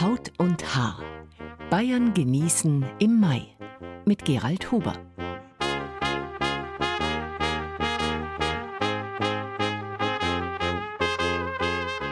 Haut 0.00 0.30
und 0.38 0.76
Haar. 0.76 1.02
Bayern 1.70 2.14
genießen 2.14 2.86
im 3.00 3.18
Mai 3.18 3.48
mit 4.04 4.24
Gerald 4.24 4.70
Huber. 4.70 4.92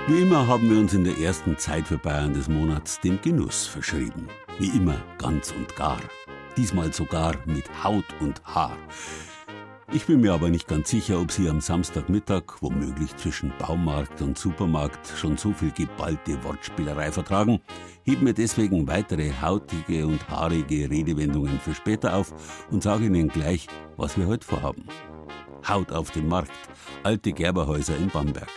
Wie 0.08 0.20
immer 0.20 0.48
haben 0.48 0.68
wir 0.68 0.80
uns 0.80 0.94
in 0.94 1.04
der 1.04 1.16
ersten 1.18 1.56
Zeit 1.58 1.86
für 1.86 1.98
Bayern 1.98 2.34
des 2.34 2.48
Monats 2.48 2.98
dem 2.98 3.20
Genuss 3.22 3.68
verschrieben. 3.68 4.26
Wie 4.58 4.76
immer 4.76 5.00
ganz 5.18 5.52
und 5.52 5.76
gar. 5.76 6.00
Diesmal 6.56 6.92
sogar 6.92 7.36
mit 7.44 7.84
Haut 7.84 8.06
und 8.18 8.42
Haar. 8.44 8.76
Ich 9.92 10.04
bin 10.06 10.20
mir 10.20 10.32
aber 10.32 10.48
nicht 10.48 10.66
ganz 10.66 10.90
sicher, 10.90 11.20
ob 11.20 11.30
Sie 11.30 11.48
am 11.48 11.60
Samstagmittag, 11.60 12.60
womöglich 12.60 13.16
zwischen 13.16 13.52
Baumarkt 13.56 14.20
und 14.20 14.36
Supermarkt, 14.36 15.06
schon 15.16 15.36
so 15.36 15.52
viel 15.52 15.70
geballte 15.70 16.42
Wortspielerei 16.42 17.12
vertragen, 17.12 17.60
heben 18.02 18.26
wir 18.26 18.34
deswegen 18.34 18.88
weitere 18.88 19.30
hautige 19.40 20.08
und 20.08 20.28
haarige 20.28 20.90
Redewendungen 20.90 21.60
für 21.60 21.74
später 21.74 22.16
auf 22.16 22.34
und 22.70 22.82
sagen 22.82 23.14
Ihnen 23.14 23.28
gleich, 23.28 23.68
was 23.96 24.18
wir 24.18 24.26
heute 24.26 24.44
vorhaben. 24.44 24.88
Haut 25.68 25.92
auf 25.92 26.10
dem 26.10 26.26
Markt, 26.26 26.50
alte 27.04 27.32
Gerberhäuser 27.32 27.96
in 27.96 28.08
Bamberg. 28.08 28.50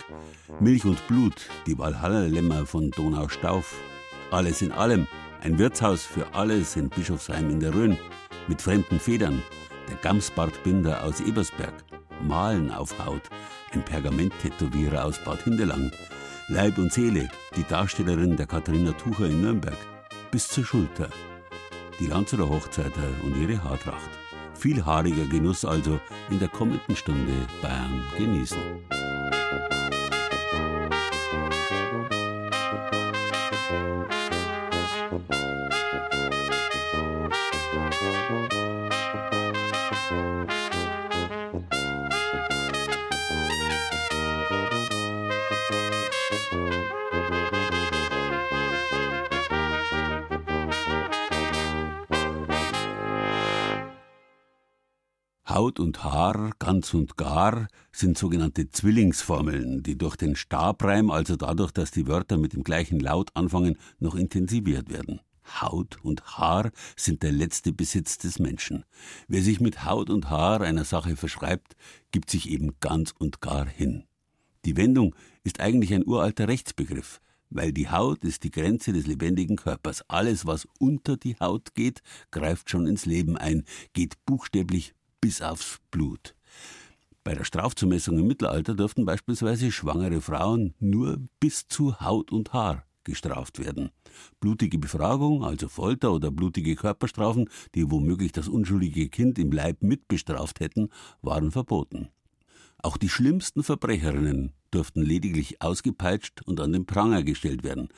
Milch 0.59 0.85
und 0.85 1.07
Blut, 1.07 1.47
die 1.67 1.77
Walhalla-Lämmer 1.77 2.65
von 2.65 2.89
Donaustauf. 2.89 3.75
Alles 4.31 4.63
in 4.63 4.71
allem, 4.71 5.07
ein 5.41 5.59
Wirtshaus 5.59 6.01
für 6.01 6.33
alles 6.33 6.75
in 6.75 6.89
Bischofsheim 6.89 7.51
in 7.51 7.59
der 7.59 7.73
Rhön, 7.75 7.97
mit 8.47 8.61
fremden 8.63 8.99
Federn, 8.99 9.43
der 9.89 9.97
Gamsbartbinder 9.97 11.03
aus 11.03 11.19
Ebersberg, 11.21 11.73
Malen 12.21 12.71
auf 12.71 12.97
Haut, 13.03 13.23
ein 13.73 13.83
Pergamenttätowierer 13.83 15.05
aus 15.05 15.19
Bad 15.23 15.41
Hindelang, 15.43 15.91
Leib 16.47 16.77
und 16.77 16.91
Seele, 16.91 17.29
die 17.55 17.63
Darstellerin 17.63 18.35
der 18.35 18.47
Katharina 18.47 18.91
Tucher 18.93 19.25
in 19.25 19.41
Nürnberg, 19.41 19.77
bis 20.31 20.47
zur 20.47 20.65
Schulter, 20.65 21.09
die 21.99 22.07
Lanzerer 22.07 22.49
Hochzeiter 22.49 23.07
und 23.23 23.35
ihre 23.41 23.63
Haartracht. 23.63 24.09
Viel 24.53 24.85
haariger 24.85 25.25
Genuss 25.25 25.63
also 25.63 25.99
in 26.29 26.39
der 26.39 26.49
kommenden 26.49 26.95
Stunde 26.95 27.33
Bayern 27.61 28.03
genießen. 28.17 28.98
Haut 55.59 55.81
und 55.81 56.05
Haar, 56.05 56.51
ganz 56.57 56.93
und 56.93 57.17
gar, 57.17 57.67
sind 57.91 58.17
sogenannte 58.17 58.69
Zwillingsformeln, 58.69 59.83
die 59.83 59.97
durch 59.97 60.15
den 60.15 60.37
Stabreim, 60.37 61.11
also 61.11 61.35
dadurch, 61.35 61.73
dass 61.73 61.91
die 61.91 62.07
Wörter 62.07 62.37
mit 62.37 62.53
dem 62.53 62.63
gleichen 62.63 62.97
Laut 63.01 63.31
anfangen, 63.33 63.75
noch 63.99 64.15
intensiviert 64.15 64.89
werden. 64.89 65.19
Haut 65.59 65.97
und 66.01 66.37
Haar 66.37 66.71
sind 66.95 67.23
der 67.23 67.33
letzte 67.33 67.73
Besitz 67.73 68.17
des 68.17 68.39
Menschen. 68.39 68.85
Wer 69.27 69.43
sich 69.43 69.59
mit 69.59 69.83
Haut 69.83 70.09
und 70.09 70.29
Haar 70.29 70.61
einer 70.61 70.85
Sache 70.85 71.17
verschreibt, 71.17 71.75
gibt 72.11 72.29
sich 72.29 72.49
eben 72.49 72.79
ganz 72.79 73.13
und 73.19 73.41
gar 73.41 73.67
hin. 73.67 74.05
Die 74.63 74.77
Wendung 74.77 75.13
ist 75.43 75.59
eigentlich 75.59 75.93
ein 75.93 76.07
uralter 76.07 76.47
Rechtsbegriff, 76.47 77.19
weil 77.49 77.73
die 77.73 77.89
Haut 77.89 78.23
ist 78.23 78.45
die 78.45 78.51
Grenze 78.51 78.93
des 78.93 79.07
lebendigen 79.07 79.57
Körpers. 79.57 80.05
Alles, 80.07 80.45
was 80.45 80.69
unter 80.79 81.17
die 81.17 81.35
Haut 81.37 81.75
geht, 81.75 82.01
greift 82.31 82.69
schon 82.69 82.87
ins 82.87 83.05
Leben 83.05 83.35
ein, 83.35 83.65
geht 83.91 84.25
buchstäblich 84.25 84.93
bis 85.21 85.41
aufs 85.41 85.79
Blut. 85.91 86.35
Bei 87.23 87.35
der 87.35 87.43
Strafzumessung 87.43 88.17
im 88.17 88.27
Mittelalter 88.27 88.75
durften 88.75 89.05
beispielsweise 89.05 89.71
schwangere 89.71 90.21
Frauen 90.21 90.73
nur 90.79 91.17
bis 91.39 91.67
zu 91.67 91.99
Haut 91.99 92.31
und 92.31 92.53
Haar 92.53 92.85
gestraft 93.03 93.59
werden. 93.59 93.89
Blutige 94.39 94.77
Befragung, 94.77 95.43
also 95.43 95.67
Folter 95.67 96.13
oder 96.13 96.31
blutige 96.31 96.75
Körperstrafen, 96.75 97.49
die 97.75 97.89
womöglich 97.89 98.31
das 98.31 98.47
unschuldige 98.47 99.09
Kind 99.09 99.39
im 99.39 99.51
Leib 99.51 99.81
mitbestraft 99.81 100.59
hätten, 100.59 100.89
waren 101.21 101.51
verboten. 101.51 102.09
Auch 102.81 102.97
die 102.97 103.09
schlimmsten 103.09 103.63
Verbrecherinnen 103.63 104.53
durften 104.71 105.01
lediglich 105.01 105.61
ausgepeitscht 105.61 106.41
und 106.45 106.61
an 106.61 106.71
den 106.71 106.85
Pranger 106.85 107.23
gestellt 107.23 107.63
werden. 107.63 107.89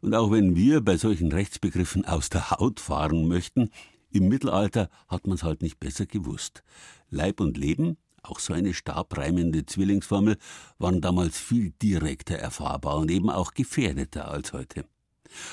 Und 0.00 0.14
auch 0.14 0.30
wenn 0.32 0.56
wir 0.56 0.80
bei 0.80 0.96
solchen 0.96 1.32
Rechtsbegriffen 1.32 2.04
aus 2.04 2.28
der 2.28 2.50
Haut 2.50 2.80
fahren 2.80 3.28
möchten, 3.28 3.70
im 4.14 4.28
Mittelalter 4.28 4.88
hat 5.08 5.26
man 5.26 5.34
es 5.34 5.42
halt 5.42 5.60
nicht 5.60 5.80
besser 5.80 6.06
gewusst. 6.06 6.62
Leib 7.10 7.40
und 7.40 7.58
Leben, 7.58 7.96
auch 8.22 8.38
so 8.38 8.54
eine 8.54 8.72
stabreimende 8.72 9.66
Zwillingsformel, 9.66 10.36
waren 10.78 11.00
damals 11.00 11.36
viel 11.38 11.72
direkter 11.82 12.36
erfahrbar 12.36 12.98
und 12.98 13.10
eben 13.10 13.28
auch 13.28 13.54
gefährdeter 13.54 14.30
als 14.30 14.52
heute. 14.52 14.84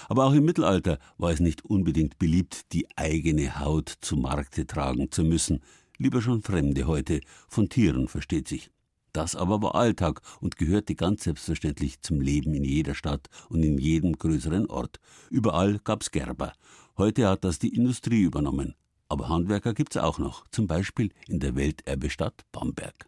Aber 0.10 0.26
auch 0.26 0.34
im 0.34 0.46
Mittelalter 0.46 1.00
war 1.18 1.32
es 1.32 1.40
nicht 1.40 1.66
unbedingt 1.66 2.20
beliebt, 2.20 2.72
die 2.72 2.86
eigene 2.96 3.60
Haut 3.60 3.92
zu 4.02 4.16
Markte 4.16 4.68
tragen 4.68 5.10
zu 5.10 5.24
müssen. 5.24 5.62
Lieber 5.98 6.22
schon 6.22 6.44
Fremde 6.44 6.86
heute, 6.86 7.22
von 7.48 7.68
Tieren 7.68 8.08
versteht 8.08 8.48
sich. 8.48 8.70
Das 9.12 9.36
aber 9.36 9.62
war 9.64 9.74
Alltag 9.74 10.22
und 10.40 10.56
gehörte 10.56 10.94
ganz 10.94 11.24
selbstverständlich 11.24 12.02
zum 12.02 12.22
Leben 12.22 12.54
in 12.54 12.64
jeder 12.64 12.94
Stadt 12.94 13.28
und 13.50 13.64
in 13.64 13.80
jedem 13.80 14.14
größeren 14.14 14.68
Ort. 14.68 15.00
Überall 15.32 15.80
gab's 15.84 16.12
Gerber. 16.12 16.54
Heute 17.02 17.28
hat 17.28 17.44
das 17.44 17.58
die 17.58 17.76
Industrie 17.76 18.22
übernommen. 18.22 18.76
Aber 19.10 19.28
Handwerker 19.28 19.74
gibt's 19.74 19.98
auch 19.98 20.20
noch, 20.20 20.46
zum 20.52 20.68
Beispiel 20.68 21.10
in 21.28 21.40
der 21.40 21.56
Welterbestadt 21.56 22.44
Bamberg. 22.52 23.08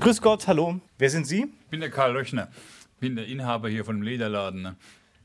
Grüß 0.00 0.20
Gott, 0.20 0.48
hallo. 0.48 0.80
Wer 0.98 1.08
sind 1.08 1.24
Sie? 1.24 1.42
Ich 1.60 1.66
bin 1.70 1.78
der 1.78 1.90
Karl 1.90 2.14
Löchner, 2.14 2.48
bin 2.98 3.14
der 3.14 3.28
Inhaber 3.28 3.68
hier 3.68 3.84
von 3.84 3.94
dem 3.94 4.02
Lederladen. 4.02 4.60
Ne? 4.60 4.76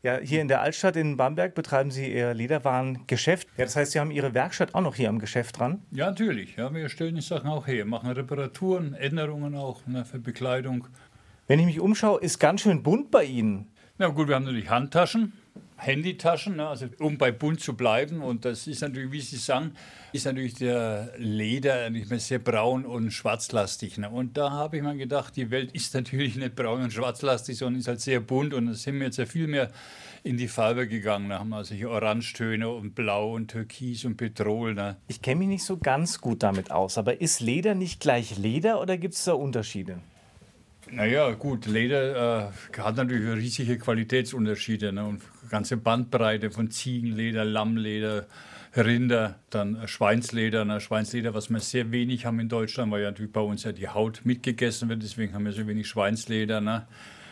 Ja, 0.03 0.19
hier 0.19 0.41
in 0.41 0.47
der 0.47 0.61
Altstadt 0.61 0.95
in 0.95 1.17
Bamberg 1.17 1.55
betreiben 1.55 1.89
Sie 1.89 2.13
Ihr 2.13 2.35
Lederwarengeschäft. 2.35 3.47
Ja, 3.57 3.63
das 3.63 3.75
heißt, 3.75 3.93
Sie 3.93 3.99
haben 3.99 4.11
Ihre 4.11 4.35
Werkstatt 4.35 4.75
auch 4.75 4.81
noch 4.81 4.93
hier 4.93 5.09
am 5.09 5.17
Geschäft 5.17 5.57
dran? 5.57 5.81
Ja, 5.89 6.05
natürlich. 6.05 6.55
Ja, 6.55 6.71
wir 6.71 6.87
stellen 6.89 7.15
die 7.15 7.21
Sachen 7.21 7.49
auch 7.49 7.65
her, 7.65 7.83
machen 7.85 8.11
Reparaturen, 8.11 8.93
Änderungen 8.93 9.55
auch 9.55 9.87
ne, 9.87 10.05
für 10.05 10.19
Bekleidung. 10.19 10.87
Wenn 11.47 11.57
ich 11.57 11.65
mich 11.65 11.79
umschaue, 11.79 12.21
ist 12.21 12.37
ganz 12.37 12.61
schön 12.61 12.83
bunt 12.83 13.09
bei 13.09 13.23
Ihnen. 13.23 13.71
Na 13.97 14.09
gut, 14.09 14.27
wir 14.27 14.35
haben 14.35 14.45
natürlich 14.45 14.69
Handtaschen, 14.69 15.33
Handytaschen, 15.81 16.57
ne, 16.57 16.67
also 16.67 16.85
um 16.99 17.17
bei 17.17 17.31
bunt 17.31 17.59
zu 17.59 17.75
bleiben. 17.75 18.21
Und 18.21 18.45
das 18.45 18.67
ist 18.67 18.81
natürlich, 18.81 19.11
wie 19.11 19.21
Sie 19.21 19.37
sagen, 19.37 19.73
ist 20.13 20.25
natürlich 20.25 20.53
der 20.53 21.11
Leder 21.17 21.89
nicht 21.89 22.09
mehr 22.09 22.19
sehr 22.19 22.37
braun 22.37 22.85
und 22.85 23.09
schwarzlastig. 23.09 23.97
Ne? 23.97 24.07
Und 24.07 24.37
da 24.37 24.51
habe 24.51 24.77
ich 24.77 24.83
mir 24.83 24.95
gedacht, 24.95 25.35
die 25.35 25.49
Welt 25.49 25.71
ist 25.71 25.93
natürlich 25.95 26.35
nicht 26.35 26.55
braun 26.55 26.83
und 26.83 26.93
schwarzlastig, 26.93 27.57
sondern 27.57 27.79
ist 27.79 27.87
halt 27.87 27.99
sehr 27.99 28.19
bunt. 28.19 28.53
Und 28.53 28.67
da 28.67 28.73
sind 28.75 28.99
wir 28.99 29.07
jetzt 29.07 29.17
ja 29.17 29.25
viel 29.25 29.47
mehr 29.47 29.71
in 30.23 30.37
die 30.37 30.47
Farbe 30.47 30.87
gegangen. 30.87 31.29
Da 31.29 31.39
haben 31.39 31.49
wir 31.49 31.57
also 31.57 31.73
hier 31.73 31.89
Orangetöne 31.89 32.69
und 32.69 32.93
Blau 32.93 33.33
und 33.33 33.47
Türkis 33.47 34.05
und 34.05 34.17
Petrol. 34.17 34.75
Ne? 34.75 34.97
Ich 35.07 35.23
kenne 35.23 35.39
mich 35.39 35.47
nicht 35.47 35.63
so 35.63 35.77
ganz 35.77 36.21
gut 36.21 36.43
damit 36.43 36.69
aus, 36.69 36.99
aber 36.99 37.21
ist 37.21 37.39
Leder 37.39 37.73
nicht 37.73 37.99
gleich 37.99 38.37
Leder 38.37 38.79
oder 38.81 38.97
gibt 38.99 39.15
es 39.15 39.23
da 39.23 39.33
Unterschiede? 39.33 39.99
Naja, 40.91 41.31
gut, 41.31 41.67
Leder 41.67 42.49
äh, 42.75 42.81
hat 42.81 42.97
natürlich 42.97 43.35
riesige 43.37 43.77
Qualitätsunterschiede 43.77 44.91
ne? 44.91 45.05
und 45.05 45.21
ganze 45.49 45.77
Bandbreite 45.77 46.51
von 46.51 46.69
Ziegenleder, 46.69 47.45
Lammleder, 47.45 48.25
Rinder, 48.75 49.35
dann 49.49 49.87
Schweinsleder. 49.87 50.65
Ne? 50.65 50.81
Schweinsleder, 50.81 51.33
was 51.33 51.49
wir 51.49 51.59
sehr 51.61 51.91
wenig 51.91 52.25
haben 52.25 52.39
in 52.41 52.49
Deutschland, 52.49 52.91
weil 52.91 53.03
ja 53.03 53.09
natürlich 53.09 53.31
bei 53.31 53.41
uns 53.41 53.63
ja 53.63 53.71
die 53.71 53.87
Haut 53.87 54.21
mitgegessen 54.25 54.89
wird, 54.89 55.01
deswegen 55.01 55.33
haben 55.33 55.45
wir 55.45 55.53
so 55.53 55.65
wenig 55.65 55.87
Schweinsleder. 55.87 56.59
Ne? 56.59 56.85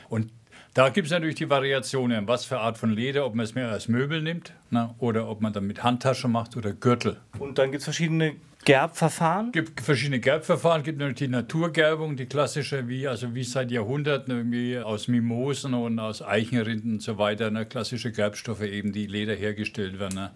Und 0.07 0.31
da 0.73 0.89
gibt 0.89 1.07
es 1.07 1.11
natürlich 1.11 1.35
die 1.35 1.49
Variationen, 1.49 2.27
was 2.27 2.45
für 2.45 2.59
Art 2.59 2.77
von 2.77 2.91
Leder, 2.91 3.25
ob 3.25 3.35
man 3.35 3.43
es 3.43 3.55
mehr 3.55 3.69
als 3.69 3.89
Möbel 3.89 4.21
nimmt 4.21 4.53
ne? 4.69 4.95
oder 4.99 5.27
ob 5.27 5.41
man 5.41 5.51
dann 5.51 5.67
mit 5.67 5.83
Handtasche 5.83 6.29
macht 6.29 6.55
oder 6.55 6.71
Gürtel. 6.71 7.17
Und 7.39 7.57
dann 7.57 7.71
gibt 7.71 7.79
es 7.79 7.85
verschiedene 7.85 8.35
Gerbverfahren? 8.65 9.47
Es 9.47 9.53
gibt 9.53 9.81
verschiedene 9.81 10.19
Gerbverfahren, 10.19 10.81
es 10.81 10.85
gibt 10.85 10.99
natürlich 10.99 11.17
die 11.19 11.27
Naturgerbung, 11.27 12.15
die 12.17 12.25
klassische, 12.25 12.87
wie, 12.87 13.07
also 13.07 13.33
wie 13.33 13.43
seit 13.43 13.71
Jahrhunderten 13.71 14.35
irgendwie 14.35 14.77
aus 14.79 15.07
Mimosen 15.07 15.73
und 15.73 15.99
aus 15.99 16.21
Eichenrinden 16.21 16.93
und 16.93 17.01
so 17.01 17.17
weiter, 17.17 17.51
ne, 17.51 17.65
klassische 17.65 18.11
Gerbstoffe 18.11 18.61
eben, 18.61 18.91
die 18.91 19.07
Leder 19.07 19.33
hergestellt 19.33 19.99
werden. 19.99 20.15
Ne. 20.15 20.31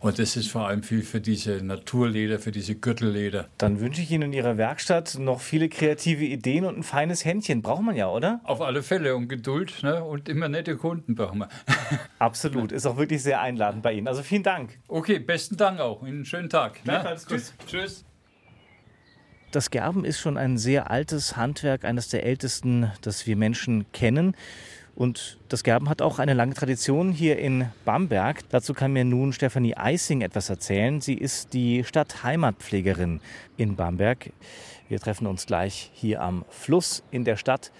Und 0.00 0.18
das 0.18 0.34
ist 0.34 0.50
vor 0.50 0.66
allem 0.66 0.82
viel 0.82 1.02
für 1.02 1.20
diese 1.20 1.62
Naturleder, 1.62 2.38
für 2.38 2.52
diese 2.52 2.74
Gürtelleder. 2.74 3.48
Dann 3.58 3.80
wünsche 3.80 4.00
ich 4.00 4.10
Ihnen 4.10 4.24
in 4.24 4.32
Ihrer 4.32 4.56
Werkstatt 4.56 5.18
noch 5.18 5.40
viele 5.40 5.68
kreative 5.68 6.24
Ideen 6.24 6.64
und 6.64 6.78
ein 6.78 6.82
feines 6.82 7.26
Händchen. 7.26 7.60
Braucht 7.60 7.82
man 7.82 7.94
ja, 7.94 8.08
oder? 8.08 8.40
Auf 8.44 8.62
alle 8.62 8.82
Fälle 8.82 9.14
und 9.14 9.28
Geduld 9.28 9.82
ne? 9.82 10.02
und 10.02 10.30
immer 10.30 10.48
nette 10.48 10.76
Kunden 10.76 11.14
brauchen 11.14 11.40
wir. 11.40 11.48
Absolut, 12.18 12.72
ist 12.72 12.86
auch 12.86 12.96
wirklich 12.96 13.22
sehr 13.22 13.42
einladend 13.42 13.82
bei 13.82 13.92
Ihnen. 13.92 14.08
Also 14.08 14.22
vielen 14.22 14.42
Dank. 14.42 14.78
Okay, 14.88 15.18
besten 15.18 15.58
Dank 15.58 15.80
auch. 15.80 16.02
Einen 16.02 16.24
schönen 16.24 16.48
Tag. 16.48 16.84
Ne? 16.86 17.04
Tschüss. 17.28 17.52
Tschüss. 17.66 18.04
Das 19.50 19.70
Gerben 19.70 20.04
ist 20.04 20.20
schon 20.20 20.38
ein 20.38 20.56
sehr 20.56 20.90
altes 20.90 21.36
Handwerk, 21.36 21.84
eines 21.84 22.08
der 22.08 22.24
ältesten, 22.24 22.90
das 23.02 23.26
wir 23.26 23.36
Menschen 23.36 23.90
kennen. 23.92 24.34
Und 24.94 25.38
das 25.48 25.62
Gerben 25.62 25.88
hat 25.88 26.02
auch 26.02 26.18
eine 26.18 26.34
lange 26.34 26.54
Tradition 26.54 27.12
hier 27.12 27.38
in 27.38 27.70
Bamberg. 27.84 28.48
Dazu 28.50 28.74
kann 28.74 28.92
mir 28.92 29.04
nun 29.04 29.32
Stefanie 29.32 29.76
Eising 29.76 30.20
etwas 30.20 30.50
erzählen. 30.50 31.00
Sie 31.00 31.14
ist 31.14 31.54
die 31.54 31.84
Stadtheimatpflegerin 31.84 33.20
in 33.56 33.76
Bamberg. 33.76 34.32
Wir 34.88 35.00
treffen 35.00 35.26
uns 35.26 35.46
gleich 35.46 35.90
hier 35.94 36.20
am 36.20 36.44
Fluss 36.50 37.02
in 37.10 37.24
der 37.24 37.36
Stadt. 37.36 37.72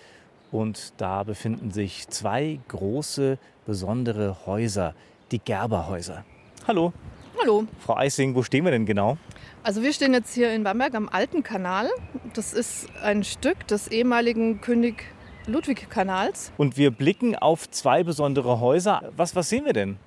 Und 0.52 0.94
da 0.96 1.22
befinden 1.22 1.70
sich 1.70 2.08
zwei 2.08 2.58
große, 2.68 3.38
besondere 3.66 4.46
Häuser, 4.46 4.94
die 5.30 5.38
Gerberhäuser. 5.38 6.24
Hallo. 6.66 6.92
Hallo. 7.40 7.66
Frau 7.78 7.96
Eising, 7.96 8.34
wo 8.34 8.42
stehen 8.42 8.64
wir 8.64 8.70
denn 8.70 8.86
genau? 8.86 9.16
Also 9.62 9.82
wir 9.82 9.92
stehen 9.92 10.12
jetzt 10.12 10.34
hier 10.34 10.52
in 10.52 10.64
Bamberg 10.64 10.94
am 10.94 11.08
Alten 11.08 11.42
Kanal. 11.42 11.88
Das 12.34 12.52
ist 12.52 12.88
ein 13.02 13.24
Stück 13.24 13.66
des 13.66 13.88
ehemaligen 13.88 14.60
König 14.60 15.04
Ludwig-Kanals. 15.50 16.52
Und 16.56 16.76
wir 16.76 16.90
blicken 16.90 17.36
auf 17.36 17.70
zwei 17.70 18.02
besondere 18.02 18.60
Häuser. 18.60 19.02
Was, 19.16 19.34
was 19.36 19.48
sehen 19.48 19.64
wir 19.64 19.72
denn? 19.72 19.98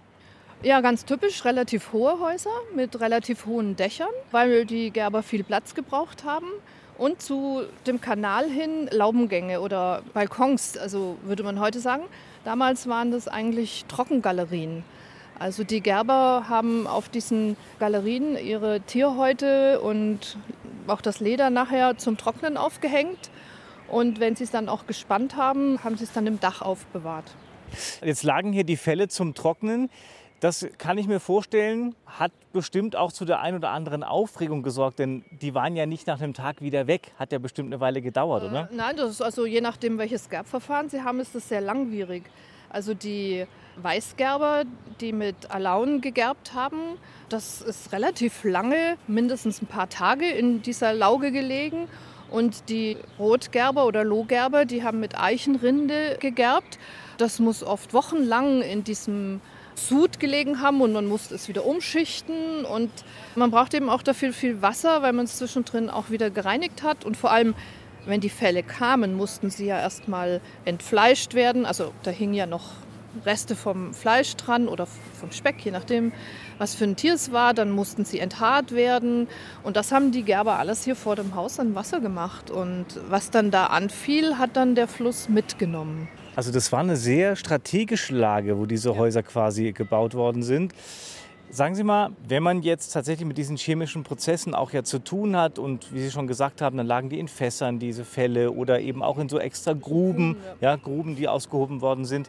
Ja, 0.63 0.79
ganz 0.81 1.03
typisch 1.03 1.43
relativ 1.43 1.91
hohe 1.91 2.19
Häuser 2.19 2.49
mit 2.73 2.99
relativ 3.01 3.45
hohen 3.45 3.75
Dächern, 3.75 4.07
weil 4.31 4.65
die 4.65 4.91
Gerber 4.91 5.21
viel 5.21 5.43
Platz 5.43 5.75
gebraucht 5.75 6.23
haben. 6.23 6.47
Und 6.97 7.21
zu 7.21 7.63
dem 7.85 7.99
Kanal 7.99 8.49
hin 8.49 8.87
Laubengänge 8.91 9.59
oder 9.59 10.03
Balkons, 10.13 10.77
also 10.77 11.17
würde 11.23 11.43
man 11.43 11.59
heute 11.59 11.79
sagen. 11.79 12.03
Damals 12.45 12.87
waren 12.87 13.11
das 13.11 13.27
eigentlich 13.27 13.85
Trockengalerien. 13.87 14.83
Also 15.39 15.63
die 15.63 15.81
Gerber 15.81 16.45
haben 16.47 16.87
auf 16.87 17.09
diesen 17.09 17.57
Galerien 17.79 18.37
ihre 18.37 18.79
Tierhäute 18.81 19.81
und 19.81 20.37
auch 20.87 21.01
das 21.01 21.19
Leder 21.19 21.49
nachher 21.49 21.97
zum 21.97 22.17
Trocknen 22.17 22.55
aufgehängt. 22.55 23.31
Und 23.89 24.19
wenn 24.19 24.35
sie 24.35 24.43
es 24.43 24.51
dann 24.51 24.69
auch 24.69 24.87
gespannt 24.87 25.35
haben, 25.35 25.83
haben 25.83 25.97
sie 25.97 26.03
es 26.03 26.11
dann 26.11 26.27
im 26.27 26.39
Dach 26.39 26.61
aufbewahrt. 26.61 27.25
Jetzt 28.03 28.23
lagen 28.23 28.53
hier 28.53 28.63
die 28.63 28.77
Felle 28.77 29.07
zum 29.07 29.33
Trocknen. 29.33 29.89
Das 30.39 30.67
kann 30.77 30.97
ich 30.97 31.07
mir 31.07 31.21
vorstellen, 31.21 31.95
hat 32.05 32.33
bestimmt 32.51 32.97
auch 32.97 33.13
zu 33.13 33.23
der 33.23 33.39
ein 33.39 33.55
oder 33.55 33.69
anderen 33.69 34.03
Aufregung 34.03 34.61
gesorgt, 34.61 34.99
denn 34.99 35.23
die 35.31 35.55
waren 35.55 35.77
ja 35.77 35.85
nicht 35.85 36.05
nach 36.05 36.21
einem 36.21 36.33
Tag 36.33 36.61
wieder 36.61 36.85
weg. 36.85 37.13
Hat 37.17 37.31
ja 37.31 37.39
bestimmt 37.39 37.69
eine 37.69 37.79
Weile 37.79 38.01
gedauert, 38.01 38.43
oder? 38.43 38.69
Äh, 38.69 38.75
nein, 38.75 38.97
das 38.97 39.09
ist 39.11 39.21
also 39.21 39.45
je 39.45 39.61
nachdem, 39.61 39.97
welches 39.97 40.29
Gerbverfahren 40.29 40.89
Sie 40.89 41.01
haben, 41.01 41.21
ist 41.21 41.33
das 41.33 41.47
sehr 41.47 41.61
langwierig. 41.61 42.23
Also 42.69 42.93
die 42.93 43.45
Weißgerber, 43.77 44.63
die 44.99 45.13
mit 45.13 45.49
Alaun 45.49 46.01
gegerbt 46.01 46.53
haben, 46.53 46.97
das 47.29 47.61
ist 47.61 47.93
relativ 47.93 48.43
lange, 48.43 48.97
mindestens 49.07 49.61
ein 49.61 49.67
paar 49.67 49.87
Tage 49.87 50.27
in 50.29 50.61
dieser 50.61 50.93
Lauge 50.93 51.31
gelegen. 51.31 51.87
Und 52.33 52.67
die 52.67 52.97
Rotgerber 53.19 53.85
oder 53.85 54.03
Lohgerber, 54.03 54.65
die 54.65 54.81
haben 54.83 54.99
mit 54.99 55.19
Eichenrinde 55.19 56.17
gegerbt. 56.19 56.79
Das 57.19 57.37
muss 57.37 57.61
oft 57.61 57.93
wochenlang 57.93 58.63
in 58.63 58.83
diesem 58.83 59.39
Sud 59.75 60.19
gelegen 60.19 60.59
haben 60.59 60.81
und 60.81 60.93
man 60.93 61.05
musste 61.05 61.35
es 61.35 61.47
wieder 61.47 61.63
umschichten. 61.63 62.65
Und 62.65 62.89
man 63.35 63.51
braucht 63.51 63.75
eben 63.75 63.87
auch 63.87 64.01
dafür 64.01 64.33
viel 64.33 64.63
Wasser, 64.63 65.03
weil 65.03 65.13
man 65.13 65.25
es 65.25 65.37
zwischendrin 65.37 65.91
auch 65.91 66.09
wieder 66.09 66.31
gereinigt 66.31 66.81
hat. 66.81 67.05
Und 67.05 67.17
vor 67.17 67.29
allem, 67.31 67.53
wenn 68.07 68.19
die 68.19 68.29
Fälle 68.29 68.63
kamen, 68.63 69.15
mussten 69.15 69.51
sie 69.51 69.67
ja 69.67 69.79
erstmal 69.79 70.41
entfleischt 70.65 71.35
werden. 71.35 71.67
Also 71.67 71.93
da 72.01 72.09
hing 72.09 72.33
ja 72.33 72.47
noch 72.47 72.71
Reste 73.25 73.55
vom 73.55 73.93
Fleisch 73.93 74.35
dran 74.35 74.67
oder 74.67 74.85
vom 74.85 75.31
Speck, 75.31 75.63
je 75.63 75.71
nachdem, 75.71 76.11
was 76.57 76.75
für 76.75 76.85
ein 76.85 76.95
Tier 76.95 77.13
es 77.13 77.31
war. 77.31 77.53
Dann 77.53 77.71
mussten 77.71 78.05
sie 78.05 78.19
enthaart 78.19 78.73
werden. 78.73 79.27
Und 79.63 79.77
das 79.77 79.91
haben 79.91 80.11
die 80.11 80.23
Gerber 80.23 80.57
alles 80.59 80.83
hier 80.83 80.95
vor 80.95 81.15
dem 81.15 81.35
Haus 81.35 81.59
an 81.59 81.75
Wasser 81.75 81.99
gemacht. 81.99 82.51
Und 82.51 82.85
was 83.09 83.29
dann 83.29 83.51
da 83.51 83.67
anfiel, 83.67 84.37
hat 84.37 84.55
dann 84.55 84.75
der 84.75 84.87
Fluss 84.87 85.29
mitgenommen. 85.29 86.07
Also 86.35 86.51
das 86.51 86.71
war 86.71 86.79
eine 86.79 86.95
sehr 86.95 87.35
strategische 87.35 88.15
Lage, 88.15 88.57
wo 88.57 88.65
diese 88.65 88.95
Häuser 88.97 89.21
quasi 89.21 89.71
gebaut 89.71 90.15
worden 90.15 90.41
sind. 90.41 90.73
Sagen 91.51 91.75
Sie 91.75 91.83
mal, 91.83 92.09
wenn 92.27 92.41
man 92.41 92.63
jetzt 92.63 92.93
tatsächlich 92.93 93.27
mit 93.27 93.37
diesen 93.37 93.57
chemischen 93.57 94.01
Prozessen 94.01 94.55
auch 94.55 94.71
ja 94.71 94.83
zu 94.83 94.97
tun 94.97 95.35
hat 95.35 95.59
und 95.59 95.93
wie 95.93 96.01
Sie 96.01 96.09
schon 96.09 96.25
gesagt 96.25 96.63
haben, 96.63 96.77
dann 96.77 96.87
lagen 96.87 97.09
die 97.09 97.19
in 97.19 97.27
Fässern, 97.27 97.77
diese 97.77 98.05
Fälle 98.05 98.49
oder 98.49 98.79
eben 98.79 99.03
auch 99.03 99.19
in 99.19 99.29
so 99.29 99.37
extra 99.37 99.73
Gruben, 99.73 100.37
ja, 100.61 100.75
Gruben, 100.77 101.15
die 101.15 101.27
ausgehoben 101.27 101.81
worden 101.81 102.05
sind 102.05 102.27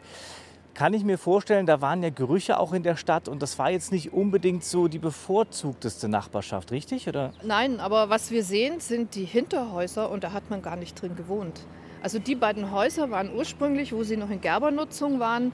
kann 0.75 0.93
ich 0.93 1.03
mir 1.03 1.17
vorstellen, 1.17 1.65
da 1.65 1.81
waren 1.81 2.03
ja 2.03 2.09
Gerüche 2.09 2.59
auch 2.59 2.73
in 2.73 2.83
der 2.83 2.97
Stadt 2.97 3.27
und 3.27 3.41
das 3.41 3.57
war 3.57 3.71
jetzt 3.71 3.91
nicht 3.91 4.13
unbedingt 4.13 4.63
so 4.63 4.87
die 4.87 4.99
bevorzugteste 4.99 6.09
Nachbarschaft, 6.09 6.71
richtig? 6.71 7.07
Oder? 7.07 7.31
Nein, 7.43 7.79
aber 7.79 8.09
was 8.09 8.29
wir 8.29 8.43
sehen, 8.43 8.81
sind 8.81 9.15
die 9.15 9.23
Hinterhäuser 9.23 10.11
und 10.11 10.23
da 10.23 10.33
hat 10.33 10.49
man 10.49 10.61
gar 10.61 10.75
nicht 10.75 11.01
drin 11.01 11.15
gewohnt. 11.15 11.61
Also 12.03 12.19
die 12.19 12.35
beiden 12.35 12.71
Häuser 12.71 13.09
waren 13.09 13.33
ursprünglich, 13.33 13.93
wo 13.93 14.03
sie 14.03 14.17
noch 14.17 14.29
in 14.29 14.41
Gerbernutzung 14.41 15.19
waren, 15.19 15.53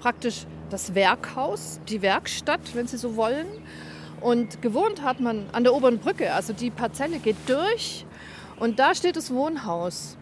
praktisch 0.00 0.46
das 0.70 0.94
Werkhaus, 0.94 1.80
die 1.88 2.00
Werkstatt, 2.00 2.60
wenn 2.74 2.86
Sie 2.86 2.96
so 2.96 3.16
wollen. 3.16 3.46
Und 4.20 4.62
gewohnt 4.62 5.02
hat 5.02 5.20
man 5.20 5.46
an 5.52 5.64
der 5.64 5.74
oberen 5.74 5.98
Brücke, 5.98 6.32
also 6.32 6.52
die 6.52 6.70
Parzelle 6.70 7.18
geht 7.18 7.36
durch 7.46 8.06
und 8.58 8.78
da 8.78 8.94
steht 8.94 9.16
das 9.16 9.32
Wohnhaus. 9.34 10.16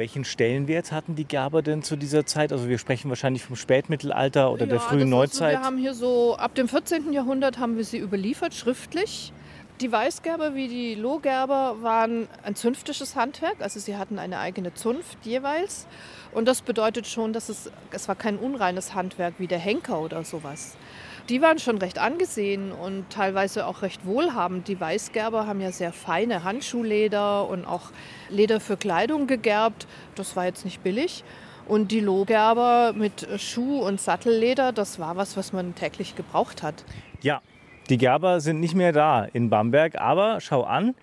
Welchen 0.00 0.24
Stellenwert 0.24 0.92
hatten 0.92 1.14
die 1.14 1.26
Gerber 1.26 1.60
denn 1.60 1.82
zu 1.82 1.94
dieser 1.94 2.24
Zeit? 2.24 2.52
Also 2.52 2.70
wir 2.70 2.78
sprechen 2.78 3.10
wahrscheinlich 3.10 3.44
vom 3.44 3.54
Spätmittelalter 3.54 4.50
oder 4.50 4.64
ja, 4.64 4.70
der 4.70 4.80
frühen 4.80 5.10
Neuzeit. 5.10 5.58
wir 5.58 5.60
haben 5.60 5.76
hier 5.76 5.92
so 5.92 6.36
ab 6.36 6.54
dem 6.54 6.68
14. 6.68 7.12
Jahrhundert 7.12 7.58
haben 7.58 7.76
wir 7.76 7.84
sie 7.84 7.98
überliefert 7.98 8.54
schriftlich. 8.54 9.34
Die 9.82 9.92
Weißgerber 9.92 10.54
wie 10.54 10.68
die 10.68 10.94
Lohgerber 10.94 11.82
waren 11.82 12.28
ein 12.42 12.54
zünftisches 12.54 13.14
Handwerk, 13.14 13.56
also 13.60 13.78
sie 13.78 13.98
hatten 13.98 14.18
eine 14.18 14.38
eigene 14.38 14.72
Zunft 14.72 15.18
jeweils. 15.22 15.86
Und 16.32 16.48
das 16.48 16.62
bedeutet 16.62 17.06
schon, 17.06 17.34
dass 17.34 17.50
es, 17.50 17.70
es 17.90 18.08
war 18.08 18.14
kein 18.14 18.38
unreines 18.38 18.94
Handwerk 18.94 19.34
wie 19.36 19.48
der 19.48 19.58
Henker 19.58 20.00
oder 20.00 20.24
sowas 20.24 20.78
die 21.28 21.42
waren 21.42 21.58
schon 21.58 21.78
recht 21.78 21.98
angesehen 21.98 22.72
und 22.72 23.10
teilweise 23.10 23.66
auch 23.66 23.82
recht 23.82 24.06
wohlhabend. 24.06 24.68
Die 24.68 24.80
Weißgerber 24.80 25.46
haben 25.46 25.60
ja 25.60 25.72
sehr 25.72 25.92
feine 25.92 26.44
Handschuhleder 26.44 27.48
und 27.48 27.64
auch 27.64 27.90
Leder 28.28 28.60
für 28.60 28.76
Kleidung 28.76 29.26
gegerbt. 29.26 29.86
Das 30.14 30.36
war 30.36 30.44
jetzt 30.44 30.64
nicht 30.64 30.82
billig. 30.82 31.24
Und 31.68 31.92
die 31.92 32.00
Lohgerber 32.00 32.92
mit 32.94 33.28
Schuh- 33.38 33.80
und 33.80 34.00
Sattelleder, 34.00 34.72
das 34.72 34.98
war 34.98 35.16
was, 35.16 35.36
was 35.36 35.52
man 35.52 35.74
täglich 35.74 36.16
gebraucht 36.16 36.62
hat. 36.62 36.84
Ja, 37.22 37.42
die 37.88 37.98
Gerber 37.98 38.40
sind 38.40 38.60
nicht 38.60 38.74
mehr 38.74 38.92
da 38.92 39.24
in 39.24 39.50
Bamberg, 39.50 40.00
aber 40.00 40.40
schau 40.40 40.62
an, 40.62 40.94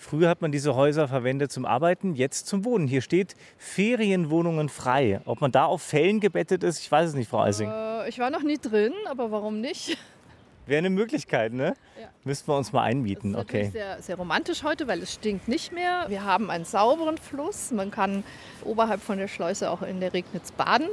Früher 0.00 0.30
hat 0.30 0.40
man 0.40 0.50
diese 0.50 0.74
Häuser 0.74 1.08
verwendet 1.08 1.52
zum 1.52 1.66
Arbeiten, 1.66 2.14
jetzt 2.14 2.46
zum 2.46 2.64
Wohnen. 2.64 2.88
Hier 2.88 3.02
steht 3.02 3.36
Ferienwohnungen 3.58 4.70
frei. 4.70 5.20
Ob 5.26 5.42
man 5.42 5.52
da 5.52 5.66
auf 5.66 5.82
Fällen 5.82 6.20
gebettet 6.20 6.64
ist, 6.64 6.80
ich 6.80 6.90
weiß 6.90 7.10
es 7.10 7.14
nicht, 7.14 7.28
Frau 7.28 7.40
Eising. 7.42 7.70
Äh, 7.70 8.08
ich 8.08 8.18
war 8.18 8.30
noch 8.30 8.42
nie 8.42 8.56
drin, 8.56 8.94
aber 9.10 9.30
warum 9.30 9.60
nicht? 9.60 9.98
Wäre 10.66 10.78
eine 10.78 10.88
Möglichkeit, 10.88 11.52
ne? 11.52 11.74
Ja. 12.00 12.08
Müssten 12.24 12.48
wir 12.50 12.56
uns 12.56 12.72
mal 12.72 12.82
einmieten, 12.82 13.34
das 13.34 13.42
ist 13.42 13.48
okay. 13.50 13.70
Sehr, 13.72 14.00
sehr 14.00 14.16
romantisch 14.16 14.62
heute, 14.62 14.88
weil 14.88 15.02
es 15.02 15.12
stinkt 15.12 15.48
nicht 15.48 15.70
mehr. 15.70 16.06
Wir 16.08 16.24
haben 16.24 16.50
einen 16.50 16.64
sauberen 16.64 17.18
Fluss. 17.18 17.70
Man 17.70 17.90
kann 17.90 18.24
oberhalb 18.64 19.02
von 19.02 19.18
der 19.18 19.28
Schleuse 19.28 19.70
auch 19.70 19.82
in 19.82 20.00
der 20.00 20.14
Regnitz 20.14 20.50
baden. 20.50 20.88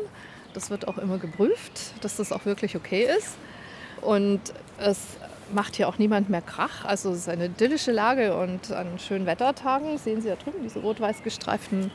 Das 0.53 0.69
wird 0.69 0.85
auch 0.85 0.97
immer 0.97 1.17
geprüft, 1.17 1.93
dass 2.01 2.17
das 2.17 2.33
auch 2.33 2.43
wirklich 2.43 2.75
okay 2.75 3.07
ist. 3.17 3.37
Und 4.01 4.41
es 4.79 5.17
macht 5.53 5.75
hier 5.75 5.87
auch 5.87 5.97
niemand 5.97 6.29
mehr 6.29 6.41
Krach. 6.41 6.85
Also 6.85 7.11
es 7.11 7.19
ist 7.19 7.29
eine 7.29 7.45
idyllische 7.45 7.91
Lage 7.91 8.37
und 8.37 8.71
an 8.71 8.99
schönen 8.99 9.25
Wettertagen 9.25 9.97
sehen 9.97 10.21
Sie 10.21 10.27
ja 10.29 10.35
drüben 10.35 10.63
diese 10.63 10.79
rot-weiß 10.79 11.23
gestreiften 11.23 11.91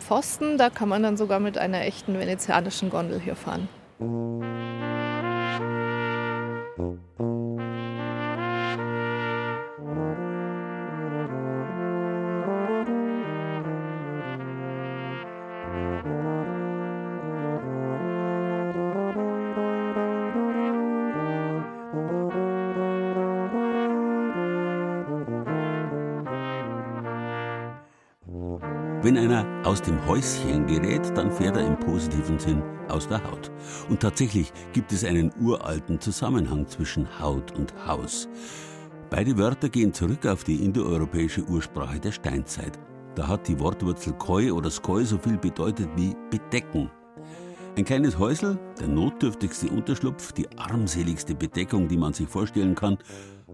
Pfosten. 0.00 0.58
Da 0.58 0.70
kann 0.70 0.88
man 0.88 1.02
dann 1.02 1.16
sogar 1.16 1.40
mit 1.40 1.58
einer 1.58 1.82
echten 1.82 2.18
venezianischen 2.18 2.90
Gondel 2.90 3.20
hier 3.20 3.36
fahren. 3.36 3.68
Aus 29.64 29.80
dem 29.82 30.04
Häuschen 30.06 30.66
gerät, 30.66 31.16
dann 31.16 31.30
fährt 31.30 31.56
er 31.56 31.66
im 31.66 31.78
positiven 31.78 32.38
Sinn 32.38 32.62
aus 32.88 33.08
der 33.08 33.22
Haut. 33.24 33.50
Und 33.88 34.00
tatsächlich 34.00 34.52
gibt 34.72 34.92
es 34.92 35.04
einen 35.04 35.32
uralten 35.40 36.00
Zusammenhang 36.00 36.66
zwischen 36.66 37.06
Haut 37.20 37.52
und 37.52 37.72
Haus. 37.86 38.28
Beide 39.10 39.36
Wörter 39.36 39.68
gehen 39.68 39.92
zurück 39.92 40.26
auf 40.26 40.44
die 40.44 40.64
indoeuropäische 40.64 41.44
Ursprache 41.44 42.00
der 42.00 42.12
Steinzeit. 42.12 42.78
Da 43.14 43.28
hat 43.28 43.46
die 43.46 43.60
Wortwurzel 43.60 44.14
koi 44.14 44.50
oder 44.50 44.70
skoi 44.70 45.04
so 45.04 45.18
viel 45.18 45.36
bedeutet 45.36 45.88
wie 45.96 46.16
bedecken. 46.30 46.90
Ein 47.76 47.84
kleines 47.84 48.18
Häusel, 48.18 48.58
der 48.80 48.88
notdürftigste 48.88 49.68
Unterschlupf, 49.68 50.32
die 50.32 50.48
armseligste 50.58 51.34
Bedeckung, 51.34 51.88
die 51.88 51.96
man 51.96 52.12
sich 52.12 52.28
vorstellen 52.28 52.74
kann, 52.74 52.98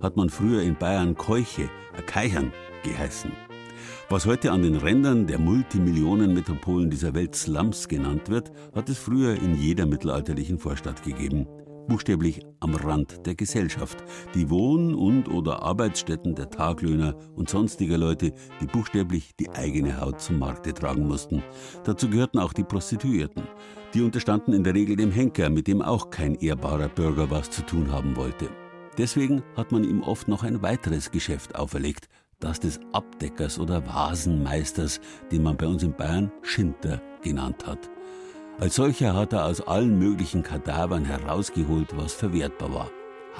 hat 0.00 0.16
man 0.16 0.30
früher 0.30 0.62
in 0.62 0.76
Bayern 0.76 1.16
Keuche, 1.16 1.68
Keichern 2.06 2.52
geheißen. 2.84 3.47
Was 4.10 4.24
heute 4.24 4.52
an 4.52 4.62
den 4.62 4.76
Rändern 4.76 5.26
der 5.26 5.38
Multimillionenmetropolen 5.38 6.88
dieser 6.88 7.12
Welt 7.12 7.34
Slums 7.34 7.88
genannt 7.88 8.30
wird, 8.30 8.50
hat 8.74 8.88
es 8.88 8.96
früher 8.96 9.34
in 9.34 9.54
jeder 9.54 9.84
mittelalterlichen 9.84 10.58
Vorstadt 10.58 11.02
gegeben. 11.02 11.46
Buchstäblich 11.88 12.40
am 12.60 12.74
Rand 12.74 13.26
der 13.26 13.34
Gesellschaft. 13.34 14.02
Die 14.34 14.48
Wohn- 14.48 14.94
und 14.94 15.28
oder 15.28 15.62
Arbeitsstätten 15.62 16.34
der 16.34 16.48
Taglöhner 16.48 17.16
und 17.36 17.50
sonstiger 17.50 17.98
Leute, 17.98 18.32
die 18.62 18.66
buchstäblich 18.66 19.36
die 19.38 19.50
eigene 19.50 20.00
Haut 20.00 20.22
zum 20.22 20.38
Markte 20.38 20.72
tragen 20.72 21.06
mussten. 21.06 21.42
Dazu 21.84 22.08
gehörten 22.08 22.38
auch 22.38 22.54
die 22.54 22.64
Prostituierten. 22.64 23.42
Die 23.92 24.00
unterstanden 24.00 24.54
in 24.54 24.64
der 24.64 24.74
Regel 24.74 24.96
dem 24.96 25.10
Henker, 25.10 25.50
mit 25.50 25.66
dem 25.66 25.82
auch 25.82 26.08
kein 26.08 26.34
ehrbarer 26.36 26.88
Bürger 26.88 27.30
was 27.30 27.50
zu 27.50 27.60
tun 27.60 27.92
haben 27.92 28.16
wollte. 28.16 28.48
Deswegen 28.96 29.44
hat 29.54 29.70
man 29.70 29.84
ihm 29.84 30.02
oft 30.02 30.28
noch 30.28 30.42
ein 30.42 30.60
weiteres 30.60 31.10
Geschäft 31.10 31.54
auferlegt, 31.54 32.08
das 32.40 32.60
des 32.60 32.78
Abdeckers 32.92 33.58
oder 33.58 33.86
Vasenmeisters, 33.86 35.00
den 35.30 35.42
man 35.42 35.56
bei 35.56 35.66
uns 35.66 35.82
in 35.82 35.92
Bayern 35.92 36.30
Schinter 36.42 37.00
genannt 37.22 37.66
hat. 37.66 37.90
Als 38.60 38.76
solcher 38.76 39.14
hat 39.14 39.32
er 39.32 39.46
aus 39.46 39.60
allen 39.60 39.98
möglichen 39.98 40.42
Kadavern 40.42 41.04
herausgeholt, 41.04 41.96
was 41.96 42.12
verwertbar 42.12 42.74
war. 42.74 42.90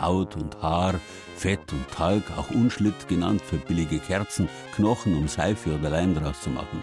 Haut 0.01 0.37
und 0.37 0.63
Haar, 0.63 0.95
Fett 1.37 1.73
und 1.73 1.89
Talg, 1.91 2.23
auch 2.37 2.51
Unschlitt 2.51 3.09
genannt 3.09 3.43
für 3.43 3.57
billige 3.57 3.99
Kerzen, 3.99 4.49
Knochen, 4.75 5.17
um 5.17 5.27
Seife 5.27 5.75
oder 5.75 5.91
Leim 5.91 6.15
draus 6.15 6.41
zu 6.41 6.51
machen. 6.51 6.83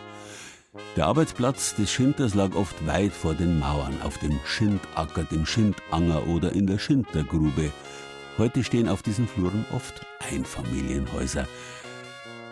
Der 0.98 1.06
Arbeitsplatz 1.06 1.76
des 1.76 1.90
Schinters 1.90 2.36
lag 2.36 2.54
oft 2.56 2.86
weit 2.86 3.14
vor 3.14 3.34
den 3.34 3.60
Mauern, 3.60 4.02
auf 4.04 4.18
dem 4.18 4.38
Schindacker, 4.46 5.24
dem 5.24 5.46
Schindanger 5.46 6.28
oder 6.28 6.52
in 6.52 6.68
der 6.68 6.78
Schintergrube. 6.78 7.72
Heute 8.38 8.66
stehen 8.66 8.90
auf 8.90 9.02
diesen 9.02 9.30
Fluren 9.30 9.66
oft 9.74 10.06
Einfamilienhäuser. 10.30 11.48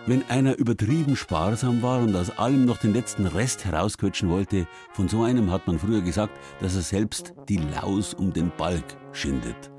Wenn 0.06 0.30
einer 0.30 0.58
übertrieben 0.58 1.16
sparsam 1.16 1.82
war 1.82 2.00
und 2.00 2.14
aus 2.14 2.38
allem 2.38 2.66
noch 2.66 2.76
den 2.76 2.94
letzten 2.94 3.26
Rest 3.26 3.64
herausquetschen 3.64 4.30
wollte, 4.30 4.68
von 4.92 5.08
so 5.08 5.24
einem 5.24 5.50
hat 5.50 5.66
man 5.66 5.80
früher 5.80 6.02
gesagt, 6.02 6.38
dass 6.60 6.76
er 6.76 6.82
selbst 6.82 7.34
die 7.48 7.56
Laus 7.56 8.14
um 8.14 8.34
den 8.34 8.52
Balk 8.58 8.84
schindet. 9.14 9.72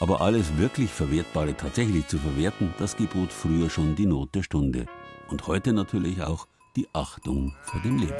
Aber 0.00 0.20
alles 0.22 0.58
wirklich 0.58 0.90
Verwertbare 0.90 1.56
tatsächlich 1.56 2.08
zu 2.08 2.18
verwerten, 2.18 2.74
das 2.80 2.96
gebot 2.96 3.32
früher 3.32 3.70
schon 3.70 3.94
die 3.94 4.06
Not 4.06 4.34
der 4.34 4.42
Stunde. 4.42 4.86
Und 5.28 5.46
heute 5.46 5.72
natürlich 5.72 6.20
auch 6.20 6.48
die 6.74 6.88
Achtung 6.92 7.54
vor 7.62 7.80
dem 7.82 7.98
Leben. 7.98 8.14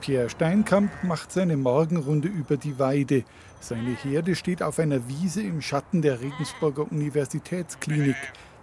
Pierre 0.00 0.28
Steinkamp 0.28 0.90
macht 1.04 1.30
seine 1.30 1.56
Morgenrunde 1.56 2.26
über 2.26 2.56
die 2.56 2.80
Weide. 2.80 3.22
Seine 3.62 3.90
Herde 3.90 4.34
steht 4.34 4.60
auf 4.60 4.80
einer 4.80 5.08
Wiese 5.08 5.40
im 5.40 5.62
Schatten 5.62 6.02
der 6.02 6.20
Regensburger 6.20 6.90
Universitätsklinik. 6.90 8.16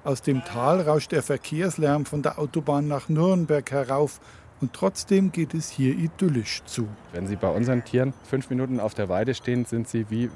Aus 0.03 0.22
dem 0.22 0.44
Tal 0.44 0.82
rauscht 0.82 1.13
der 1.13 1.24
Verkehrslärm 1.24 2.06
von 2.06 2.22
der 2.22 2.38
Autobahn 2.38 2.89
nach 2.89 3.08
Nürnberg 3.08 3.72
herauf. 3.72 4.20
Und 4.60 4.74
trotzdem 4.74 5.32
geht 5.32 5.53
es 5.53 5.70
hier 5.70 5.96
idyllisch 5.96 6.63
zu. 6.65 6.89
Wenn 7.13 7.27
Sie 7.27 7.38
bei 7.38 7.50
unseren 7.50 7.86
Tieren 7.86 8.13
fünf 8.24 8.50
Minuten 8.50 8.82
auf 8.82 8.94
der 8.94 9.08
Weide 9.08 9.34
stehen, 9.34 9.63
sind 9.63 9.88
sie 9.88 10.06
wie 10.10 10.29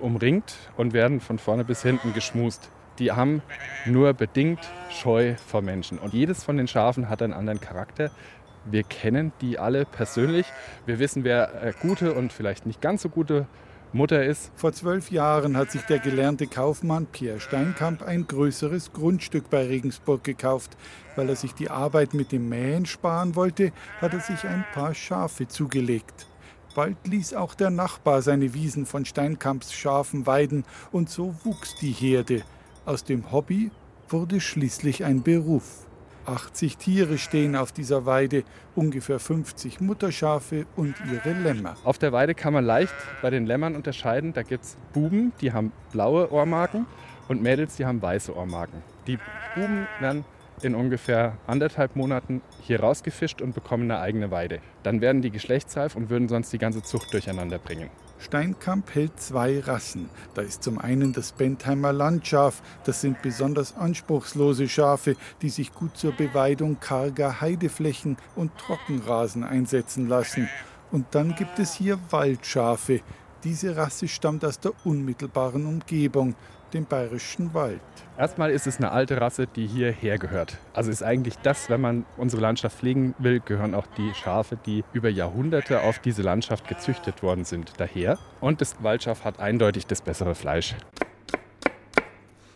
umringt 0.00 0.56
und 0.76 0.92
werden 0.92 1.20
von 1.20 1.38
vorne 1.38 1.64
bis 1.64 1.82
hinten 1.82 2.12
geschmust 2.12 2.68
die 2.98 3.12
haben 3.12 3.42
nur 3.84 4.14
bedingt 4.14 4.60
Scheu 4.90 5.34
vor 5.46 5.62
Menschen. 5.62 5.98
Und 5.98 6.14
jedes 6.14 6.44
von 6.44 6.56
den 6.56 6.68
Schafen 6.68 7.08
hat 7.08 7.22
einen 7.22 7.32
anderen 7.32 7.60
Charakter. 7.60 8.10
Wir 8.64 8.82
kennen 8.82 9.32
die 9.40 9.58
alle 9.58 9.84
persönlich. 9.84 10.46
Wir 10.86 10.98
wissen, 10.98 11.22
wer 11.22 11.62
äh, 11.62 11.72
gute 11.80 12.14
und 12.14 12.32
vielleicht 12.32 12.66
nicht 12.66 12.80
ganz 12.80 13.02
so 13.02 13.08
gute 13.08 13.46
Mutter 13.92 14.24
ist. 14.24 14.50
Vor 14.56 14.72
zwölf 14.72 15.10
Jahren 15.10 15.56
hat 15.56 15.70
sich 15.70 15.82
der 15.82 15.98
gelernte 15.98 16.46
Kaufmann 16.46 17.06
Pierre 17.06 17.40
Steinkamp 17.40 18.02
ein 18.02 18.26
größeres 18.26 18.92
Grundstück 18.92 19.48
bei 19.48 19.66
Regensburg 19.66 20.24
gekauft. 20.24 20.76
Weil 21.14 21.28
er 21.28 21.36
sich 21.36 21.54
die 21.54 21.70
Arbeit 21.70 22.12
mit 22.12 22.32
dem 22.32 22.48
Mähen 22.48 22.84
sparen 22.84 23.34
wollte, 23.36 23.72
hat 24.00 24.12
er 24.12 24.20
sich 24.20 24.44
ein 24.44 24.64
paar 24.74 24.94
Schafe 24.94 25.48
zugelegt. 25.48 26.26
Bald 26.74 27.06
ließ 27.06 27.32
auch 27.34 27.54
der 27.54 27.70
Nachbar 27.70 28.20
seine 28.20 28.52
Wiesen 28.52 28.84
von 28.84 29.06
Steinkamps 29.06 29.72
Schafen 29.72 30.26
weiden 30.26 30.64
und 30.92 31.08
so 31.08 31.34
wuchs 31.44 31.74
die 31.80 31.92
Herde. 31.92 32.42
Aus 32.84 33.02
dem 33.02 33.32
Hobby 33.32 33.70
wurde 34.10 34.40
schließlich 34.40 35.04
ein 35.04 35.22
Beruf. 35.22 35.85
80 36.28 36.76
Tiere 36.76 37.18
stehen 37.18 37.56
auf 37.56 37.72
dieser 37.72 38.06
Weide, 38.06 38.44
ungefähr 38.74 39.18
50 39.18 39.80
Mutterschafe 39.80 40.66
und 40.76 40.94
ihre 41.10 41.32
Lämmer. 41.32 41.76
Auf 41.84 41.98
der 41.98 42.12
Weide 42.12 42.34
kann 42.34 42.52
man 42.52 42.64
leicht 42.64 42.94
bei 43.22 43.30
den 43.30 43.46
Lämmern 43.46 43.74
unterscheiden. 43.74 44.32
Da 44.32 44.42
gibt 44.42 44.64
es 44.64 44.76
Buben, 44.92 45.32
die 45.40 45.52
haben 45.52 45.72
blaue 45.92 46.30
Ohrmarken 46.32 46.86
und 47.28 47.42
Mädels, 47.42 47.76
die 47.76 47.86
haben 47.86 48.02
weiße 48.02 48.34
Ohrmarken. 48.36 48.82
Die 49.06 49.18
Buben 49.54 49.86
werden 50.00 50.24
in 50.62 50.74
ungefähr 50.74 51.36
anderthalb 51.46 51.96
Monaten 51.96 52.42
hier 52.62 52.80
rausgefischt 52.80 53.42
und 53.42 53.54
bekommen 53.54 53.90
eine 53.90 54.00
eigene 54.00 54.30
Weide. 54.30 54.60
Dann 54.82 55.00
werden 55.00 55.22
die 55.22 55.30
geschlechtsreif 55.30 55.96
und 55.96 56.10
würden 56.10 56.28
sonst 56.28 56.52
die 56.52 56.58
ganze 56.58 56.82
Zucht 56.82 57.12
durcheinander 57.12 57.58
bringen. 57.58 57.90
Steinkamp 58.18 58.94
hält 58.94 59.20
zwei 59.20 59.60
Rassen. 59.60 60.08
Da 60.34 60.42
ist 60.42 60.62
zum 60.62 60.78
einen 60.78 61.12
das 61.12 61.32
Bentheimer 61.32 61.92
Landschaf. 61.92 62.62
Das 62.84 63.00
sind 63.00 63.22
besonders 63.22 63.76
anspruchslose 63.76 64.68
Schafe, 64.68 65.16
die 65.42 65.50
sich 65.50 65.72
gut 65.72 65.96
zur 65.96 66.12
Beweidung 66.12 66.80
karger 66.80 67.40
Heideflächen 67.40 68.16
und 68.34 68.56
Trockenrasen 68.58 69.44
einsetzen 69.44 70.08
lassen. 70.08 70.48
Und 70.90 71.06
dann 71.12 71.34
gibt 71.34 71.58
es 71.58 71.74
hier 71.74 71.98
Waldschafe. 72.10 73.00
Diese 73.44 73.76
Rasse 73.76 74.08
stammt 74.08 74.44
aus 74.44 74.58
der 74.58 74.72
unmittelbaren 74.84 75.66
Umgebung 75.66 76.34
dem 76.76 76.84
bayerischen 76.84 77.52
Wald. 77.54 77.80
Erstmal 78.18 78.50
ist 78.50 78.66
es 78.66 78.76
eine 78.76 78.92
alte 78.92 79.20
Rasse, 79.20 79.46
die 79.46 79.66
hierher 79.66 80.18
gehört. 80.18 80.58
Also 80.72 80.90
ist 80.90 81.02
eigentlich 81.02 81.36
das, 81.38 81.68
wenn 81.68 81.80
man 81.80 82.06
unsere 82.16 82.42
Landschaft 82.42 82.78
pflegen 82.78 83.14
will, 83.18 83.40
gehören 83.40 83.74
auch 83.74 83.86
die 83.98 84.12
Schafe, 84.14 84.58
die 84.64 84.84
über 84.92 85.08
Jahrhunderte 85.08 85.82
auf 85.82 85.98
diese 85.98 86.22
Landschaft 86.22 86.68
gezüchtet 86.68 87.22
worden 87.22 87.44
sind, 87.44 87.72
daher. 87.78 88.18
Und 88.40 88.60
das 88.60 88.82
Waldschaf 88.82 89.24
hat 89.24 89.40
eindeutig 89.40 89.86
das 89.86 90.02
bessere 90.02 90.34
Fleisch. 90.34 90.74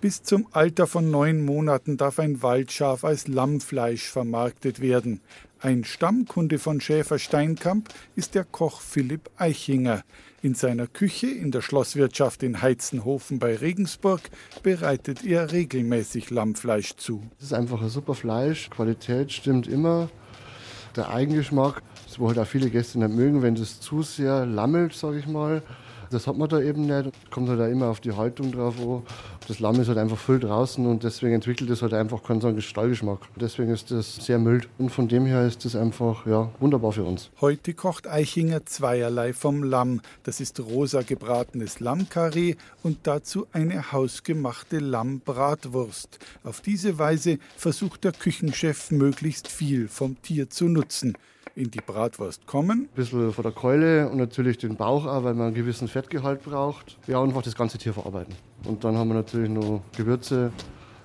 Bis 0.00 0.22
zum 0.22 0.46
Alter 0.52 0.86
von 0.86 1.10
neun 1.10 1.44
Monaten 1.44 1.98
darf 1.98 2.18
ein 2.18 2.42
Waldschaf 2.42 3.04
als 3.04 3.28
Lammfleisch 3.28 4.08
vermarktet 4.08 4.80
werden. 4.80 5.20
Ein 5.60 5.84
Stammkunde 5.84 6.58
von 6.58 6.80
Schäfer 6.80 7.18
Steinkamp 7.18 7.90
ist 8.16 8.34
der 8.34 8.44
Koch 8.44 8.80
Philipp 8.80 9.28
Eichinger. 9.36 10.04
In 10.42 10.54
seiner 10.54 10.86
Küche 10.86 11.26
in 11.26 11.50
der 11.50 11.60
Schlosswirtschaft 11.60 12.42
in 12.42 12.62
Heizenhofen 12.62 13.38
bei 13.38 13.56
Regensburg 13.56 14.22
bereitet 14.62 15.22
er 15.22 15.52
regelmäßig 15.52 16.30
Lammfleisch 16.30 16.96
zu. 16.96 17.22
Es 17.38 17.46
ist 17.46 17.52
einfach 17.52 17.82
ein 17.82 17.90
super 17.90 18.14
Fleisch, 18.14 18.70
Qualität 18.70 19.32
stimmt 19.32 19.66
immer. 19.66 20.08
Der 20.96 21.10
Eigengeschmack, 21.10 21.82
das 22.06 22.18
wo 22.18 22.28
halt 22.28 22.38
auch 22.38 22.46
viele 22.46 22.70
Gäste 22.70 22.98
nicht 22.98 23.14
mögen, 23.14 23.42
wenn 23.42 23.54
das 23.54 23.80
zu 23.80 24.02
sehr 24.02 24.46
lammelt, 24.46 24.94
sage 24.94 25.18
ich 25.18 25.26
mal. 25.26 25.62
Das 26.08 26.26
hat 26.26 26.38
man 26.38 26.48
da 26.48 26.58
eben 26.58 26.86
nicht. 26.86 27.10
Kommt 27.30 27.50
halt 27.50 27.60
auch 27.60 27.68
immer 27.68 27.88
auf 27.88 28.00
die 28.00 28.12
Haltung 28.12 28.50
drauf 28.50 28.80
an. 28.80 29.02
Das 29.50 29.58
Lamm 29.58 29.80
ist 29.80 29.88
halt 29.88 29.98
einfach 29.98 30.16
voll 30.16 30.38
draußen 30.38 30.86
und 30.86 31.02
deswegen 31.02 31.34
entwickelt 31.34 31.70
es 31.70 31.82
halt 31.82 31.92
einfach 31.92 32.22
keinen 32.22 32.40
so 32.40 32.46
einen 32.46 32.62
Stallgeschmack. 32.62 33.18
Deswegen 33.34 33.72
ist 33.72 33.90
das 33.90 34.14
sehr 34.14 34.38
mild 34.38 34.68
und 34.78 34.90
von 34.90 35.08
dem 35.08 35.26
her 35.26 35.44
ist 35.44 35.64
das 35.64 35.74
einfach 35.74 36.24
ja, 36.24 36.52
wunderbar 36.60 36.92
für 36.92 37.02
uns. 37.02 37.30
Heute 37.40 37.74
kocht 37.74 38.06
Eichinger 38.06 38.64
zweierlei 38.64 39.32
vom 39.32 39.64
Lamm. 39.64 40.02
Das 40.22 40.40
ist 40.40 40.60
rosa 40.60 41.02
gebratenes 41.02 41.80
Lammkarree 41.80 42.54
und 42.84 42.98
dazu 43.08 43.48
eine 43.50 43.90
hausgemachte 43.90 44.78
Lammbratwurst. 44.78 46.20
Auf 46.44 46.60
diese 46.60 47.00
Weise 47.00 47.40
versucht 47.56 48.04
der 48.04 48.12
Küchenchef 48.12 48.92
möglichst 48.92 49.48
viel 49.48 49.88
vom 49.88 50.22
Tier 50.22 50.48
zu 50.48 50.66
nutzen 50.66 51.14
in 51.56 51.72
die 51.72 51.80
Bratwurst 51.80 52.46
kommen. 52.46 52.82
Ein 52.82 52.94
bisschen 52.94 53.32
von 53.32 53.42
der 53.42 53.52
Keule 53.52 54.08
und 54.08 54.18
natürlich 54.18 54.58
den 54.58 54.76
Bauch 54.76 55.06
auch, 55.06 55.24
weil 55.24 55.34
man 55.34 55.48
einen 55.48 55.56
gewissen 55.56 55.88
Fettgehalt 55.88 56.44
braucht. 56.44 56.98
Ja, 57.08 57.18
und 57.18 57.30
einfach 57.30 57.42
das 57.42 57.56
ganze 57.56 57.78
Tier 57.78 57.92
verarbeiten. 57.92 58.36
Und 58.64 58.84
dann 58.84 58.96
haben 58.96 59.08
wir 59.08 59.14
natürlich 59.14 59.50
noch 59.50 59.80
Gewürze, 59.96 60.52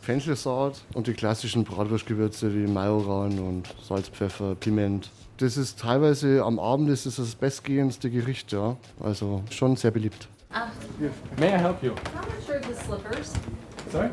Fenchelsaat 0.01 0.81
und 0.93 1.07
die 1.07 1.13
klassischen 1.13 1.63
Bratwurstgewürze 1.63 2.53
wie 2.53 2.67
Majoran 2.71 3.39
und 3.39 3.73
Salz, 3.81 4.09
Pfeffer, 4.09 4.55
Piment. 4.55 5.09
Das 5.37 5.57
ist 5.57 5.79
teilweise 5.79 6.43
am 6.43 6.59
Abend 6.59 6.89
ist 6.89 7.05
es 7.05 7.15
das 7.15 7.35
bestgehendste 7.35 8.09
Gericht, 8.09 8.51
ja. 8.51 8.77
Also 9.03 9.43
schon 9.49 9.75
sehr 9.75 9.91
beliebt. 9.91 10.27
Ah. 10.51 10.67
May 11.37 11.49
I 11.49 11.57
help 11.57 11.81
you? 11.81 11.91
How 11.91 12.21
much 12.25 12.49
are 12.49 12.61
the 12.61 12.73
slippers? 12.85 13.33
Sorry? 13.91 14.09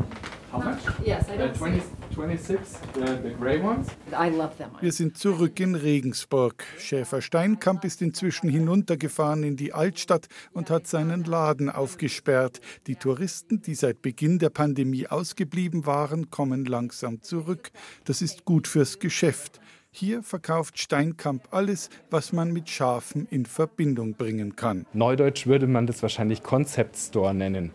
How 0.53 0.59
much? 0.59 0.81
Yes, 1.05 1.29
I 1.31 1.39
don't 1.39 1.51
uh, 1.51 1.55
20, 1.55 1.83
26, 2.15 2.79
the, 2.93 3.01
the 3.23 3.31
gray 3.31 3.59
ones. 3.59 3.89
I 4.13 4.29
love 4.29 4.57
them. 4.59 4.71
Wir 4.83 4.93
sind 4.93 5.17
zurück 5.17 5.59
in 5.61 5.75
Regensburg. 5.75 6.63
Schäfer 6.79 7.23
Steinkamp 7.23 7.85
ist 7.87 8.03
inzwischen 8.03 8.51
hinuntergefahren 8.51 9.45
in 9.45 9.57
die 9.57 9.73
Altstadt 9.73 10.27
und 10.53 10.69
hat 10.69 10.87
seinen 10.87 11.25
Laden 11.25 11.71
aufgesperrt. 11.71 12.61
Die 12.87 12.97
Touristen, 12.97 13.63
die 13.63 13.75
seit 13.75 14.03
Beginn 14.03 14.39
der 14.39 14.51
Pandemie 14.51 15.07
ausgeblieben 15.07 15.87
waren, 15.87 16.29
kommen 16.29 16.67
langsam 16.67 17.23
zurück. 17.23 17.71
Das 18.05 18.21
ist 18.21 18.45
gut 18.45 18.69
fürs 18.69 18.99
Geschäft. 18.99 19.59
Hier 19.91 20.23
verkauft 20.23 20.79
Steinkamp 20.79 21.49
alles, 21.51 21.89
was 22.11 22.33
man 22.33 22.53
mit 22.53 22.69
Schafen 22.69 23.27
in 23.31 23.47
Verbindung 23.47 24.15
bringen 24.15 24.57
kann. 24.57 24.87
Neudeutsch 24.93 25.47
würde 25.47 25.67
man 25.67 25.87
das 25.87 26.03
wahrscheinlich 26.03 26.43
Concept 26.43 26.97
Store 26.97 27.35
nennen, 27.35 27.73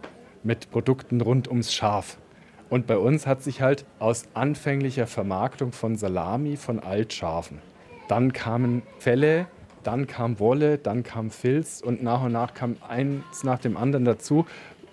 mit 0.47 0.71
Produkten 0.71 1.21
rund 1.21 1.49
ums 1.49 1.73
Schaf. 1.73 2.17
Und 2.69 2.87
bei 2.87 2.97
uns 2.97 3.27
hat 3.27 3.43
sich 3.43 3.61
halt 3.61 3.85
aus 3.99 4.25
anfänglicher 4.33 5.05
Vermarktung 5.05 5.73
von 5.73 5.95
Salami 5.95 6.57
von 6.57 6.79
Altschafen, 6.79 7.59
dann 8.07 8.33
kamen 8.33 8.81
Felle, 8.97 9.47
dann 9.83 10.07
kam 10.07 10.39
Wolle, 10.39 10.77
dann 10.77 11.03
kam 11.03 11.29
Filz 11.29 11.81
und 11.81 12.01
nach 12.01 12.23
und 12.23 12.31
nach 12.31 12.53
kam 12.53 12.77
eins 12.87 13.43
nach 13.43 13.59
dem 13.59 13.77
anderen 13.77 14.05
dazu. 14.05 14.45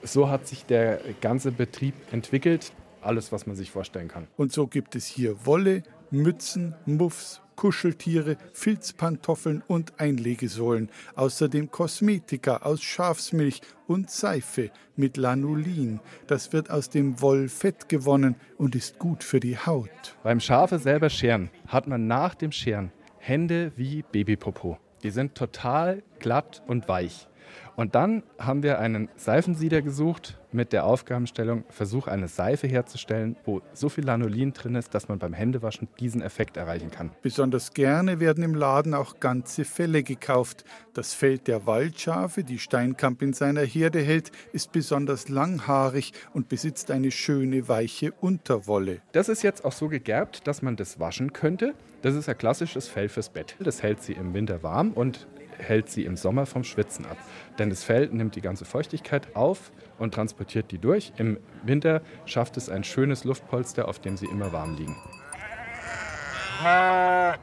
So 0.02 0.28
hat 0.28 0.46
sich 0.46 0.66
der 0.66 1.00
ganze 1.20 1.50
Betrieb 1.50 1.94
entwickelt. 2.12 2.72
Alles, 3.00 3.32
was 3.32 3.46
man 3.46 3.56
sich 3.56 3.70
vorstellen 3.70 4.08
kann. 4.08 4.28
Und 4.36 4.52
so 4.52 4.66
gibt 4.66 4.94
es 4.94 5.06
hier 5.06 5.46
Wolle, 5.46 5.82
Mützen, 6.10 6.74
Muffs, 6.86 7.40
Kuscheltiere, 7.56 8.36
Filzpantoffeln 8.52 9.62
und 9.66 10.00
Einlegesohlen, 10.00 10.90
außerdem 11.14 11.70
Kosmetika 11.70 12.58
aus 12.58 12.82
Schafsmilch 12.82 13.60
und 13.86 14.10
Seife 14.10 14.70
mit 14.96 15.16
Lanolin. 15.16 16.00
Das 16.26 16.52
wird 16.52 16.70
aus 16.70 16.90
dem 16.90 17.20
Wollfett 17.20 17.88
gewonnen 17.88 18.36
und 18.58 18.74
ist 18.74 18.98
gut 18.98 19.24
für 19.24 19.40
die 19.40 19.58
Haut. 19.58 20.16
Beim 20.22 20.40
Schafe 20.40 20.78
selber 20.78 21.10
scheren 21.10 21.50
hat 21.66 21.86
man 21.86 22.06
nach 22.06 22.34
dem 22.34 22.52
Scheren 22.52 22.92
Hände 23.18 23.72
wie 23.76 24.02
Babypopo. 24.02 24.78
Die 25.02 25.10
sind 25.10 25.34
total 25.34 26.02
glatt 26.18 26.62
und 26.66 26.88
weich. 26.88 27.28
Und 27.76 27.94
dann 27.94 28.22
haben 28.38 28.62
wir 28.62 28.78
einen 28.78 29.08
Seifensieder 29.16 29.82
gesucht 29.82 30.38
mit 30.54 30.72
der 30.72 30.86
Aufgabenstellung, 30.86 31.64
Versuch 31.68 32.06
eine 32.06 32.28
Seife 32.28 32.66
herzustellen, 32.66 33.36
wo 33.44 33.60
so 33.72 33.88
viel 33.88 34.04
Lanolin 34.04 34.52
drin 34.52 34.76
ist, 34.76 34.94
dass 34.94 35.08
man 35.08 35.18
beim 35.18 35.32
Händewaschen 35.32 35.88
diesen 36.00 36.22
Effekt 36.22 36.56
erreichen 36.56 36.90
kann. 36.90 37.10
Besonders 37.22 37.74
gerne 37.74 38.20
werden 38.20 38.44
im 38.44 38.54
Laden 38.54 38.94
auch 38.94 39.20
ganze 39.20 39.64
Felle 39.64 40.02
gekauft. 40.02 40.64
Das 40.94 41.12
Fell 41.12 41.38
der 41.38 41.66
Waldschafe, 41.66 42.44
die 42.44 42.58
Steinkamp 42.58 43.20
in 43.20 43.32
seiner 43.32 43.62
Herde 43.62 44.00
hält, 44.00 44.30
ist 44.52 44.72
besonders 44.72 45.28
langhaarig 45.28 46.12
und 46.32 46.48
besitzt 46.48 46.90
eine 46.90 47.10
schöne 47.10 47.68
weiche 47.68 48.12
Unterwolle. 48.12 49.00
Das 49.12 49.28
ist 49.28 49.42
jetzt 49.42 49.64
auch 49.64 49.72
so 49.72 49.88
gegerbt, 49.88 50.46
dass 50.46 50.62
man 50.62 50.76
das 50.76 51.00
waschen 51.00 51.32
könnte. 51.32 51.74
Das 52.02 52.14
ist 52.14 52.28
ein 52.28 52.36
klassisches 52.36 52.86
Fell 52.86 53.08
fürs 53.08 53.30
Bett. 53.30 53.56
Das 53.58 53.82
hält 53.82 54.02
sie 54.02 54.12
im 54.12 54.34
Winter 54.34 54.62
warm 54.62 54.92
und 54.92 55.26
hält 55.58 55.90
sie 55.90 56.04
im 56.04 56.16
Sommer 56.16 56.46
vom 56.46 56.64
Schwitzen 56.64 57.06
ab. 57.06 57.16
Denn 57.58 57.70
das 57.70 57.82
Fell 57.84 58.08
nimmt 58.08 58.36
die 58.36 58.40
ganze 58.40 58.64
Feuchtigkeit 58.64 59.34
auf 59.34 59.72
und 59.98 60.14
transportiert 60.14 60.70
die 60.70 60.78
durch. 60.78 61.12
Im 61.16 61.38
Winter 61.62 62.02
schafft 62.26 62.56
es 62.56 62.68
ein 62.68 62.84
schönes 62.84 63.24
Luftpolster, 63.24 63.88
auf 63.88 63.98
dem 63.98 64.16
sie 64.16 64.26
immer 64.26 64.52
warm 64.52 64.76
liegen. 64.76 64.96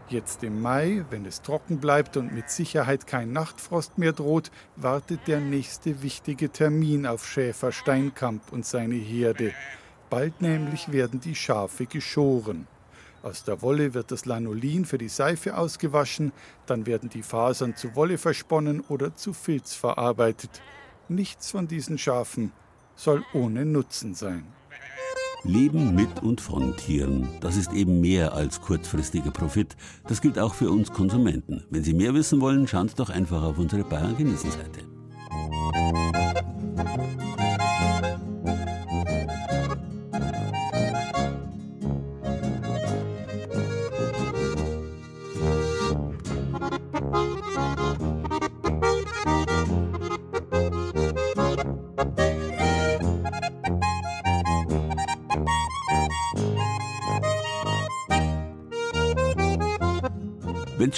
Jetzt 0.08 0.44
im 0.44 0.62
Mai, 0.62 1.06
wenn 1.10 1.26
es 1.26 1.42
trocken 1.42 1.80
bleibt 1.80 2.18
und 2.18 2.34
mit 2.34 2.50
Sicherheit 2.50 3.06
kein 3.06 3.32
Nachtfrost 3.32 3.98
mehr 3.98 4.14
droht, 4.14 4.52
wartet 4.76 5.28
der 5.28 5.40
nächste 5.40 6.02
wichtige 6.02 6.50
Termin 6.50 7.06
auf 7.06 7.28
Schäfer 7.28 7.72
Steinkamp 7.72 8.52
und 8.52 8.66
seine 8.66 8.96
Herde. 8.96 9.54
Bald 10.10 10.42
nämlich 10.42 10.92
werden 10.92 11.20
die 11.20 11.36
Schafe 11.36 11.86
geschoren. 11.86 12.68
Aus 13.24 13.44
der 13.44 13.62
Wolle 13.62 13.94
wird 13.94 14.12
das 14.12 14.26
Lanolin 14.26 14.86
für 14.86 14.98
die 14.98 15.10
Seife 15.10 15.56
ausgewaschen, 15.56 16.32
dann 16.66 16.88
werden 16.88 17.10
die 17.10 17.22
Fasern 17.22 17.76
zu 17.76 17.96
Wolle 17.96 18.18
versponnen 18.18 18.82
oder 18.82 19.16
zu 19.16 19.34
Filz 19.34 19.76
verarbeitet. 19.76 20.62
Nichts 21.08 21.52
von 21.52 21.68
diesen 21.68 22.00
Schafen 22.00 22.52
soll 22.96 23.24
ohne 23.34 23.66
Nutzen 23.66 24.16
sein. 24.16 24.46
Leben 25.44 25.96
mit 25.96 26.22
und 26.22 26.40
von 26.40 26.78
Tieren, 26.78 27.28
das 27.42 27.58
ist 27.58 27.74
eben 27.74 28.00
mehr 28.00 28.34
als 28.34 28.62
kurzfristiger 28.62 29.32
Profit. 29.32 29.76
Das 30.08 30.22
gilt 30.22 30.38
auch 30.38 30.54
für 30.54 30.70
uns 30.70 30.92
Konsumenten. 30.92 31.64
Wenn 31.72 31.84
Sie 31.84 31.94
mehr 31.94 32.14
wissen 32.14 32.42
wollen, 32.42 32.68
schauen 32.68 32.90
Sie 32.90 32.96
doch 32.96 33.10
einfach 33.10 33.42
auf 33.44 33.58
unsere 33.58 33.84
Bayern 33.84 34.16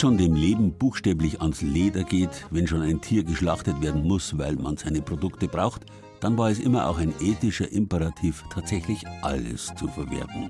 schon 0.03 0.17
dem 0.17 0.35
Leben 0.35 0.73
buchstäblich 0.73 1.39
ans 1.39 1.61
Leder 1.61 2.03
geht, 2.03 2.45
wenn 2.51 2.67
schon 2.67 2.81
ein 2.81 2.99
Tier 2.99 3.23
geschlachtet 3.23 3.81
werden 3.81 4.03
muss, 4.05 4.37
weil 4.37 4.57
man 4.57 4.75
seine 4.75 5.01
Produkte 5.01 5.47
braucht, 5.47 5.85
dann 6.19 6.37
war 6.37 6.49
es 6.49 6.59
immer 6.59 6.89
auch 6.89 6.97
ein 6.97 7.13
ethischer 7.21 7.71
Imperativ, 7.71 8.43
tatsächlich 8.53 9.05
alles 9.21 9.71
zu 9.77 9.87
verwerten. 9.87 10.49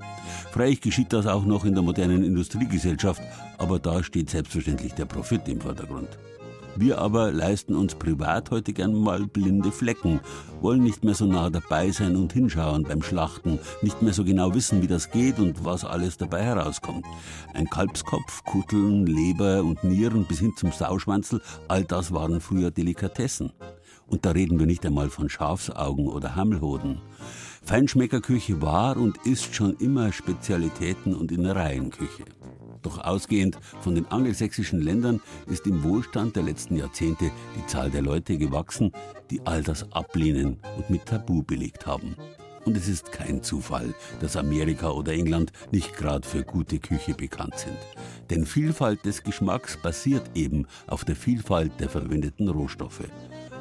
Freilich 0.50 0.80
geschieht 0.80 1.12
das 1.12 1.28
auch 1.28 1.44
noch 1.44 1.64
in 1.64 1.74
der 1.74 1.84
modernen 1.84 2.24
Industriegesellschaft, 2.24 3.22
aber 3.56 3.78
da 3.78 4.02
steht 4.02 4.28
selbstverständlich 4.28 4.94
der 4.94 5.04
Profit 5.04 5.46
im 5.46 5.60
Vordergrund. 5.60 6.08
Wir 6.76 6.98
aber 6.98 7.30
leisten 7.30 7.76
uns 7.76 7.94
privat 7.94 8.50
heute 8.50 8.72
gern 8.72 8.94
mal 8.94 9.26
blinde 9.26 9.70
Flecken, 9.70 10.18
wollen 10.60 10.82
nicht 10.82 11.04
mehr 11.04 11.14
so 11.14 11.24
nah 11.24 11.48
dabei 11.48 11.92
sein 11.92 12.16
und 12.16 12.32
hinschauen 12.32 12.82
beim 12.82 13.00
Schlachten, 13.00 13.60
nicht 13.80 14.02
mehr 14.02 14.12
so 14.12 14.24
genau 14.24 14.54
wissen, 14.54 14.82
wie 14.82 14.88
das 14.88 15.12
geht 15.12 15.38
und 15.38 15.64
was 15.64 15.84
alles 15.84 16.16
dabei 16.16 16.42
herauskommt. 16.42 17.06
Ein 17.52 17.70
Kalbskopf, 17.70 18.42
Kutteln, 18.44 19.06
Leber 19.06 19.62
und 19.62 19.84
Nieren 19.84 20.24
bis 20.24 20.40
hin 20.40 20.52
zum 20.56 20.72
Sauschwanzel, 20.72 21.40
all 21.68 21.84
das 21.84 22.12
waren 22.12 22.40
früher 22.40 22.72
Delikatessen. 22.72 23.52
Und 24.08 24.26
da 24.26 24.32
reden 24.32 24.58
wir 24.58 24.66
nicht 24.66 24.84
einmal 24.84 25.10
von 25.10 25.28
Schafsaugen 25.28 26.08
oder 26.08 26.34
Hammelhoden. 26.34 27.00
Feinschmeckerküche 27.62 28.60
war 28.60 28.96
und 28.96 29.16
ist 29.24 29.54
schon 29.54 29.76
immer 29.76 30.12
Spezialitäten- 30.12 31.14
und 31.14 31.30
Innereienküche. 31.30 32.24
Doch 32.84 32.98
ausgehend 32.98 33.58
von 33.80 33.94
den 33.94 34.06
angelsächsischen 34.06 34.80
Ländern 34.80 35.20
ist 35.46 35.66
im 35.66 35.82
Wohlstand 35.82 36.36
der 36.36 36.44
letzten 36.44 36.76
Jahrzehnte 36.76 37.30
die 37.56 37.66
Zahl 37.66 37.90
der 37.90 38.02
Leute 38.02 38.36
gewachsen, 38.36 38.92
die 39.30 39.40
all 39.46 39.62
das 39.62 39.90
ablehnen 39.92 40.58
und 40.76 40.90
mit 40.90 41.06
Tabu 41.06 41.42
belegt 41.42 41.86
haben. 41.86 42.14
Und 42.66 42.76
es 42.76 42.88
ist 42.88 43.10
kein 43.10 43.42
Zufall, 43.42 43.94
dass 44.20 44.36
Amerika 44.36 44.90
oder 44.90 45.12
England 45.12 45.52
nicht 45.70 45.94
gerade 45.96 46.26
für 46.26 46.44
gute 46.44 46.78
Küche 46.78 47.14
bekannt 47.14 47.58
sind. 47.58 47.76
Denn 48.30 48.46
Vielfalt 48.46 49.04
des 49.04 49.22
Geschmacks 49.22 49.76
basiert 49.76 50.30
eben 50.34 50.66
auf 50.86 51.04
der 51.04 51.16
Vielfalt 51.16 51.72
der 51.80 51.88
verwendeten 51.88 52.48
Rohstoffe. 52.48 53.08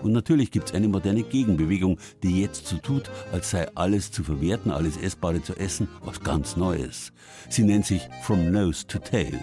Und 0.03 0.11
natürlich 0.11 0.51
gibt 0.51 0.67
es 0.67 0.75
eine 0.75 0.89
moderne 0.89 1.23
Gegenbewegung, 1.23 1.97
die 2.23 2.41
jetzt 2.41 2.67
so 2.67 2.77
tut, 2.77 3.09
als 3.31 3.51
sei 3.51 3.67
alles 3.73 4.11
zu 4.11 4.23
verwerten, 4.23 4.69
alles 4.69 4.97
Essbare 4.97 5.41
zu 5.41 5.55
essen, 5.55 5.87
was 6.03 6.19
ganz 6.21 6.57
Neues. 6.57 7.13
Sie 7.49 7.63
nennt 7.63 7.85
sich 7.85 8.09
From 8.21 8.51
Nose 8.51 8.85
to 8.85 8.99
Tail. 8.99 9.39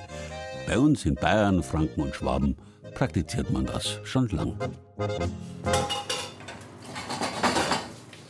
Bei 0.67 0.79
uns 0.79 1.07
in 1.07 1.15
Bayern, 1.15 1.63
Franken 1.63 2.03
und 2.03 2.15
Schwaben 2.15 2.57
praktiziert 2.95 3.51
man 3.51 3.65
das 3.65 4.01
schon 4.05 4.29
lang. 4.29 4.55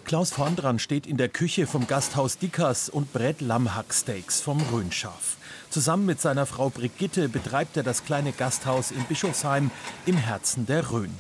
Klaus 0.05 0.31
Vondran 0.31 0.79
steht 0.79 1.07
in 1.07 1.17
der 1.17 1.29
Küche 1.29 1.67
vom 1.67 1.89
Gasthaus 1.89 2.39
Dickers 2.39 2.89
und 2.89 3.13
brät 3.13 3.41
Lammhacksteaks 3.41 4.41
vom 4.41 4.61
Rhönschaf. 4.73 5.37
Zusammen 5.71 6.05
mit 6.05 6.21
seiner 6.21 6.47
Frau 6.47 6.69
Brigitte 6.69 7.29
betreibt 7.29 7.77
er 7.77 7.85
das 7.85 8.05
kleine 8.05 8.33
Gasthaus 8.33 8.91
in 8.91 9.05
Bischofsheim 9.05 9.71
im 10.05 10.17
Herzen 10.17 10.67
der 10.67 10.91
Rhön. 10.91 11.13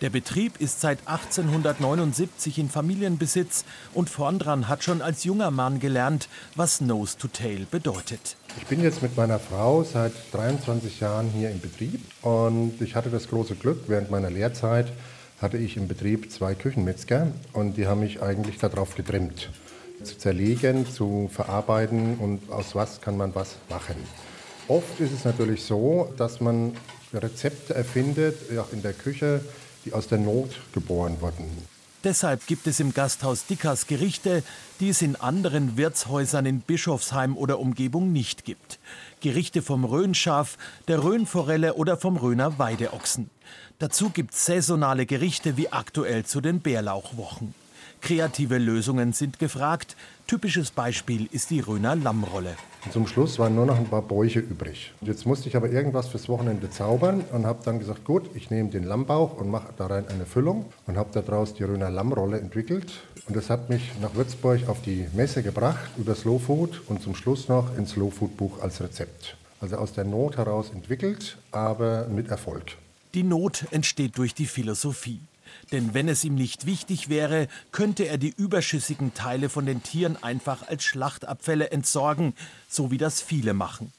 Der 0.00 0.10
Betrieb 0.10 0.60
ist 0.60 0.80
seit 0.80 1.00
1879 1.08 2.60
in 2.60 2.70
Familienbesitz 2.70 3.64
und 3.94 4.08
Vondran 4.08 4.68
hat 4.68 4.84
schon 4.84 5.02
als 5.02 5.24
junger 5.24 5.50
Mann 5.50 5.80
gelernt, 5.80 6.28
was 6.54 6.80
Nose 6.80 7.18
to 7.18 7.26
Tail 7.26 7.66
bedeutet. 7.68 8.36
Ich 8.58 8.66
bin 8.68 8.80
jetzt 8.80 9.02
mit 9.02 9.16
meiner 9.16 9.40
Frau 9.40 9.82
seit 9.82 10.12
23 10.30 11.00
Jahren 11.00 11.28
hier 11.30 11.50
im 11.50 11.58
Betrieb 11.60 12.00
und 12.22 12.80
ich 12.80 12.94
hatte 12.94 13.10
das 13.10 13.26
große 13.26 13.56
Glück, 13.56 13.88
während 13.88 14.12
meiner 14.12 14.30
Lehrzeit 14.30 14.86
hatte 15.42 15.56
ich 15.58 15.76
im 15.76 15.88
Betrieb 15.88 16.30
zwei 16.30 16.54
Küchenmetzger 16.54 17.32
und 17.52 17.76
die 17.76 17.88
haben 17.88 18.00
mich 18.00 18.22
eigentlich 18.22 18.58
darauf 18.58 18.94
getrimmt 18.94 19.50
zu 20.02 20.18
zerlegen, 20.18 20.86
zu 20.90 21.30
verarbeiten 21.32 22.16
und 22.18 22.50
aus 22.50 22.74
was 22.74 23.00
kann 23.00 23.16
man 23.16 23.34
was 23.34 23.56
machen. 23.68 23.96
Oft 24.68 25.00
ist 25.00 25.12
es 25.12 25.24
natürlich 25.24 25.64
so, 25.64 26.12
dass 26.16 26.40
man 26.40 26.76
Rezepte 27.12 27.74
erfindet, 27.74 28.36
auch 28.58 28.72
in 28.72 28.82
der 28.82 28.92
Küche, 28.92 29.40
die 29.84 29.92
aus 29.92 30.08
der 30.08 30.18
Not 30.18 30.50
geboren 30.72 31.16
wurden. 31.20 31.44
Deshalb 32.04 32.46
gibt 32.46 32.66
es 32.66 32.78
im 32.78 32.94
Gasthaus 32.94 33.46
Dickers 33.46 33.86
Gerichte, 33.86 34.44
die 34.78 34.90
es 34.90 35.02
in 35.02 35.16
anderen 35.16 35.76
Wirtshäusern 35.76 36.46
in 36.46 36.60
Bischofsheim 36.60 37.36
oder 37.36 37.58
Umgebung 37.58 38.12
nicht 38.12 38.44
gibt. 38.44 38.78
Gerichte 39.20 39.62
vom 39.62 39.84
Rhönschaf, 39.84 40.56
der 40.86 41.02
Rhönforelle 41.02 41.74
oder 41.74 41.96
vom 41.96 42.16
Rhöner 42.16 42.58
Weideochsen. 42.58 43.30
Dazu 43.78 44.10
gibt 44.10 44.34
es 44.34 44.46
saisonale 44.46 45.04
Gerichte 45.04 45.56
wie 45.56 45.72
aktuell 45.72 46.24
zu 46.24 46.40
den 46.40 46.60
Bärlauchwochen. 46.60 47.54
Kreative 48.00 48.58
Lösungen 48.58 49.12
sind 49.12 49.38
gefragt. 49.38 49.96
Typisches 50.26 50.70
Beispiel 50.70 51.28
ist 51.32 51.50
die 51.50 51.60
Röner 51.60 51.96
Lammrolle. 51.96 52.56
Zum 52.92 53.06
Schluss 53.06 53.38
waren 53.38 53.54
nur 53.54 53.66
noch 53.66 53.78
ein 53.78 53.88
paar 53.88 54.02
Bäuche 54.02 54.38
übrig. 54.38 54.92
Jetzt 55.00 55.26
musste 55.26 55.48
ich 55.48 55.56
aber 55.56 55.70
irgendwas 55.70 56.06
fürs 56.08 56.28
Wochenende 56.28 56.70
zaubern 56.70 57.24
und 57.32 57.46
habe 57.46 57.60
dann 57.64 57.80
gesagt, 57.80 58.04
gut, 58.04 58.30
ich 58.34 58.50
nehme 58.50 58.70
den 58.70 58.84
Lammbauch 58.84 59.36
und 59.36 59.50
mache 59.50 59.72
da 59.76 59.86
rein 59.86 60.06
eine 60.08 60.24
Füllung 60.24 60.66
und 60.86 60.96
habe 60.96 61.10
daraus 61.12 61.54
die 61.54 61.64
Röner 61.64 61.90
Lammrolle 61.90 62.38
entwickelt. 62.38 62.92
Und 63.26 63.36
das 63.36 63.50
hat 63.50 63.70
mich 63.70 63.90
nach 64.00 64.14
Würzburg 64.14 64.68
auf 64.68 64.82
die 64.82 65.06
Messe 65.14 65.42
gebracht 65.42 65.90
über 65.96 66.14
Slow 66.14 66.38
Food 66.38 66.82
und 66.86 67.02
zum 67.02 67.16
Schluss 67.16 67.48
noch 67.48 67.76
ins 67.76 67.90
Slow 67.90 68.10
Food 68.10 68.36
Buch 68.36 68.60
als 68.62 68.80
Rezept. 68.80 69.36
Also 69.60 69.76
aus 69.76 69.92
der 69.92 70.04
Not 70.04 70.36
heraus 70.36 70.70
entwickelt, 70.70 71.38
aber 71.50 72.06
mit 72.06 72.28
Erfolg. 72.28 72.76
Die 73.14 73.24
Not 73.24 73.64
entsteht 73.70 74.16
durch 74.18 74.34
die 74.34 74.46
Philosophie. 74.46 75.20
Denn 75.72 75.94
wenn 75.94 76.08
es 76.08 76.24
ihm 76.24 76.34
nicht 76.34 76.66
wichtig 76.66 77.08
wäre, 77.08 77.48
könnte 77.72 78.04
er 78.04 78.18
die 78.18 78.34
überschüssigen 78.36 79.14
Teile 79.14 79.48
von 79.48 79.66
den 79.66 79.82
Tieren 79.82 80.22
einfach 80.22 80.66
als 80.68 80.84
Schlachtabfälle 80.84 81.70
entsorgen, 81.70 82.34
so 82.68 82.90
wie 82.90 82.98
das 82.98 83.20
viele 83.20 83.54
machen. 83.54 83.92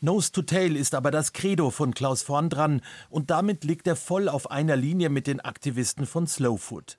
Nose 0.00 0.30
to 0.30 0.42
Tail 0.42 0.76
ist 0.76 0.94
aber 0.94 1.10
das 1.10 1.32
Credo 1.32 1.70
von 1.70 1.92
Klaus 1.92 2.22
vorn 2.22 2.50
dran 2.50 2.82
und 3.10 3.30
damit 3.30 3.64
liegt 3.64 3.86
er 3.88 3.96
voll 3.96 4.28
auf 4.28 4.50
einer 4.50 4.76
Linie 4.76 5.08
mit 5.08 5.26
den 5.26 5.40
Aktivisten 5.40 6.06
von 6.06 6.28
Slow 6.28 6.56
Food. 6.56 6.98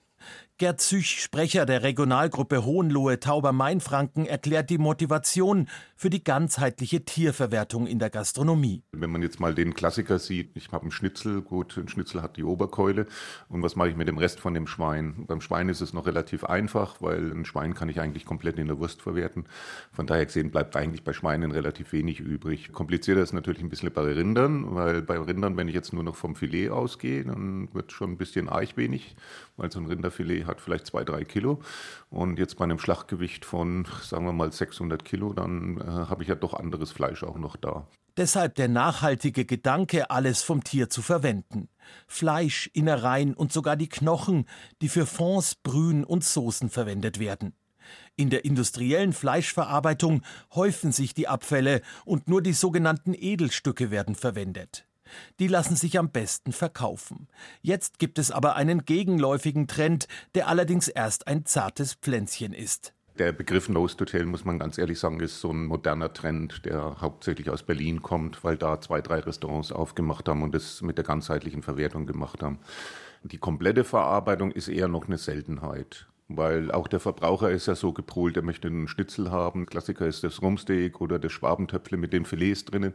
Gerd 0.60 0.82
Züch, 0.82 1.22
Sprecher 1.22 1.66
der 1.66 1.84
Regionalgruppe 1.84 2.66
Hohenlohe-Tauber-Mainfranken, 2.66 4.26
erklärt 4.26 4.70
die 4.70 4.78
Motivation 4.78 5.70
für 5.96 6.10
die 6.10 6.22
ganzheitliche 6.22 7.06
Tierverwertung 7.06 7.88
in 7.88 7.98
der 7.98 8.10
Gastronomie. 8.10 8.84
Wenn 8.92 9.10
man 9.10 9.22
jetzt 9.22 9.40
mal 9.40 9.56
den 9.56 9.74
Klassiker 9.74 10.20
sieht, 10.20 10.52
ich 10.56 10.74
habe 10.74 10.82
einen 10.82 10.92
Schnitzel, 10.92 11.42
gut, 11.42 11.78
ein 11.78 11.88
Schnitzel 11.88 12.22
hat 12.22 12.36
die 12.36 12.44
Oberkeule 12.44 13.06
und 13.48 13.64
was 13.64 13.78
mache 13.78 13.88
ich 13.88 13.96
mit 13.96 14.10
dem 14.10 14.18
Rest 14.18 14.42
von 14.42 14.54
dem 14.54 14.68
Schwein? 14.68 15.24
Beim 15.28 15.40
Schwein 15.40 15.70
ist 15.70 15.80
es 15.80 15.94
noch 15.94 16.06
relativ 16.06 16.44
einfach, 16.44 16.98
weil 17.00 17.32
ein 17.32 17.46
Schwein 17.46 17.74
kann 17.74 17.88
ich 17.88 18.02
eigentlich 18.02 18.26
komplett 18.26 18.60
in 18.60 18.68
der 18.68 18.80
Wurst 18.80 19.02
verwerten. 19.02 19.46
Von 19.94 20.08
daher 20.08 20.26
gesehen 20.26 20.52
bleibt 20.52 20.76
eigentlich 20.76 21.06
bei 21.06 21.14
Schweinen 21.14 21.52
relativ 21.52 21.94
wenig 21.94 22.20
übrig. 22.20 22.74
Komplizierter 22.74 23.22
ist 23.22 23.32
natürlich 23.32 23.62
ein 23.62 23.70
bisschen 23.70 23.94
bei 23.94 24.02
Rindern, 24.02 24.76
weil 24.76 25.04
bei 25.04 25.18
Rindern, 25.18 25.56
wenn 25.56 25.70
ich 25.70 25.76
jetzt 25.76 25.94
nur 25.94 26.04
noch 26.04 26.18
vom 26.18 26.36
Filet 26.36 26.72
ausgehe, 26.72 27.24
dann 27.24 27.74
wird 27.74 27.94
schon 27.94 28.12
ein 28.12 28.18
bisschen 28.18 28.50
arg 28.50 28.76
wenig, 28.76 29.16
weil 29.56 29.72
so 29.72 29.80
ein 29.80 29.86
Rinderfilet 29.86 30.49
hat 30.50 30.62
vielleicht 30.62 30.88
zwei, 30.88 31.04
drei 31.04 31.24
Kilo. 31.24 31.62
Und 32.10 32.40
jetzt 32.40 32.58
bei 32.58 32.66
einem 32.66 32.80
Schlachtgewicht 32.80 33.46
von, 33.46 33.88
sagen 34.02 34.26
wir 34.26 34.34
mal, 34.34 34.52
600 34.52 35.06
Kilo, 35.06 35.34
dann 35.34 35.80
äh, 35.80 35.84
habe 35.84 36.24
ich 36.24 36.30
ja 36.30 36.36
doch 36.36 36.54
anderes 36.54 36.92
Fleisch 36.92 37.24
auch 37.24 37.38
noch 37.38 37.56
da. 37.56 37.88
Deshalb 38.18 38.56
der 38.56 38.68
nachhaltige 38.68 39.46
Gedanke, 39.46 40.10
alles 40.12 40.42
vom 40.42 40.64
Tier 40.64 40.90
zu 40.90 41.02
verwenden. 41.02 41.70
Fleisch, 42.06 42.70
Innereien 42.74 43.34
und 43.34 43.54
sogar 43.54 43.78
die 43.78 43.88
Knochen, 43.88 44.46
die 44.82 44.90
für 44.90 45.06
Fonds, 45.06 45.56
Brühen 45.56 46.04
und 46.04 46.26
Soßen 46.26 46.70
verwendet 46.70 47.20
werden. 47.20 47.54
In 48.18 48.30
der 48.30 48.44
industriellen 48.44 49.14
Fleischverarbeitung 49.14 50.24
häufen 50.54 50.92
sich 50.92 51.14
die 51.14 51.30
Abfälle 51.30 51.82
und 52.04 52.28
nur 52.28 52.42
die 52.42 52.54
sogenannten 52.54 53.14
Edelstücke 53.14 53.92
werden 53.92 54.16
verwendet. 54.16 54.89
Die 55.40 55.48
lassen 55.48 55.76
sich 55.76 55.98
am 55.98 56.12
besten 56.12 56.52
verkaufen. 56.52 57.28
Jetzt 57.62 58.00
gibt 58.00 58.20
es 58.20 58.32
aber 58.32 58.56
einen 58.56 58.86
gegenläufigen 58.86 59.68
Trend, 59.68 60.08
der 60.36 60.48
allerdings 60.48 60.88
erst 60.88 61.28
ein 61.28 61.46
zartes 61.46 61.96
Pflänzchen 61.96 62.54
ist. 62.54 62.94
Der 63.20 63.34
Begriff 63.34 63.68
Nose 63.68 63.98
to 63.98 64.06
Tail, 64.06 64.26
muss 64.26 64.46
man 64.46 64.60
ganz 64.60 64.78
ehrlich 64.78 64.98
sagen, 64.98 65.20
ist 65.20 65.42
so 65.42 65.52
ein 65.52 65.66
moderner 65.66 66.14
Trend, 66.14 66.66
der 66.66 67.02
hauptsächlich 67.02 67.50
aus 67.50 67.64
Berlin 67.64 68.02
kommt, 68.02 68.46
weil 68.46 68.56
da 68.56 68.80
zwei, 68.80 69.02
drei 69.02 69.20
Restaurants 69.20 69.74
aufgemacht 69.74 70.30
haben 70.30 70.42
und 70.42 70.56
das 70.56 70.82
mit 70.82 70.98
der 70.98 71.04
ganzheitlichen 71.04 71.62
Verwertung 71.62 72.06
gemacht 72.06 72.42
haben. 72.42 72.60
Die 73.24 73.38
komplette 73.38 73.84
Verarbeitung 73.84 74.52
ist 74.52 74.70
eher 74.70 74.88
noch 74.88 75.08
eine 75.08 75.18
Seltenheit. 75.18 76.08
Weil 76.32 76.72
auch 76.72 76.88
der 76.88 77.00
Verbraucher 77.00 77.50
ist 77.50 77.66
ja 77.66 77.74
so 77.74 77.92
gepolt, 77.92 78.38
er 78.38 78.44
möchte 78.44 78.68
einen 78.68 78.88
Schnitzel 78.88 79.32
haben. 79.32 79.66
Klassiker 79.66 80.06
ist 80.06 80.24
das 80.24 80.44
Rumsteak 80.44 81.02
oder 81.02 81.18
das 81.18 81.32
Schwabentöpfle 81.32 81.98
mit 81.98 82.14
den 82.14 82.24
Filets 82.24 82.66
drinnen. 82.66 82.94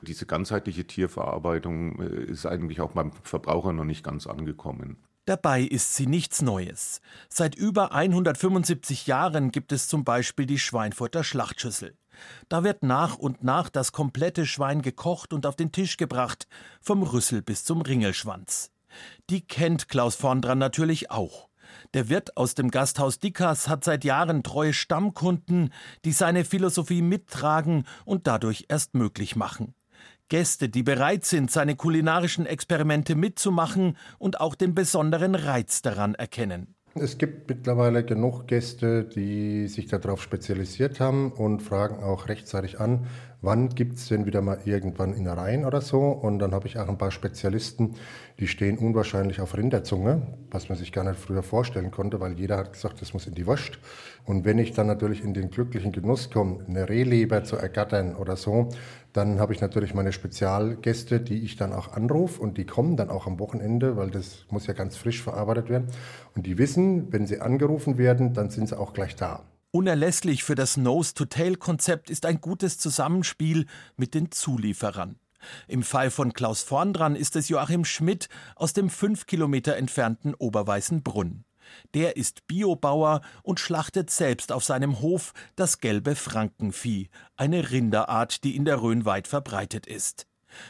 Und 0.00 0.08
diese 0.08 0.24
ganzheitliche 0.24 0.86
Tierverarbeitung 0.86 2.00
äh, 2.00 2.24
ist 2.30 2.46
eigentlich 2.46 2.80
auch 2.80 2.92
beim 2.92 3.10
Verbraucher 3.24 3.72
noch 3.72 3.84
nicht 3.84 4.04
ganz 4.04 4.28
angekommen. 4.28 4.98
Dabei 5.24 5.62
ist 5.62 5.96
sie 5.96 6.06
nichts 6.06 6.40
Neues. 6.40 7.00
Seit 7.28 7.56
über 7.56 7.90
175 7.90 9.08
Jahren 9.08 9.50
gibt 9.50 9.72
es 9.72 9.88
zum 9.88 10.04
Beispiel 10.04 10.46
die 10.46 10.60
Schweinfurter 10.60 11.24
Schlachtschüssel. 11.24 11.96
Da 12.48 12.62
wird 12.62 12.84
nach 12.84 13.18
und 13.18 13.42
nach 13.42 13.68
das 13.68 13.90
komplette 13.90 14.46
Schwein 14.46 14.82
gekocht 14.82 15.32
und 15.32 15.44
auf 15.44 15.56
den 15.56 15.72
Tisch 15.72 15.96
gebracht, 15.96 16.46
vom 16.80 17.02
Rüssel 17.02 17.42
bis 17.42 17.64
zum 17.64 17.80
Ringelschwanz. 17.82 18.70
Die 19.28 19.40
kennt 19.40 19.88
Klaus 19.88 20.14
vorn 20.14 20.40
dran 20.40 20.58
natürlich 20.58 21.10
auch. 21.10 21.48
Der 21.94 22.08
Wirt 22.08 22.36
aus 22.36 22.54
dem 22.54 22.70
Gasthaus 22.70 23.18
Dickers 23.18 23.68
hat 23.68 23.84
seit 23.84 24.04
Jahren 24.04 24.42
treue 24.42 24.72
Stammkunden, 24.72 25.72
die 26.04 26.12
seine 26.12 26.44
Philosophie 26.44 27.02
mittragen 27.02 27.84
und 28.04 28.26
dadurch 28.26 28.66
erst 28.68 28.94
möglich 28.94 29.36
machen. 29.36 29.74
Gäste, 30.28 30.68
die 30.68 30.82
bereit 30.82 31.24
sind, 31.24 31.50
seine 31.50 31.76
kulinarischen 31.76 32.46
Experimente 32.46 33.14
mitzumachen 33.14 33.96
und 34.18 34.40
auch 34.40 34.54
den 34.56 34.74
besonderen 34.74 35.34
Reiz 35.34 35.82
daran 35.82 36.14
erkennen. 36.14 36.74
Es 36.98 37.18
gibt 37.18 37.48
mittlerweile 37.50 38.04
genug 38.04 38.46
Gäste, 38.46 39.04
die 39.04 39.68
sich 39.68 39.86
darauf 39.86 40.22
spezialisiert 40.22 40.98
haben 40.98 41.30
und 41.30 41.60
fragen 41.60 42.02
auch 42.02 42.28
rechtzeitig 42.28 42.80
an, 42.80 43.06
wann 43.42 43.68
gibt 43.70 43.98
es 43.98 44.08
denn 44.08 44.26
wieder 44.26 44.42
mal 44.42 44.58
irgendwann 44.64 45.14
Innereien 45.14 45.64
oder 45.64 45.80
so. 45.80 46.00
Und 46.00 46.38
dann 46.38 46.52
habe 46.52 46.66
ich 46.66 46.78
auch 46.78 46.88
ein 46.88 46.98
paar 46.98 47.10
Spezialisten, 47.10 47.94
die 48.38 48.48
stehen 48.48 48.78
unwahrscheinlich 48.78 49.40
auf 49.40 49.56
Rinderzunge, 49.56 50.22
was 50.50 50.68
man 50.68 50.78
sich 50.78 50.92
gar 50.92 51.04
nicht 51.04 51.18
früher 51.18 51.42
vorstellen 51.42 51.90
konnte, 51.90 52.20
weil 52.20 52.38
jeder 52.38 52.56
hat 52.56 52.72
gesagt, 52.72 53.00
das 53.00 53.14
muss 53.14 53.26
in 53.26 53.34
die 53.34 53.46
Wurst. 53.46 53.78
Und 54.24 54.44
wenn 54.44 54.58
ich 54.58 54.72
dann 54.72 54.86
natürlich 54.86 55.22
in 55.22 55.34
den 55.34 55.50
glücklichen 55.50 55.92
Genuss 55.92 56.30
komme, 56.30 56.64
eine 56.68 56.88
Rehleber 56.88 57.44
zu 57.44 57.56
ergattern 57.56 58.16
oder 58.16 58.36
so, 58.36 58.68
dann 59.12 59.40
habe 59.40 59.54
ich 59.54 59.60
natürlich 59.60 59.94
meine 59.94 60.12
Spezialgäste, 60.12 61.20
die 61.20 61.42
ich 61.42 61.56
dann 61.56 61.72
auch 61.72 61.92
anrufe 61.92 62.40
und 62.40 62.58
die 62.58 62.66
kommen 62.66 62.96
dann 62.96 63.08
auch 63.08 63.26
am 63.26 63.38
Wochenende, 63.38 63.96
weil 63.96 64.10
das 64.10 64.44
muss 64.50 64.66
ja 64.66 64.74
ganz 64.74 64.96
frisch 64.96 65.22
verarbeitet 65.22 65.70
werden. 65.70 65.86
Und 66.34 66.46
die 66.46 66.58
wissen, 66.58 67.12
wenn 67.12 67.26
sie 67.26 67.40
angerufen 67.40 67.96
werden, 67.96 68.34
dann 68.34 68.50
sind 68.50 68.68
sie 68.68 68.78
auch 68.78 68.92
gleich 68.92 69.16
da. 69.16 69.44
Unerlässlich 69.76 70.42
für 70.42 70.54
das 70.54 70.78
Nose-to-Tail-Konzept 70.78 72.08
ist 72.08 72.24
ein 72.24 72.40
gutes 72.40 72.78
Zusammenspiel 72.78 73.66
mit 73.98 74.14
den 74.14 74.32
Zulieferern. 74.32 75.18
Im 75.68 75.82
Fall 75.82 76.10
von 76.10 76.32
Klaus 76.32 76.62
Vorndran 76.62 77.14
ist 77.14 77.36
es 77.36 77.50
Joachim 77.50 77.84
Schmidt 77.84 78.30
aus 78.54 78.72
dem 78.72 78.88
fünf 78.88 79.26
Kilometer 79.26 79.76
entfernten 79.76 80.32
Oberweißenbrunn. 80.32 81.44
Der 81.92 82.16
ist 82.16 82.46
Biobauer 82.46 83.20
und 83.42 83.60
schlachtet 83.60 84.08
selbst 84.08 84.50
auf 84.50 84.64
seinem 84.64 85.02
Hof 85.02 85.34
das 85.56 85.78
gelbe 85.78 86.16
Frankenvieh, 86.16 87.10
eine 87.36 87.70
Rinderart, 87.70 88.44
die 88.44 88.56
in 88.56 88.64
der 88.64 88.80
Rhön 88.80 89.04
weit 89.04 89.28
verbreitet 89.28 89.86
ist. 89.86 90.26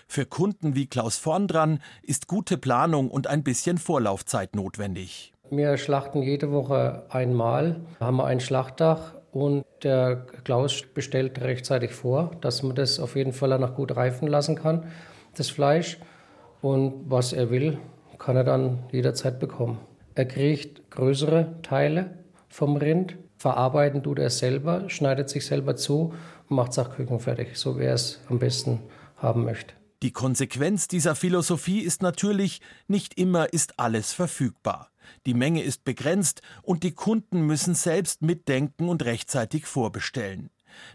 Für 0.08 0.26
Kunden 0.26 0.74
wie 0.74 0.88
Klaus 0.88 1.16
Vorndran 1.16 1.80
ist 2.02 2.26
gute 2.26 2.58
Planung 2.58 3.08
und 3.12 3.28
ein 3.28 3.44
bisschen 3.44 3.78
Vorlaufzeit 3.78 4.56
notwendig. 4.56 5.32
Wir 5.50 5.76
schlachten 5.76 6.22
jede 6.22 6.50
Woche 6.50 7.04
einmal, 7.08 7.80
haben 8.00 8.16
wir 8.16 8.24
ein 8.24 8.40
Schlachtdach 8.40 9.14
und 9.32 9.64
der 9.82 10.26
Klaus 10.44 10.82
bestellt 10.94 11.40
rechtzeitig 11.40 11.92
vor, 11.92 12.32
dass 12.40 12.62
man 12.62 12.74
das 12.74 12.98
auf 12.98 13.16
jeden 13.16 13.32
Fall 13.32 13.56
noch 13.58 13.74
gut 13.74 13.94
reifen 13.94 14.26
lassen 14.28 14.56
kann, 14.56 14.86
das 15.36 15.50
Fleisch. 15.50 15.98
Und 16.62 16.94
was 17.08 17.32
er 17.32 17.50
will, 17.50 17.78
kann 18.18 18.36
er 18.36 18.44
dann 18.44 18.78
jederzeit 18.90 19.38
bekommen. 19.38 19.78
Er 20.14 20.24
kriegt 20.24 20.90
größere 20.90 21.56
Teile 21.62 22.18
vom 22.48 22.76
Rind, 22.76 23.16
verarbeiten 23.36 24.02
tut 24.02 24.18
er 24.18 24.30
selber, 24.30 24.88
schneidet 24.88 25.28
sich 25.28 25.44
selber 25.46 25.76
zu 25.76 26.14
und 26.48 26.56
macht 26.56 26.72
es 26.72 26.78
auch 26.78 26.90
küchenfertig, 26.90 27.56
so 27.56 27.78
wie 27.78 27.84
er 27.84 27.94
es 27.94 28.20
am 28.28 28.38
besten 28.38 28.80
haben 29.16 29.44
möchte. 29.44 29.74
Die 30.02 30.12
Konsequenz 30.12 30.88
dieser 30.88 31.14
Philosophie 31.14 31.80
ist 31.80 32.02
natürlich, 32.02 32.60
nicht 32.86 33.18
immer 33.18 33.52
ist 33.52 33.78
alles 33.78 34.12
verfügbar. 34.12 34.90
Die 35.26 35.34
Menge 35.34 35.62
ist 35.62 35.84
begrenzt 35.84 36.42
und 36.62 36.82
die 36.82 36.92
Kunden 36.92 37.42
müssen 37.46 37.74
selbst 37.74 38.22
mitdenken 38.22 38.88
und 38.88 39.04
rechtzeitig 39.04 39.66
vorbestellen. 39.66 40.50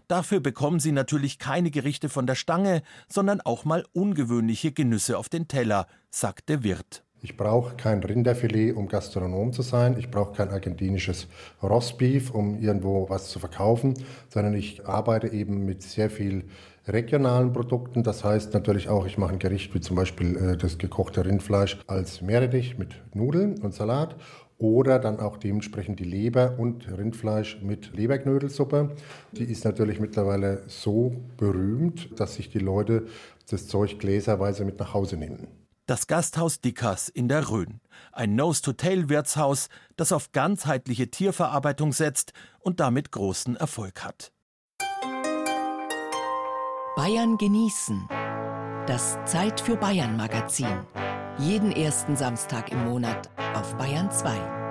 Dafür 0.08 0.40
bekommen 0.40 0.80
sie 0.80 0.92
natürlich 0.92 1.38
keine 1.38 1.70
Gerichte 1.70 2.08
von 2.08 2.26
der 2.26 2.34
Stange, 2.34 2.82
sondern 3.08 3.40
auch 3.40 3.64
mal 3.64 3.84
ungewöhnliche 3.92 4.72
Genüsse 4.72 5.18
auf 5.18 5.28
den 5.28 5.48
Teller, 5.48 5.86
sagt 6.10 6.48
der 6.48 6.62
Wirt. 6.62 7.04
Ich 7.24 7.36
brauche 7.36 7.76
kein 7.76 8.02
Rinderfilet, 8.02 8.72
um 8.72 8.88
Gastronom 8.88 9.52
zu 9.52 9.62
sein. 9.62 9.96
Ich 9.96 10.10
brauche 10.10 10.32
kein 10.32 10.48
argentinisches 10.48 11.28
Rostbeef, 11.62 12.30
um 12.30 12.60
irgendwo 12.60 13.08
was 13.08 13.28
zu 13.28 13.38
verkaufen, 13.38 13.94
sondern 14.28 14.54
ich 14.54 14.86
arbeite 14.86 15.28
eben 15.28 15.64
mit 15.64 15.82
sehr 15.82 16.10
viel 16.10 16.48
regionalen 16.86 17.52
Produkten. 17.52 18.02
Das 18.02 18.24
heißt 18.24 18.54
natürlich 18.54 18.88
auch, 18.88 19.06
ich 19.06 19.18
mache 19.18 19.32
ein 19.32 19.38
Gericht 19.38 19.74
wie 19.74 19.80
zum 19.80 19.96
Beispiel 19.96 20.36
äh, 20.36 20.56
das 20.56 20.78
gekochte 20.78 21.24
Rindfleisch 21.24 21.78
als 21.86 22.22
Meerrettich 22.22 22.78
mit 22.78 22.96
Nudeln 23.14 23.58
und 23.60 23.74
Salat 23.74 24.16
oder 24.58 24.98
dann 24.98 25.18
auch 25.18 25.38
dementsprechend 25.38 25.98
die 25.98 26.04
Leber 26.04 26.54
und 26.58 26.86
Rindfleisch 26.88 27.60
mit 27.62 27.94
Leberknödelsuppe. 27.96 28.94
Die 29.32 29.44
ist 29.44 29.64
natürlich 29.64 29.98
mittlerweile 29.98 30.62
so 30.68 31.16
berühmt, 31.36 32.18
dass 32.20 32.34
sich 32.34 32.48
die 32.48 32.60
Leute 32.60 33.06
das 33.50 33.66
Zeug 33.66 33.98
gläserweise 33.98 34.64
mit 34.64 34.78
nach 34.78 34.94
Hause 34.94 35.16
nehmen. 35.16 35.48
Das 35.86 36.06
Gasthaus 36.06 36.60
Dickers 36.60 37.08
in 37.08 37.26
der 37.26 37.50
Rhön. 37.50 37.80
Ein 38.12 38.36
Nose-to-Tail-Wirtshaus, 38.36 39.68
das 39.96 40.12
auf 40.12 40.30
ganzheitliche 40.30 41.10
Tierverarbeitung 41.10 41.92
setzt 41.92 42.32
und 42.60 42.78
damit 42.78 43.10
großen 43.10 43.56
Erfolg 43.56 44.04
hat. 44.04 44.32
Bayern 46.94 47.38
genießen. 47.38 48.06
Das 48.86 49.18
Zeit 49.24 49.62
für 49.62 49.76
Bayern 49.76 50.14
Magazin. 50.14 50.84
Jeden 51.38 51.72
ersten 51.72 52.16
Samstag 52.16 52.70
im 52.70 52.84
Monat 52.84 53.30
auf 53.54 53.74
Bayern 53.76 54.10
2. 54.10 54.62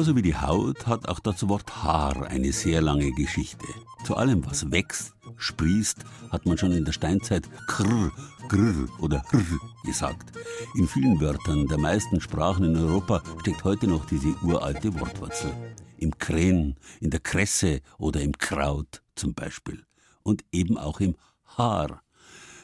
Genauso 0.00 0.16
wie 0.16 0.22
die 0.22 0.34
Haut 0.34 0.86
hat 0.86 1.10
auch 1.10 1.20
das 1.20 1.46
Wort 1.46 1.84
Haar 1.84 2.26
eine 2.28 2.54
sehr 2.54 2.80
lange 2.80 3.12
Geschichte. 3.12 3.66
Zu 4.06 4.16
allem, 4.16 4.46
was 4.46 4.70
wächst, 4.70 5.12
sprießt, 5.36 6.06
hat 6.30 6.46
man 6.46 6.56
schon 6.56 6.72
in 6.72 6.86
der 6.86 6.92
Steinzeit 6.92 7.46
krr, 7.66 8.10
grr 8.48 8.88
oder 8.98 9.22
hr 9.30 9.58
gesagt. 9.84 10.32
In 10.74 10.88
vielen 10.88 11.20
Wörtern 11.20 11.68
der 11.68 11.76
meisten 11.76 12.18
Sprachen 12.22 12.64
in 12.64 12.76
Europa 12.78 13.22
steckt 13.42 13.62
heute 13.64 13.88
noch 13.88 14.06
diese 14.06 14.34
uralte 14.42 14.98
Wortwurzel. 14.98 15.52
Im 15.98 16.16
Krähen, 16.16 16.76
in 17.02 17.10
der 17.10 17.20
Kresse 17.20 17.82
oder 17.98 18.22
im 18.22 18.32
Kraut 18.32 19.02
zum 19.16 19.34
Beispiel. 19.34 19.84
Und 20.22 20.44
eben 20.50 20.78
auch 20.78 21.00
im 21.00 21.14
Haar. 21.58 22.00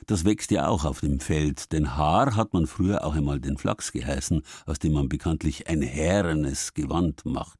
Das 0.06 0.24
wächst 0.24 0.52
ja 0.52 0.68
auch 0.68 0.84
auf 0.84 1.00
dem 1.00 1.18
Feld, 1.18 1.72
denn 1.72 1.96
Haar 1.96 2.36
hat 2.36 2.52
man 2.52 2.68
früher 2.68 3.04
auch 3.04 3.14
einmal 3.16 3.40
den 3.40 3.58
Flachs 3.58 3.90
geheißen, 3.90 4.42
aus 4.64 4.78
dem 4.78 4.92
man 4.92 5.08
bekanntlich 5.08 5.68
ein 5.68 5.82
härenes 5.82 6.74
Gewand 6.74 7.24
macht. 7.24 7.58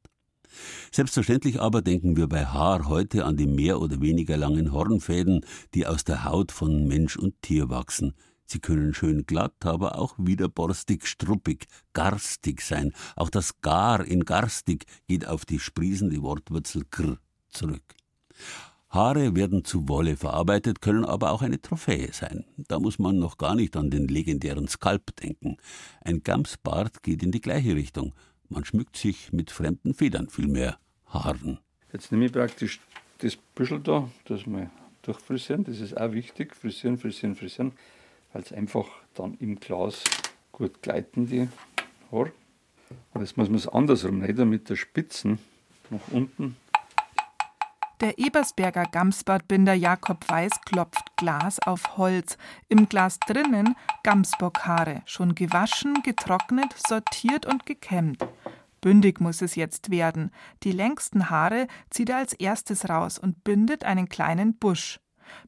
Selbstverständlich 0.93 1.61
aber 1.61 1.83
denken 1.83 2.17
wir 2.17 2.29
bei 2.29 2.47
Haar 2.47 2.89
heute 2.89 3.25
an 3.25 3.37
die 3.37 3.49
mehr 3.49 3.81
oder 3.81 4.01
weniger 4.01 4.37
langen 4.37 4.73
Hornfäden, 4.73 5.45
die 5.75 5.87
aus 5.87 6.05
der 6.05 6.25
Haut 6.25 6.53
von 6.53 6.87
Mensch 6.87 7.17
und 7.17 7.43
Tier 7.43 7.69
wachsen. 7.69 8.15
Sie 8.47 8.61
können 8.61 8.95
schön 8.95 9.27
glatt, 9.27 9.65
aber 9.65 9.99
auch 9.99 10.15
wieder 10.19 10.49
borstig, 10.49 11.09
struppig, 11.09 11.67
garstig 11.93 12.61
sein. 12.61 12.93
Auch 13.17 13.29
das 13.29 13.61
Gar 13.61 14.05
in 14.05 14.25
garstig 14.25 14.87
geht 15.09 15.27
auf 15.27 15.45
die 15.45 15.59
sprießende 15.59 16.23
Wortwurzel 16.23 16.85
gr 16.89 17.19
zurück. 17.49 17.83
Haare 18.97 19.37
werden 19.37 19.63
zu 19.63 19.91
Wolle 19.91 20.17
verarbeitet, 20.17 20.81
können 20.81 21.05
aber 21.05 21.31
auch 21.31 21.43
eine 21.43 21.61
Trophäe 21.61 22.15
sein. 22.15 22.47
Da 22.57 22.79
muss 22.79 22.99
man 22.99 23.19
noch 23.19 23.37
gar 23.37 23.55
nicht 23.55 23.77
an 23.77 23.91
den 23.91 24.09
legendären 24.09 24.69
Skalp 24.69 25.15
denken. 25.17 25.59
Ein 26.01 26.23
Gamsbart 26.23 27.03
geht 27.03 27.23
in 27.23 27.31
die 27.31 27.43
gleiche 27.43 27.77
Richtung. 27.77 28.15
Man 28.49 28.65
schmückt 28.65 28.97
sich 28.97 29.35
mit 29.35 29.51
fremden 29.51 29.93
Federn, 29.93 30.31
vielmehr 30.31 30.79
Haaren. 31.09 31.59
Jetzt 31.93 32.11
nehme 32.11 32.25
ich 32.25 32.33
praktisch 32.33 32.81
das 33.19 33.37
Büschel 33.37 33.81
da, 33.81 34.09
das 34.25 34.47
mal 34.47 34.71
durchfrisieren. 35.03 35.65
Das 35.65 35.79
ist 35.81 35.95
auch 35.95 36.13
wichtig. 36.13 36.57
Frisieren, 36.57 36.97
frisieren, 36.97 37.37
frisieren. 37.37 37.73
Weil 38.33 38.43
es 38.43 38.53
einfach 38.53 38.87
dann 39.13 39.37
im 39.41 39.61
Glas 39.61 40.05
gut 40.53 40.81
gleiten, 40.81 41.27
die 41.27 41.49
Haare. 42.11 42.33
Aber 43.13 43.23
jetzt 43.23 43.37
muss 43.37 43.49
man 43.49 43.59
es 43.59 43.69
andersrum, 43.69 44.21
nicht 44.21 44.39
mit 44.39 44.71
der 44.71 44.77
Spitzen 44.77 45.39
nach 45.91 46.09
unten 46.13 46.57
der 48.01 48.19
Ebersberger 48.19 48.85
Gamsbadbinder 48.85 49.75
Jakob 49.75 50.29
Weiß 50.29 50.53
klopft 50.65 51.17
Glas 51.17 51.59
auf 51.61 51.97
Holz. 51.97 52.37
Im 52.69 52.89
Glas 52.89 53.19
drinnen 53.21 53.75
Gamsbockhaare, 54.03 55.03
schon 55.07 55.35
gewaschen, 55.35 56.03
getrocknet, 56.03 56.75
sortiert 56.87 57.47
und 57.47 57.67
gekämmt. 57.67 58.27
Bündig 58.81 59.21
muss 59.21 59.43
es 59.43 59.55
jetzt 59.55 59.91
werden. 59.91 60.31
Die 60.63 60.73
längsten 60.73 61.31
Haare 61.31 61.67
zieht 61.91 62.11
er 62.11 62.19
als 62.19 62.35
erstes 62.35 62.89
raus 62.89 63.19
und 63.19 63.43
bindet 63.45 63.85
einen 63.85 64.09
kleinen 64.09 64.57
Busch. 64.57 65.01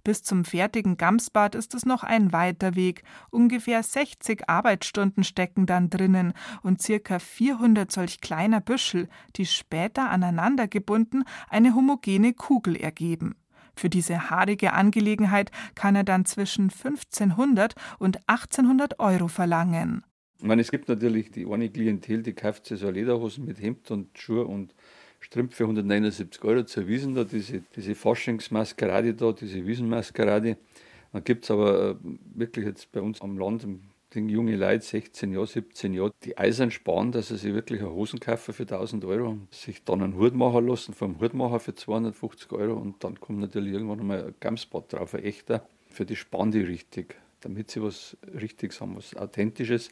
Bis 0.05 0.23
zum 0.23 0.45
fertigen 0.45 0.97
Gamsbad 0.97 1.55
ist 1.55 1.75
es 1.75 1.87
noch 1.87 2.03
ein 2.03 2.33
weiter 2.33 2.75
Weg. 2.75 3.03
Ungefähr 3.31 3.83
60 3.83 4.49
Arbeitsstunden 4.49 5.25
stecken 5.25 5.67
dann 5.67 5.91
drinnen 5.91 6.33
und 6.62 6.83
circa 6.83 7.19
400 7.19 7.91
solch 7.91 8.21
kleiner 8.21 8.61
Büschel, 8.61 9.09
die 9.37 9.47
später 9.47 10.11
aneinander 10.11 10.69
gebunden 10.69 11.25
eine 11.49 11.75
homogene 11.75 12.33
Kugel 12.35 12.77
ergeben. 12.77 13.37
Für 13.79 13.88
diese 13.88 14.31
haarige 14.31 14.73
Angelegenheit 14.73 15.53
kann 15.77 15.95
er 15.95 16.05
dann 16.05 16.25
zwischen 16.25 16.64
1500 16.64 17.75
und 17.99 18.19
1800 18.29 18.99
Euro 18.99 19.29
verlangen. 19.29 20.05
Ich 20.41 20.45
meine, 20.45 20.62
es 20.62 20.71
gibt 20.71 20.88
natürlich 20.88 21.33
die 21.33 21.47
eine 21.47 21.69
Klientel, 21.69 22.23
die 22.23 22.33
kauft 22.33 22.67
sich 22.67 22.79
so 22.79 22.91
Lederhosen 22.91 23.45
mit 23.45 23.61
Hemd 23.61 23.91
und 23.91 24.17
Schuhe 24.19 24.47
und 24.47 24.73
Strümpfe 25.20 25.57
für 25.57 25.64
179 25.64 26.42
Euro 26.44 26.64
zur 26.64 26.87
Wiesen, 26.87 27.14
da, 27.14 27.24
diese, 27.24 27.62
diese 27.74 27.94
Faschingsmaskerade 27.94 29.14
da, 29.14 29.33
diese 29.33 29.66
Wiesenmaskerade. 29.66 30.57
Dann 31.12 31.24
gibt 31.24 31.44
es 31.44 31.50
aber 31.50 31.90
äh, 31.90 31.94
wirklich 32.35 32.66
jetzt 32.66 32.92
bei 32.92 33.00
uns 33.00 33.20
am 33.20 33.38
Land 33.38 33.66
den 34.14 34.28
junge 34.28 34.57
Leute, 34.57 34.85
16 34.85 35.33
Jahre, 35.33 35.46
17 35.46 35.92
Jahre, 35.92 36.12
die 36.24 36.38
eisern 36.38 36.70
sparen, 36.70 37.12
dass 37.12 37.28
sie 37.28 37.37
sich 37.37 37.52
wirklich 37.52 37.81
eine 37.81 37.90
Hosen 37.90 38.20
kaufen 38.20 38.54
für 38.54 38.62
1000 38.62 39.04
Euro 39.04 39.28
und 39.31 39.54
sich 39.54 39.85
dann 39.85 40.02
einen 40.02 40.16
Hut 40.16 40.35
machen 40.35 40.66
lassen 40.66 40.94
vom 40.94 41.20
Hutmacher 41.20 41.61
für 41.61 41.74
250 41.74 42.52
Euro 42.52 42.74
und 42.74 43.04
dann 43.04 43.20
kommt 43.20 43.40
natürlich 43.40 43.72
irgendwann 43.72 44.00
einmal 44.00 44.24
ein 44.24 44.35
Gamsbad 44.40 44.92
drauf, 44.92 45.14
ein 45.14 45.24
echter. 45.24 45.66
Für 45.90 46.07
die 46.07 46.16
sparen 46.16 46.50
die 46.50 46.61
richtig, 46.61 47.16
damit 47.40 47.70
sie 47.70 47.83
was 47.83 48.16
Richtiges 48.40 48.81
haben, 48.81 48.96
was 48.96 49.14
Authentisches, 49.14 49.90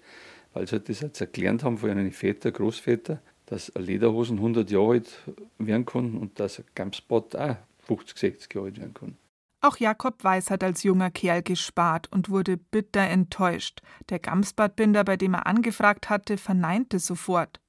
weil 0.55 0.67
sie 0.67 0.73
halt 0.73 0.89
das 0.89 1.01
jetzt 1.01 1.21
erklärt 1.21 1.63
haben 1.63 1.77
von 1.77 1.91
ihren 1.91 2.11
Väter, 2.11 2.53
Großväter, 2.53 3.21
dass 3.47 3.73
Lederhosen 3.75 4.39
100 4.39 4.71
Jahre 4.71 4.93
alt 4.93 5.23
werden 5.59 5.87
kann 5.87 6.17
und 6.17 6.39
dass 6.41 6.59
ein 6.59 6.65
Gamspot 6.75 7.35
auch 7.37 7.57
50, 7.79 8.19
60 8.19 8.55
Jahre 8.55 8.67
alt 8.67 8.79
werden 8.79 8.95
kann. 8.95 9.17
Auch 9.63 9.79
Jakob 9.79 10.23
Weiß 10.23 10.51
hat 10.51 10.63
als 10.63 10.83
junger 10.83 11.11
Kerl 11.11 11.43
gespart 11.43 12.13
und 12.13 12.29
wurde 12.29 12.57
bitter 12.57 13.01
enttäuscht. 13.01 13.81
Der 14.11 14.19
Gamsbadbinder, 14.19 15.03
bei 15.03 15.17
dem 15.17 15.35
er 15.35 15.47
angefragt 15.47 16.11
hatte, 16.11 16.37
verneinte 16.37 16.99
sofort. 16.99 17.61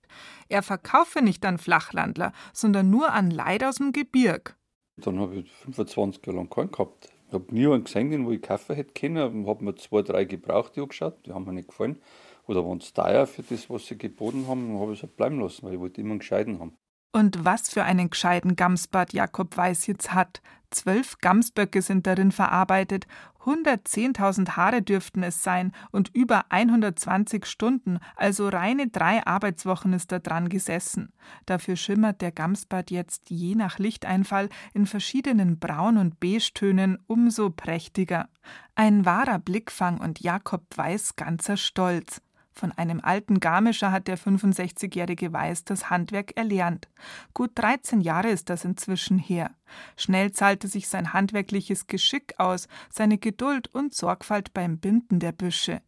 Er 0.50 0.64
verkaufe 0.64 1.22
nicht 1.22 1.46
an 1.46 1.58
Flachlandler, 1.58 2.34
sondern 2.54 2.90
nur 2.90 3.14
an 3.14 3.32
Leid 3.32 3.64
aus 3.64 3.76
dem 3.76 3.94
Gebirg. 3.94 4.56
Dann 4.98 5.20
habe 5.20 5.38
ich 5.38 5.52
25 5.52 6.26
Jahre 6.26 6.38
lang 6.38 6.50
keinen 6.50 6.72
gehabt. 6.72 7.10
Ich 7.28 7.34
habe 7.34 7.54
nie 7.54 7.68
einen 7.68 7.84
gesehen, 7.84 8.26
wo 8.26 8.32
ich 8.32 8.42
kaufen 8.42 8.76
hätte 8.76 8.94
können. 8.94 9.44
Ich 9.44 9.48
habe 9.48 9.64
mir 9.64 9.76
zwei, 9.76 10.02
drei 10.02 10.24
gebraucht, 10.24 10.78
angeschaut, 10.78 11.26
die 11.26 11.34
haben 11.34 11.46
mir 11.46 11.54
nicht 11.54 11.68
gefallen. 11.68 12.02
Oder 12.48 12.66
waren 12.66 12.80
es 12.80 12.94
teuer 12.94 13.28
für 13.28 13.44
das, 13.44 13.70
was 13.70 13.86
sie 13.86 13.98
geboten 13.98 14.48
haben, 14.48 14.70
dann 14.70 14.80
habe 14.80 14.94
ich 14.94 15.00
es 15.00 15.04
halt 15.04 15.18
bleiben 15.18 15.40
lassen, 15.40 15.66
weil 15.66 15.74
ich 15.74 15.80
wollte 15.80 16.02
immer 16.02 16.12
einen 16.12 16.20
gescheiten 16.20 16.60
haben. 16.60 16.78
Und 17.12 17.46
was 17.46 17.70
für 17.70 17.84
einen 17.84 18.10
gescheiten 18.10 18.56
Gamsbad 18.56 19.14
Jakob 19.14 19.56
Weiß 19.56 19.88
jetzt 19.88 20.14
hat. 20.14 20.42
Zwölf 20.70 21.18
Gamsböcke 21.20 21.82
sind 21.82 22.06
darin 22.06 22.32
verarbeitet, 22.32 23.08
110.000 23.48 24.58
Haare 24.58 24.82
dürften 24.82 25.24
es 25.24 25.42
sein 25.42 25.72
und 25.92 26.14
über 26.14 26.46
120 26.50 27.46
Stunden, 27.46 28.00
also 28.18 28.50
reine 28.50 28.90
drei 28.90 29.26
Arbeitswochen 29.26 29.94
ist 29.94 30.12
er 30.12 30.20
dran 30.20 30.50
gesessen. 30.50 31.14
Dafür 31.46 31.78
schimmert 31.78 32.22
der 32.22 32.34
Gamsbad 32.34 32.92
jetzt 32.92 33.30
je 33.30 33.56
nach 33.56 33.80
Lichteinfall 33.80 34.50
in 34.74 34.86
verschiedenen 34.86 35.60
Braun- 35.60 35.98
und 35.98 36.20
Beige-Tönen 36.20 37.00
umso 37.08 37.50
prächtiger. 37.50 38.28
Ein 38.76 39.06
wahrer 39.06 39.40
Blickfang 39.40 40.02
und 40.02 40.20
Jakob 40.20 40.66
Weiß 40.76 41.16
ganzer 41.16 41.56
Stolz. 41.56 42.22
Von 42.58 42.72
einem 42.72 43.02
alten 43.04 43.40
Garmischer 43.40 43.92
hat 43.92 44.08
der 44.08 44.18
65-jährige 44.18 45.32
Weiß 45.32 45.64
das 45.64 45.92
Handwerk 45.92 46.36
erlernt. 46.36 46.88
Gut 47.36 47.52
13 47.54 48.02
Jahre 48.02 48.30
ist 48.30 48.50
das 48.50 48.66
inzwischen 48.66 49.20
her. 49.20 49.52
Schnell 49.96 50.32
zahlte 50.32 50.68
sich 50.68 50.88
sein 50.88 51.14
handwerkliches 51.14 51.86
Geschick 51.86 52.34
aus, 52.40 52.68
seine 52.90 53.20
Geduld 53.20 53.68
und 53.76 53.94
Sorgfalt 53.94 54.56
beim 54.56 54.80
Binden 54.80 55.20
der 55.20 55.34
Büsche. 55.34 55.84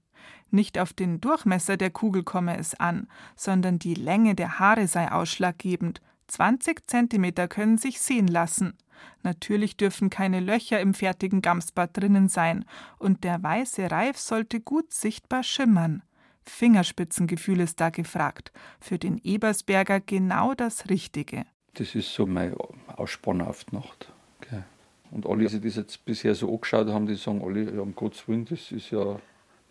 Nicht 0.51 0.77
auf 0.77 0.93
den 0.93 1.19
Durchmesser 1.19 1.75
der 1.75 1.89
Kugel 1.89 2.21
komme 2.21 2.55
es 2.55 2.79
an, 2.79 3.07
sondern 3.35 3.79
die 3.79 3.95
Länge 3.95 4.35
der 4.35 4.59
Haare 4.59 4.87
sei 4.87 5.11
ausschlaggebend. 5.11 6.01
20 6.27 6.87
Zentimeter 6.87 7.47
können 7.47 7.79
sich 7.79 7.99
sehen 7.99 8.27
lassen. 8.27 8.77
Natürlich 9.23 9.75
dürfen 9.75 10.11
keine 10.11 10.39
Löcher 10.39 10.79
im 10.79 10.93
fertigen 10.93 11.41
Gamsbad 11.41 11.97
drinnen 11.97 12.29
sein, 12.29 12.63
und 12.99 13.23
der 13.23 13.41
weiße 13.41 13.89
Reif 13.89 14.19
sollte 14.19 14.61
gut 14.61 14.93
sichtbar 14.93 15.41
schimmern. 15.41 16.03
Fingerspitzengefühl 16.49 17.61
ist 17.61 17.79
da 17.79 17.89
gefragt. 17.89 18.51
Für 18.79 18.97
den 18.97 19.19
Ebersberger 19.23 19.99
genau 19.99 20.53
das 20.53 20.89
Richtige. 20.89 21.45
Das 21.75 21.95
ist 21.95 22.13
so 22.13 22.25
meine 22.25 22.55
Ausspanner 22.95 23.47
auf 23.47 23.63
die 23.65 23.75
Nacht. 23.75 24.11
Okay. 24.41 24.63
Und 25.11 25.25
alle, 25.25 25.47
die 25.47 25.61
das 25.61 25.75
jetzt 25.75 26.05
bisher 26.05 26.35
so 26.35 26.53
angeschaut 26.53 26.87
haben, 26.87 27.07
die 27.07 27.15
sagen 27.15 27.41
alle, 27.43 27.73
ja, 27.73 27.81
um 27.81 27.95
Gottes 27.95 28.27
Willen, 28.27 28.45
das 28.45 28.71
ist 28.71 28.91
ja 28.91 29.19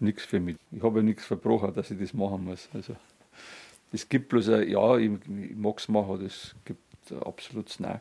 nichts 0.00 0.24
für 0.24 0.40
mich. 0.40 0.56
Ich 0.70 0.82
habe 0.82 0.98
ja 0.98 1.02
nichts 1.02 1.24
verbrochen, 1.24 1.74
dass 1.74 1.90
ich 1.90 1.98
das 1.98 2.14
machen 2.14 2.44
muss. 2.44 2.68
Also, 2.72 2.96
es 3.92 4.08
gibt 4.08 4.28
bloß 4.28 4.48
ein 4.50 4.68
Ja, 4.68 4.96
ich, 4.96 5.10
ich 5.10 5.56
mag 5.56 5.78
es 5.78 5.88
machen, 5.88 6.20
das 6.22 6.54
gibt 6.64 6.80
absolut 7.24 7.74
Nein. 7.78 8.00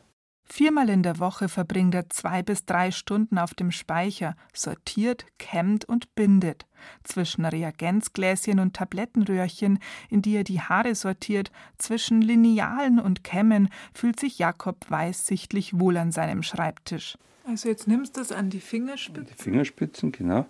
Viermal 0.50 0.88
in 0.88 1.02
der 1.02 1.18
Woche 1.18 1.48
verbringt 1.48 1.94
er 1.94 2.08
zwei 2.08 2.42
bis 2.42 2.64
drei 2.64 2.90
Stunden 2.90 3.38
auf 3.38 3.54
dem 3.54 3.70
Speicher, 3.70 4.34
sortiert, 4.54 5.26
kämmt 5.38 5.84
und 5.84 6.14
bindet. 6.14 6.66
Zwischen 7.04 7.44
Reagenzgläschen 7.44 8.58
und 8.58 8.74
Tablettenröhrchen, 8.74 9.78
in 10.08 10.22
die 10.22 10.36
er 10.36 10.44
die 10.44 10.60
Haare 10.60 10.94
sortiert, 10.94 11.52
zwischen 11.76 12.22
Linealen 12.22 12.98
und 12.98 13.24
Kämmen, 13.24 13.68
fühlt 13.92 14.18
sich 14.18 14.38
Jakob 14.38 14.90
Weiß 14.90 15.26
sichtlich 15.26 15.78
wohl 15.78 15.98
an 15.98 16.12
seinem 16.12 16.42
Schreibtisch. 16.42 17.18
Also 17.44 17.68
jetzt 17.68 17.86
nimmst 17.86 18.16
du 18.16 18.22
es 18.22 18.32
an 18.32 18.50
die 18.50 18.60
Fingerspitzen? 18.60 19.26
Die 19.26 19.42
Fingerspitzen, 19.42 20.12
genau. 20.12 20.46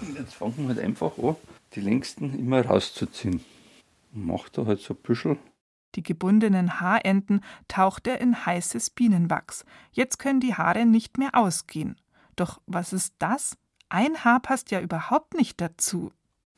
Und 0.00 0.18
jetzt 0.18 0.34
fangen 0.34 0.54
wir 0.58 0.68
halt 0.68 0.80
einfach 0.80 1.16
an, 1.18 1.36
die 1.74 1.80
längsten 1.80 2.38
immer 2.38 2.64
rauszuziehen. 2.64 3.44
Und 4.14 4.26
macht 4.26 4.56
da 4.56 4.66
halt 4.66 4.80
so 4.80 4.94
ein 4.94 5.00
Büschel 5.02 5.36
die 5.94 6.02
gebundenen 6.02 6.80
Haarenden 6.80 7.42
taucht 7.68 8.06
er 8.06 8.20
in 8.20 8.46
heißes 8.46 8.90
Bienenwachs. 8.90 9.64
Jetzt 9.92 10.18
können 10.18 10.40
die 10.40 10.54
Haare 10.54 10.86
nicht 10.86 11.18
mehr 11.18 11.30
ausgehen. 11.34 11.96
Doch 12.36 12.60
was 12.66 12.92
ist 12.92 13.14
das? 13.18 13.56
Ein 13.88 14.24
Haar 14.24 14.40
passt 14.40 14.70
ja 14.70 14.80
überhaupt 14.80 15.34
nicht 15.34 15.60
dazu. 15.60 16.12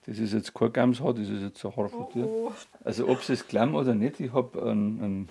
Das 0.06 0.18
ist 0.18 0.34
jetzt 0.34 0.54
kein 0.54 0.72
Gamshaar, 0.72 1.14
das 1.14 1.28
ist 1.28 1.42
jetzt 1.42 1.64
ein 1.64 1.74
Haar 1.76 1.88
von 1.88 2.06
dir. 2.14 2.26
Oh, 2.26 2.48
oh. 2.50 2.52
Also 2.84 3.08
ob 3.08 3.28
es 3.28 3.48
glauben 3.48 3.74
oder 3.74 3.94
nicht, 3.94 4.20
ich 4.20 4.32
habe 4.32 4.62
einen, 4.62 5.02
einen, 5.02 5.28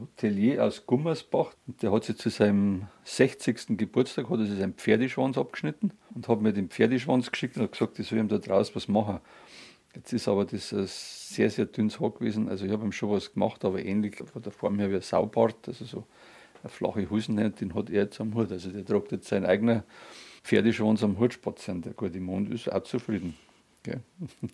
Hotelier 0.00 0.64
aus 0.64 0.86
Gummersbach, 0.86 1.52
der 1.66 1.92
hat 1.92 2.04
sich 2.04 2.16
zu 2.16 2.30
seinem 2.30 2.86
60. 3.04 3.76
Geburtstag 3.76 4.30
hat 4.30 4.38
er 4.38 4.46
sich 4.46 4.58
seinen 4.58 4.72
Pferdeschwanz 4.72 5.36
abgeschnitten 5.36 5.92
und 6.14 6.28
hat 6.28 6.40
mir 6.40 6.54
den 6.54 6.70
Pferdeschwanz 6.70 7.30
geschickt 7.30 7.58
und 7.58 7.64
hat 7.64 7.72
gesagt, 7.72 7.98
ich 7.98 8.08
soll 8.08 8.18
ihm 8.18 8.28
da 8.28 8.38
draußen 8.38 8.74
was 8.74 8.88
machen. 8.88 9.20
Jetzt 9.96 10.12
ist 10.12 10.28
aber 10.28 10.44
das 10.44 10.72
ein 10.74 10.86
sehr, 10.86 11.48
sehr 11.48 11.64
dünnes 11.64 11.98
Haar 11.98 12.10
gewesen. 12.10 12.50
Also 12.50 12.66
ich 12.66 12.72
habe 12.72 12.84
ihm 12.84 12.92
schon 12.92 13.10
was 13.10 13.32
gemacht, 13.32 13.64
aber 13.64 13.82
ähnlich 13.82 14.16
von 14.16 14.42
der 14.42 14.52
Form 14.52 14.78
her 14.78 14.90
wie 14.90 14.96
ein 14.96 15.00
Saubart, 15.00 15.66
also 15.66 15.84
so 15.86 16.06
eine 16.62 16.68
flache 16.68 17.08
Husen, 17.08 17.36
den 17.36 17.74
hat 17.74 17.88
er 17.88 18.02
jetzt 18.02 18.20
am 18.20 18.34
Hut. 18.34 18.52
Also 18.52 18.70
der 18.70 18.84
tragt 18.84 19.10
jetzt 19.12 19.28
seinen 19.28 19.46
eigenen 19.46 19.84
Pferdeschwanz 20.44 21.02
am 21.02 21.18
Hut 21.18 21.32
spazieren. 21.32 21.80
Der 21.80 21.94
gute 21.94 22.20
Mond 22.20 22.52
ist 22.52 22.70
auch 22.70 22.82
zufrieden. 22.82 23.36
Okay. 23.80 24.00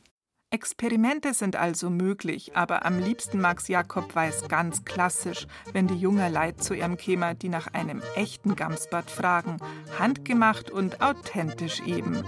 Experimente 0.53 1.33
sind 1.33 1.57
also 1.57 1.89
möglich, 1.89 2.55
aber 2.55 2.85
am 2.85 3.01
liebsten 3.01 3.41
Max 3.41 3.69
Jakob 3.69 4.15
weiß 4.15 4.49
ganz 4.49 4.85
klassisch, 4.85 5.47
wenn 5.73 5.89
die 5.89 5.97
junge 5.97 6.29
Leid 6.29 6.63
zu 6.63 6.75
ihrem 6.75 6.99
käme, 6.99 7.35
die 7.35 7.49
nach 7.49 7.69
einem 7.69 8.03
echten 8.17 8.55
Gamsbad 8.55 9.11
fragen, 9.11 9.57
handgemacht 9.99 10.71
und 10.71 11.01
authentisch 11.01 11.81
eben. 11.87 12.23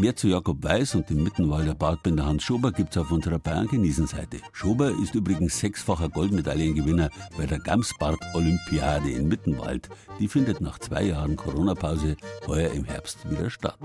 Mehr 0.00 0.16
zu 0.16 0.28
Jakob 0.28 0.64
Weiß 0.64 0.94
und 0.94 1.10
dem 1.10 1.22
Mittenwalder 1.22 1.74
Bartbinder 1.74 2.24
Hans 2.24 2.42
Schober 2.42 2.72
gibt's 2.72 2.96
auf 2.96 3.10
unserer 3.10 3.38
Bayern 3.38 3.68
genießen 3.68 4.06
Seite. 4.06 4.38
Schober 4.50 4.92
ist 4.92 5.14
übrigens 5.14 5.60
sechsfacher 5.60 6.08
Goldmedaillengewinner 6.08 7.10
bei 7.36 7.44
der 7.44 7.58
Gamsbart 7.58 8.18
Olympiade 8.32 9.10
in 9.10 9.28
Mittenwald. 9.28 9.90
Die 10.18 10.26
findet 10.26 10.62
nach 10.62 10.78
zwei 10.78 11.02
Jahren 11.02 11.36
Corona-Pause 11.36 12.16
heuer 12.46 12.70
im 12.70 12.84
Herbst 12.84 13.30
wieder 13.30 13.50
statt. 13.50 13.76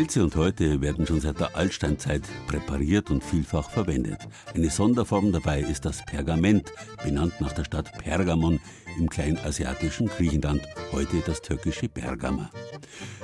Pilze 0.00 0.24
und 0.24 0.34
Häute 0.34 0.80
werden 0.80 1.06
schon 1.06 1.20
seit 1.20 1.40
der 1.40 1.54
Altsteinzeit 1.54 2.22
präpariert 2.46 3.10
und 3.10 3.22
vielfach 3.22 3.68
verwendet. 3.68 4.26
Eine 4.54 4.70
Sonderform 4.70 5.30
dabei 5.30 5.60
ist 5.60 5.84
das 5.84 6.02
Pergament, 6.06 6.72
benannt 7.04 7.38
nach 7.38 7.52
der 7.52 7.64
Stadt 7.64 7.92
Pergamon 7.98 8.60
im 8.98 9.10
kleinasiatischen 9.10 10.06
Griechenland, 10.06 10.62
heute 10.92 11.18
das 11.26 11.42
türkische 11.42 11.90
Bergama. 11.90 12.50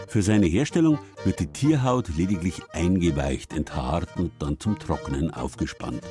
Für 0.07 0.21
seine 0.21 0.45
Herstellung 0.45 0.99
wird 1.25 1.41
die 1.41 1.47
Tierhaut 1.47 2.15
lediglich 2.15 2.61
eingeweicht, 2.73 3.55
enthaart 3.55 4.15
und 4.19 4.33
dann 4.39 4.61
zum 4.61 4.79
Trocknen 4.79 5.31
aufgespannt. 5.31 6.03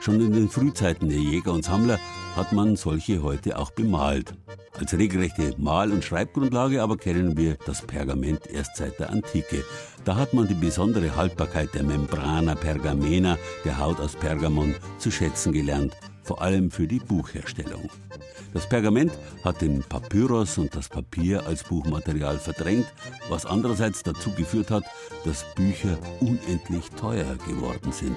Schon 0.00 0.20
in 0.20 0.32
den 0.32 0.48
Frühzeiten 0.48 1.08
der 1.08 1.18
Jäger 1.18 1.52
und 1.52 1.64
Sammler 1.64 1.98
hat 2.36 2.52
man 2.52 2.76
solche 2.76 3.22
Häute 3.22 3.58
auch 3.58 3.70
bemalt. 3.70 4.34
Als 4.78 4.92
regelrechte 4.92 5.54
Mal- 5.56 5.92
und 5.92 6.04
Schreibgrundlage 6.04 6.82
aber 6.82 6.96
kennen 6.96 7.36
wir 7.36 7.56
das 7.64 7.82
Pergament 7.82 8.46
erst 8.48 8.76
seit 8.76 8.98
der 8.98 9.10
Antike. 9.10 9.64
Da 10.04 10.16
hat 10.16 10.34
man 10.34 10.48
die 10.48 10.54
besondere 10.54 11.14
Haltbarkeit 11.16 11.74
der 11.74 11.84
Membrana 11.84 12.54
pergamena, 12.54 13.38
der 13.64 13.78
Haut 13.78 14.00
aus 14.00 14.16
Pergamon, 14.16 14.74
zu 14.98 15.10
schätzen 15.10 15.52
gelernt, 15.52 15.96
vor 16.22 16.42
allem 16.42 16.70
für 16.70 16.86
die 16.86 16.98
Buchherstellung. 16.98 17.88
Das 18.52 18.68
Pergament 18.68 19.12
hat 19.44 19.60
den 19.62 19.82
Papyrus 19.82 20.58
und 20.58 20.74
das 20.74 20.88
Papier 20.88 21.46
als 21.46 21.64
Buchmaterial 21.64 22.38
verdrängt, 22.38 22.86
was 23.28 23.46
andererseits 23.46 24.02
dazu 24.02 24.30
geführt 24.30 24.70
hat, 24.70 24.84
dass 25.24 25.44
Bücher 25.54 25.98
unendlich 26.20 26.90
teuer 26.90 27.36
geworden 27.46 27.92
sind. 27.92 28.16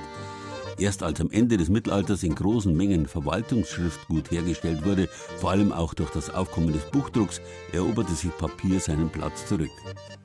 Erst 0.80 1.02
als 1.02 1.20
am 1.20 1.32
Ende 1.32 1.58
des 1.58 1.70
Mittelalters 1.70 2.22
in 2.22 2.36
großen 2.36 2.76
Mengen 2.76 3.08
Verwaltungsschriftgut 3.08 4.30
hergestellt 4.30 4.86
wurde, 4.86 5.10
vor 5.38 5.52
allem 5.52 5.72
auch 5.72 5.96
durch 5.96 6.12
das 6.12 6.30
Aufkommen 6.30 6.72
des 6.72 6.84
Buchdrucks, 6.92 7.42
eroberte 7.72 8.14
sich 8.14 8.36
Papier 8.38 8.80
seinen 8.80 9.10
Platz 9.10 9.48
zurück. 9.48 9.72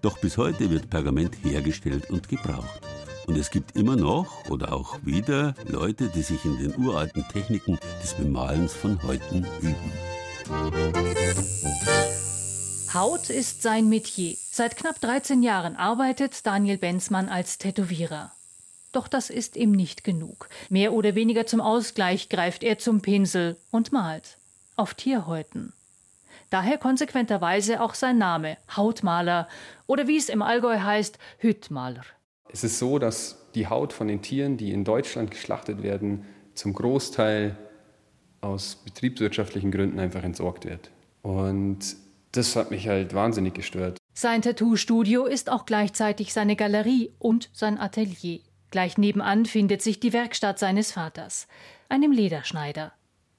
Doch 0.02 0.18
bis 0.18 0.36
heute 0.36 0.70
wird 0.70 0.90
Pergament 0.90 1.36
hergestellt 1.42 2.10
und 2.10 2.28
gebraucht. 2.28 2.80
Und 3.26 3.38
es 3.38 3.50
gibt 3.50 3.76
immer 3.76 3.96
noch 3.96 4.50
oder 4.50 4.72
auch 4.74 4.98
wieder 5.04 5.54
Leute, 5.66 6.10
die 6.14 6.22
sich 6.22 6.44
in 6.44 6.58
den 6.58 6.76
uralten 6.76 7.24
Techniken 7.32 7.78
des 8.02 8.14
Bemalens 8.14 8.74
von 8.74 9.02
heute 9.04 9.46
üben. 9.60 9.92
Haut 12.92 13.30
ist 13.30 13.62
sein 13.62 13.88
Metier. 13.88 14.36
Seit 14.50 14.76
knapp 14.76 15.00
13 15.00 15.42
Jahren 15.42 15.76
arbeitet 15.76 16.44
Daniel 16.44 16.76
Benzmann 16.76 17.30
als 17.30 17.56
Tätowierer. 17.56 18.32
Doch 18.92 19.08
das 19.08 19.30
ist 19.30 19.56
ihm 19.56 19.72
nicht 19.72 20.04
genug. 20.04 20.48
Mehr 20.68 20.92
oder 20.92 21.14
weniger 21.14 21.46
zum 21.46 21.60
Ausgleich 21.60 22.28
greift 22.28 22.62
er 22.62 22.78
zum 22.78 23.00
Pinsel 23.00 23.56
und 23.70 23.90
malt. 23.90 24.36
Auf 24.76 24.94
Tierhäuten. 24.94 25.72
Daher 26.50 26.76
konsequenterweise 26.76 27.80
auch 27.80 27.94
sein 27.94 28.18
Name, 28.18 28.58
Hautmaler 28.76 29.48
oder 29.86 30.06
wie 30.06 30.18
es 30.18 30.28
im 30.28 30.42
Allgäu 30.42 30.78
heißt, 30.78 31.18
Hüttmaler. 31.38 32.04
Es 32.52 32.62
ist 32.62 32.78
so, 32.78 32.98
dass 32.98 33.38
die 33.54 33.68
Haut 33.68 33.94
von 33.94 34.08
den 34.08 34.20
Tieren, 34.20 34.58
die 34.58 34.72
in 34.72 34.84
Deutschland 34.84 35.30
geschlachtet 35.30 35.82
werden, 35.82 36.26
zum 36.54 36.74
Großteil 36.74 37.56
aus 38.42 38.76
betriebswirtschaftlichen 38.84 39.70
Gründen 39.70 39.98
einfach 39.98 40.22
entsorgt 40.22 40.66
wird. 40.66 40.90
Und 41.22 41.96
das 42.32 42.56
hat 42.56 42.70
mich 42.70 42.88
halt 42.88 43.14
wahnsinnig 43.14 43.54
gestört. 43.54 43.96
Sein 44.12 44.42
Tattoo-Studio 44.42 45.24
ist 45.24 45.48
auch 45.48 45.64
gleichzeitig 45.64 46.32
seine 46.34 46.56
Galerie 46.56 47.12
und 47.18 47.48
sein 47.54 47.78
Atelier. 47.78 48.40
Gleich 48.72 48.96
nebenan 48.96 49.44
findet 49.44 49.82
sich 49.82 50.00
die 50.00 50.14
Werkstatt 50.14 50.58
seines 50.58 50.92
Vaters, 50.92 51.46
einem 51.90 52.10
Lederschneider. 52.10 52.92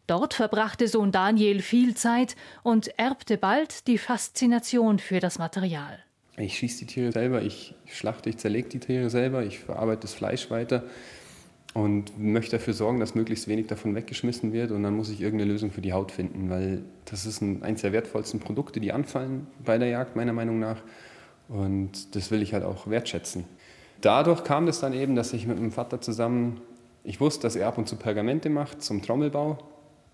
Dort 0.06 0.36
verbrachte 0.36 0.88
Sohn 0.88 1.12
Daniel 1.12 1.64
viel 1.64 1.96
Zeit 1.96 2.36
und 2.62 3.00
erbte 3.00 3.40
bald 3.40 3.88
die 3.88 3.98
Faszination 3.98 5.00
für 5.00 5.20
das 5.20 5.40
Material. 5.40 5.98
Ich 6.38 6.56
schieße 6.60 6.86
die 6.86 6.86
Tiere 6.86 7.12
selber, 7.12 7.42
ich 7.42 7.74
schlachte, 7.88 8.30
ich 8.30 8.38
zerlege 8.38 8.70
die 8.70 8.80
Tiere 8.80 9.10
selber, 9.10 9.44
ich 9.44 9.58
verarbeite 9.58 10.02
das 10.02 10.14
Fleisch 10.14 10.52
weiter 10.52 10.84
und 11.74 12.20
möchte 12.20 12.58
dafür 12.58 12.76
sorgen, 12.76 13.00
dass 13.00 13.16
möglichst 13.16 13.48
wenig 13.48 13.66
davon 13.66 13.96
weggeschmissen 13.96 14.54
wird. 14.54 14.70
Und 14.70 14.84
dann 14.84 14.96
muss 14.96 15.10
ich 15.10 15.20
irgendeine 15.20 15.52
Lösung 15.52 15.72
für 15.72 15.82
die 15.82 15.94
Haut 15.94 16.12
finden, 16.12 16.52
weil 16.52 16.84
das 17.06 17.26
ist 17.26 17.42
ein, 17.42 17.64
eines 17.64 17.82
der 17.82 17.92
wertvollsten 17.92 18.40
Produkte, 18.40 18.80
die 18.80 18.92
anfallen 18.92 19.48
bei 19.66 19.80
der 19.80 19.88
Jagd, 19.88 20.16
meiner 20.16 20.34
Meinung 20.34 20.60
nach. 20.60 20.84
Und 21.48 22.16
das 22.16 22.30
will 22.30 22.44
ich 22.44 22.54
halt 22.54 22.64
auch 22.64 22.86
wertschätzen 22.88 23.46
dadurch 24.04 24.44
kam 24.44 24.68
es 24.68 24.80
dann 24.80 24.94
eben, 24.94 25.16
dass 25.16 25.34
ich 25.34 25.48
mit 25.48 25.58
meinem 25.58 25.72
Vater 25.72 26.02
zusammen, 26.02 26.62
ich 27.04 27.20
wusste, 27.20 27.44
dass 27.44 27.56
er 27.56 27.68
ab 27.68 27.78
und 27.78 27.88
zu 27.88 27.96
Pergamente 27.96 28.50
macht 28.50 28.82
zum 28.82 29.02
Trommelbau. 29.02 29.58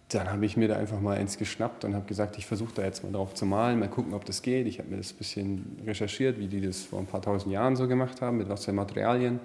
Dann 0.10 0.32
habe 0.32 0.46
ich 0.46 0.58
mir 0.58 0.68
da 0.68 0.76
einfach 0.76 1.00
mal 1.00 1.18
eins 1.18 1.38
geschnappt 1.38 1.86
und 1.86 1.94
habe 1.94 2.06
gesagt, 2.06 2.38
ich 2.38 2.48
versuche 2.48 2.74
da 2.74 2.84
jetzt 2.84 3.04
mal 3.04 3.12
drauf 3.12 3.36
zu 3.36 3.46
malen, 3.46 3.80
mal 3.80 3.90
gucken, 3.90 4.14
ob 4.14 4.26
das 4.26 4.42
geht. 4.42 4.66
Ich 4.66 4.80
habe 4.80 4.90
mir 4.90 4.98
das 4.98 5.12
ein 5.12 5.18
bisschen 5.18 5.82
recherchiert, 5.86 6.40
wie 6.40 6.48
die 6.48 6.62
das 6.62 6.82
vor 6.82 7.00
ein 7.00 7.06
paar 7.06 7.22
tausend 7.22 7.54
Jahren 7.54 7.76
so 7.76 7.88
gemacht 7.88 8.22
haben, 8.22 8.38
mit 8.38 8.50
was 8.50 8.66
für 8.66 8.74
Materialien. 8.74 9.40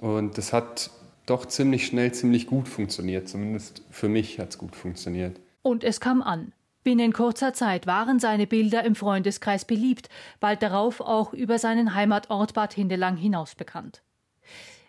Und 0.00 0.38
das 0.38 0.52
hat 0.52 0.90
doch 1.26 1.46
ziemlich 1.46 1.86
schnell, 1.86 2.12
ziemlich 2.12 2.46
gut 2.46 2.68
funktioniert. 2.68 3.28
Zumindest 3.28 3.82
für 3.90 4.08
mich 4.08 4.38
hat 4.38 4.50
es 4.50 4.58
gut 4.58 4.76
funktioniert. 4.76 5.40
Und 5.62 5.82
es 5.82 5.98
kam 5.98 6.22
an. 6.22 6.52
Binnen 6.84 7.12
kurzer 7.12 7.52
Zeit 7.52 7.86
waren 7.86 8.18
seine 8.18 8.46
Bilder 8.46 8.84
im 8.84 8.94
Freundeskreis 8.94 9.64
beliebt, 9.64 10.08
bald 10.40 10.62
darauf 10.62 11.00
auch 11.00 11.32
über 11.32 11.58
seinen 11.58 11.94
Heimatort 11.94 12.54
Bad 12.54 12.72
Hindelang 12.72 13.16
hinaus 13.16 13.54
bekannt. 13.54 14.02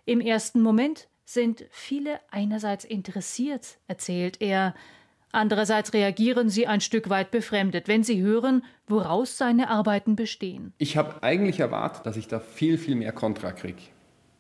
Im 0.06 0.22
ersten 0.22 0.62
Moment 0.62 1.08
sind 1.26 1.66
viele 1.70 2.20
einerseits 2.32 2.86
interessiert, 2.86 3.78
erzählt 3.88 4.42
er, 4.42 4.74
andererseits 5.32 5.94
reagieren 5.94 6.50
sie 6.50 6.66
ein 6.66 6.82
Stück 6.82 7.10
weit 7.10 7.30
befremdet, 7.30 7.88
wenn 7.88 8.04
sie 8.04 8.22
hören, 8.22 8.64
woraus 8.88 9.38
seine 9.38 9.70
Arbeiten 9.70 10.16
bestehen. 10.16 10.74
Ich 10.80 10.98
habe 10.98 11.22
eigentlich 11.22 11.60
erwartet, 11.60 12.06
dass 12.06 12.18
ich 12.18 12.28
da 12.28 12.40
viel, 12.40 12.78
viel 12.78 12.96
mehr 12.96 13.12
Kontra 13.12 13.52
kriege. 13.52 13.82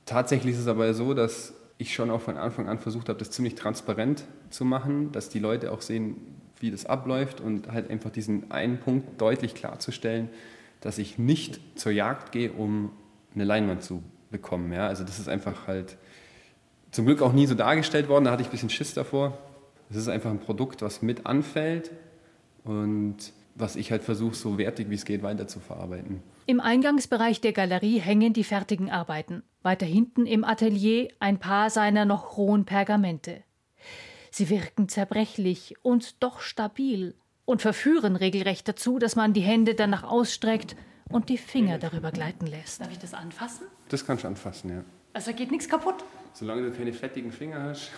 Tatsächlich 0.05 0.55
ist 0.55 0.61
es 0.61 0.67
aber 0.67 0.93
so, 0.95 1.13
dass 1.13 1.53
ich 1.77 1.93
schon 1.93 2.09
auch 2.09 2.21
von 2.21 2.37
Anfang 2.37 2.67
an 2.67 2.79
versucht 2.79 3.09
habe, 3.09 3.19
das 3.19 3.29
ziemlich 3.31 3.55
transparent 3.55 4.23
zu 4.49 4.65
machen, 4.65 5.11
dass 5.11 5.29
die 5.29 5.39
Leute 5.39 5.71
auch 5.71 5.81
sehen, 5.81 6.15
wie 6.59 6.71
das 6.71 6.85
abläuft 6.85 7.41
und 7.41 7.71
halt 7.71 7.89
einfach 7.89 8.09
diesen 8.09 8.51
einen 8.51 8.79
Punkt 8.79 9.21
deutlich 9.21 9.55
klarzustellen, 9.55 10.29
dass 10.81 10.97
ich 10.97 11.17
nicht 11.17 11.59
zur 11.75 11.91
Jagd 11.91 12.31
gehe, 12.31 12.51
um 12.51 12.91
eine 13.35 13.43
Leinwand 13.43 13.83
zu 13.83 14.03
bekommen. 14.31 14.71
Ja? 14.71 14.87
Also 14.87 15.03
das 15.03 15.19
ist 15.19 15.29
einfach 15.29 15.67
halt 15.67 15.97
zum 16.91 17.05
Glück 17.05 17.21
auch 17.21 17.33
nie 17.33 17.45
so 17.45 17.55
dargestellt 17.55 18.09
worden, 18.09 18.25
da 18.25 18.31
hatte 18.31 18.41
ich 18.41 18.47
ein 18.47 18.51
bisschen 18.51 18.69
Schiss 18.69 18.93
davor. 18.93 19.37
Es 19.89 19.95
ist 19.95 20.07
einfach 20.07 20.29
ein 20.29 20.39
Produkt, 20.39 20.81
was 20.81 21.01
mit 21.01 21.25
anfällt 21.25 21.91
und 22.63 23.17
was 23.55 23.75
ich 23.75 23.91
halt 23.91 24.03
versuche, 24.03 24.35
so 24.35 24.57
wertig 24.57 24.89
wie 24.89 24.95
es 24.95 25.05
geht, 25.05 25.21
weiter 25.23 25.47
zu 25.47 25.59
verarbeiten. 25.59 26.21
Im 26.45 26.59
Eingangsbereich 26.59 27.41
der 27.41 27.53
Galerie 27.53 27.99
hängen 27.99 28.33
die 28.33 28.43
fertigen 28.43 28.89
Arbeiten. 28.89 29.43
Weiter 29.61 29.85
hinten 29.85 30.25
im 30.25 30.43
Atelier 30.43 31.09
ein 31.19 31.39
paar 31.39 31.69
seiner 31.69 32.05
noch 32.05 32.37
rohen 32.37 32.65
Pergamente. 32.65 33.43
Sie 34.39 34.49
wirken 34.49 34.87
zerbrechlich 34.87 35.75
und 35.81 36.23
doch 36.23 36.39
stabil 36.39 37.13
und 37.43 37.61
verführen 37.61 38.15
regelrecht 38.15 38.69
dazu, 38.69 38.97
dass 38.97 39.17
man 39.17 39.33
die 39.33 39.41
Hände 39.41 39.75
danach 39.75 40.03
ausstreckt 40.03 40.77
und 41.09 41.27
die 41.27 41.37
Finger 41.37 41.77
darüber 41.77 42.13
gleiten 42.13 42.47
lässt. 42.47 42.79
Darf 42.79 42.89
ich 42.89 42.99
das 42.99 43.13
anfassen? 43.13 43.67
Das 43.89 44.05
kannst 44.05 44.23
du 44.23 44.29
anfassen, 44.29 44.69
ja. 44.69 44.83
Also 45.11 45.33
geht 45.33 45.51
nichts 45.51 45.67
kaputt? 45.67 46.05
Solange 46.31 46.61
du 46.61 46.71
keine 46.71 46.93
fettigen 46.93 47.33
Finger 47.33 47.63
hast. 47.63 47.91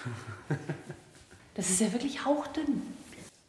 das 1.53 1.69
ist 1.69 1.79
ja 1.79 1.93
wirklich 1.93 2.25
hauchdünn. 2.25 2.81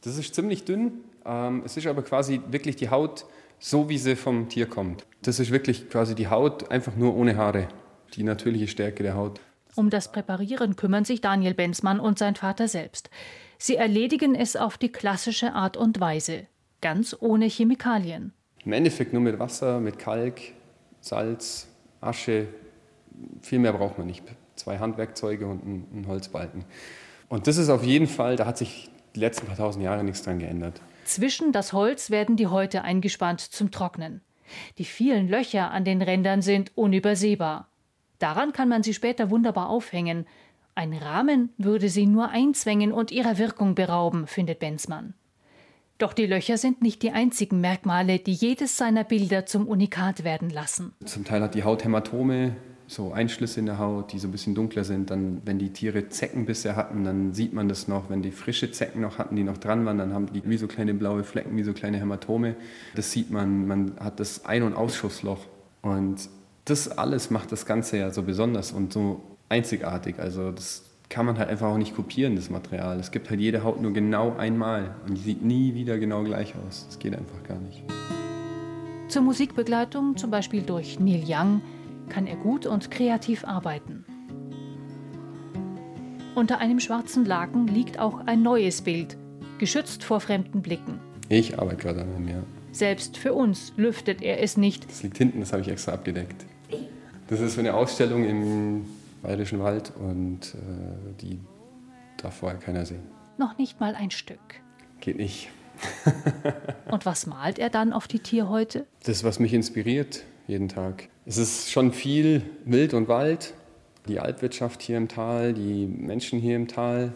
Das 0.03 0.18
ist 0.18 0.34
ziemlich 0.34 0.66
dünn. 0.66 1.01
Ähm, 1.24 1.62
es 1.64 1.78
ist 1.78 1.86
aber 1.86 2.03
quasi 2.03 2.43
wirklich 2.51 2.76
die 2.76 2.90
Haut 2.90 3.24
so, 3.59 3.88
wie 3.88 3.97
sie 3.97 4.16
vom 4.16 4.51
Tier 4.51 4.66
kommt. 4.66 5.07
Das 5.22 5.40
ist 5.40 5.51
wirklich 5.51 5.88
quasi 5.88 6.14
die 6.14 6.28
Haut, 6.28 6.70
einfach 6.70 6.95
nur 6.95 7.16
ohne 7.16 7.38
Haare. 7.38 7.68
Die 8.12 8.22
natürliche 8.22 8.68
Stärke 8.68 9.03
der 9.03 9.14
Haut. 9.14 9.40
Um 9.75 9.89
das 9.89 10.12
Präparieren 10.12 10.77
kümmern 10.77 11.05
sich 11.05 11.20
Daniel 11.20 11.55
Benzmann 11.55 11.99
und 11.99 12.18
sein 12.18 12.37
Vater 12.37 12.68
selbst. 12.68 13.09
Sie 13.59 13.77
erledigen 13.77 14.35
es 14.35 14.57
auf 14.57 14.77
die 14.77 14.91
klassische 14.91 15.55
Art 15.55 15.77
und 15.77 15.99
Weise, 16.01 16.47
ganz 16.81 17.16
ohne 17.18 17.47
Chemikalien. 17.47 18.33
Im 18.64 18.73
Endeffekt 18.73 19.12
nur 19.12 19.23
mit 19.23 19.39
Wasser, 19.39 19.81
mit 19.81 19.99
Kalk, 19.99 20.41
Salz, 21.01 21.68
Asche. 22.01 22.49
Viel 23.41 23.59
mehr 23.59 23.73
braucht 23.73 23.99
man 23.99 24.07
nicht. 24.07 24.25
Zwei 24.57 24.79
Handwerkzeuge 24.79 25.47
und 25.47 25.64
ein 25.64 26.05
Holzbalken. 26.07 26.64
Und 27.29 27.47
das 27.47 27.57
ist 27.57 27.70
auf 27.70 27.83
jeden 27.83 28.07
Fall, 28.07 28.37
da 28.37 28.47
hat 28.47 28.59
sich 28.59 28.91
die 29.14 29.20
letzten 29.20 29.47
paar 29.47 29.57
tausend 29.57 29.85
Jahre 29.85 30.05
nichts 30.05 30.23
dran 30.23 30.39
geändert. 30.39 30.81
Zwischen 31.05 31.53
das 31.53 31.73
Holz 31.73 32.11
werden 32.11 32.37
die 32.37 32.47
Häute 32.47 32.83
eingespannt 32.83 33.41
zum 33.41 33.70
Trocknen. 33.70 34.20
Die 34.79 34.85
vielen 34.85 35.29
Löcher 35.29 35.70
an 35.70 35.85
den 35.85 36.03
Rändern 36.03 36.43
sind 36.43 36.77
unübersehbar. 36.77 37.68
Daran 38.23 38.53
kann 38.53 38.68
man 38.68 38.85
sie 38.85 38.95
später 38.95 39.31
wunderbar 39.31 39.68
aufhängen. 39.68 40.27
Ein 40.77 40.93
Rahmen 40.93 41.51
würde 41.59 41.89
sie 41.89 42.07
nur 42.07 42.29
einzwängen 42.29 42.93
und 42.93 43.11
ihrer 43.11 43.37
Wirkung 43.37 43.75
berauben, 43.75 44.29
findet 44.29 44.61
Benzmann. 44.61 45.14
Doch 45.99 46.12
die 46.12 46.27
Löcher 46.27 46.57
sind 46.57 46.83
nicht 46.83 47.03
die 47.03 47.11
einzigen 47.11 47.61
Merkmale, 47.61 48.20
die 48.20 48.33
jedes 48.33 48.77
seiner 48.77 49.03
Bilder 49.03 49.45
zum 49.45 49.66
Unikat 49.66 50.23
werden 50.23 50.51
lassen. 50.51 50.93
Zum 51.05 51.25
Teil 51.25 51.43
hat 51.43 51.57
die 51.57 51.64
Haut 51.64 51.85
Hämatome, 51.85 52.55
so 52.87 53.12
Einschlüsse 53.12 53.59
in 53.59 53.66
der 53.66 53.79
Haut, 53.79 54.12
die 54.12 54.20
so 54.20 54.29
ein 54.29 54.33
bisschen 54.33 54.55
dunkler 54.55 54.85
sind. 54.85 55.11
Dann, 55.11 55.43
wenn 55.45 55.59
die 55.59 55.73
Tiere 55.73 56.09
Zecken 56.09 56.47
bisher 56.47 56.77
hatten, 56.77 57.03
dann 57.03 57.33
sieht 57.33 57.53
man 57.53 57.68
das 57.68 57.89
noch. 57.89 58.09
Wenn 58.09 58.23
die 58.23 58.31
frische 58.31 58.70
Zecken 58.70 59.01
noch 59.01 59.18
hatten, 59.18 59.35
die 59.35 59.43
noch 59.43 59.59
dran 59.59 59.85
waren, 59.85 59.99
dann 59.99 60.14
haben 60.14 60.33
die 60.33 60.43
wie 60.45 60.59
so 60.59 60.68
kleine 60.68 60.95
blaue 60.95 61.25
Flecken, 61.25 61.57
wie 61.57 61.64
so 61.64 61.73
kleine 61.73 61.99
Hämatome. 61.99 62.55
Das 62.95 63.11
sieht 63.11 63.33
man. 63.33 63.66
Man 63.66 63.95
hat 63.99 64.20
das 64.20 64.45
Ein- 64.45 64.62
und 64.62 64.75
Ausschussloch. 64.75 65.47
Und 65.83 66.29
das 66.65 66.89
alles 66.89 67.31
macht 67.31 67.53
das 67.53 67.67
Ganze 67.67 67.99
ja 67.99 68.11
so 68.11 68.23
besonders 68.23 68.73
und 68.73 68.93
so 68.93 69.23
einzigartig. 69.49 70.19
Also 70.19 70.53
das 70.53 70.85
kann 71.09 71.27
man 71.27 71.39
halt 71.39 71.51
einfach 71.51 71.69
auch 71.69 71.77
nicht 71.77 71.95
kopieren, 71.95 72.37
das 72.37 72.49
Material. 72.49 72.99
Es 72.99 73.11
gibt 73.11 73.29
halt 73.29 73.41
jede 73.41 73.65
Haut 73.65 73.83
nur 73.83 73.93
genau 73.93 74.35
einmal 74.37 74.95
und 75.07 75.19
die 75.19 75.21
sieht 75.21 75.43
nie 75.43 75.75
wieder 75.75 75.99
genau 75.99 76.23
gleich 76.23 76.55
aus. 76.67 76.87
Das 76.87 76.99
geht 76.99 77.15
einfach 77.15 77.43
gar 77.43 77.59
nicht. 77.59 77.83
Zur 79.09 79.23
Musikbegleitung, 79.23 80.17
zum 80.17 80.31
Beispiel 80.31 80.63
durch 80.63 80.99
Neil 80.99 81.25
Young, 81.27 81.61
kann 82.09 82.27
er 82.27 82.37
gut 82.37 82.67
und 82.67 82.91
kreativ 82.91 83.45
arbeiten. 83.45 84.05
Unter 86.35 86.59
einem 86.59 86.81
schwarzen 86.81 87.27
Laken 87.27 87.67
liegt 87.67 87.99
auch 87.99 88.21
ein 88.27 88.43
neues 88.43 88.81
Bild, 88.81 89.19
geschützt 89.59 90.03
vor 90.03 90.21
fremden 90.21 90.63
Blicken. 90.63 90.99
Ich 91.29 91.59
arbeite 91.59 91.77
gerade 91.77 92.03
an 92.03 92.15
einem, 92.15 92.29
ja. 92.29 92.43
Selbst 92.73 93.19
für 93.19 93.35
uns 93.35 93.75
lüftet 93.77 94.23
er 94.23 94.43
es 94.43 94.57
nicht. 94.57 94.89
Das 94.89 95.03
liegt 95.03 95.19
hinten, 95.19 95.41
das 95.41 95.53
habe 95.53 95.61
ich 95.61 95.69
extra 95.69 95.93
abgedeckt. 95.93 96.47
Das 97.33 97.41
ist 97.41 97.55
für 97.55 97.61
eine 97.61 97.72
Ausstellung 97.72 98.28
im 98.28 98.85
Bayerischen 99.22 99.59
Wald 99.59 99.91
und 99.97 100.55
äh, 100.55 101.14
die 101.22 101.41
darf 102.18 102.35
vorher 102.35 102.59
keiner 102.59 102.85
sehen. 102.85 103.01
Noch 103.39 103.57
nicht 103.57 103.80
mal 103.80 103.95
ein 103.95 104.11
Stück. 104.11 104.39
Geht 105.01 105.16
nicht. 105.16 105.49
und 106.91 107.07
was 107.07 107.26
malt 107.26 107.59
er 107.59 107.70
dann 107.70 107.95
auf 107.95 108.07
die 108.07 108.18
Tierhäute? 108.18 108.85
Das, 109.05 109.24
was 109.24 109.39
mich 109.39 109.55
inspiriert, 109.55 110.24
jeden 110.47 110.68
Tag. 110.68 111.09
Es 111.24 111.39
ist 111.39 111.70
schon 111.70 111.95
viel 111.95 112.43
Wild 112.66 112.93
und 112.93 113.09
Wald, 113.09 113.55
die 114.09 114.20
Alpwirtschaft 114.20 114.83
hier 114.83 114.99
im 114.99 115.09
Tal, 115.09 115.55
die 115.55 115.87
Menschen 115.87 116.39
hier 116.39 116.55
im 116.55 116.68
Tal, 116.68 117.14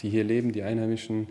die 0.00 0.10
hier 0.10 0.24
leben, 0.24 0.50
die 0.50 0.64
Einheimischen 0.64 1.28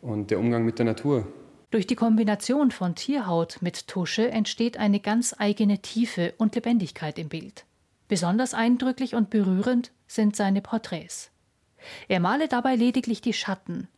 und 0.00 0.30
der 0.30 0.38
Umgang 0.38 0.64
mit 0.64 0.78
der 0.78 0.86
Natur. 0.86 1.26
Durch 1.72 1.86
die 1.86 1.96
Kombination 1.96 2.70
von 2.70 2.94
Tierhaut 2.94 3.62
mit 3.62 3.88
Tusche 3.88 4.30
entsteht 4.30 4.76
eine 4.76 5.00
ganz 5.00 5.34
eigene 5.38 5.78
Tiefe 5.78 6.34
und 6.36 6.54
Lebendigkeit 6.54 7.18
im 7.18 7.30
Bild. 7.30 7.64
Besonders 8.08 8.52
eindrücklich 8.52 9.14
und 9.14 9.30
berührend 9.30 9.90
sind 10.06 10.36
seine 10.36 10.60
Porträts. 10.60 11.30
Er 12.08 12.20
male 12.20 12.46
dabei 12.46 12.76
lediglich 12.76 13.22
die 13.22 13.32
Schatten. 13.32 13.88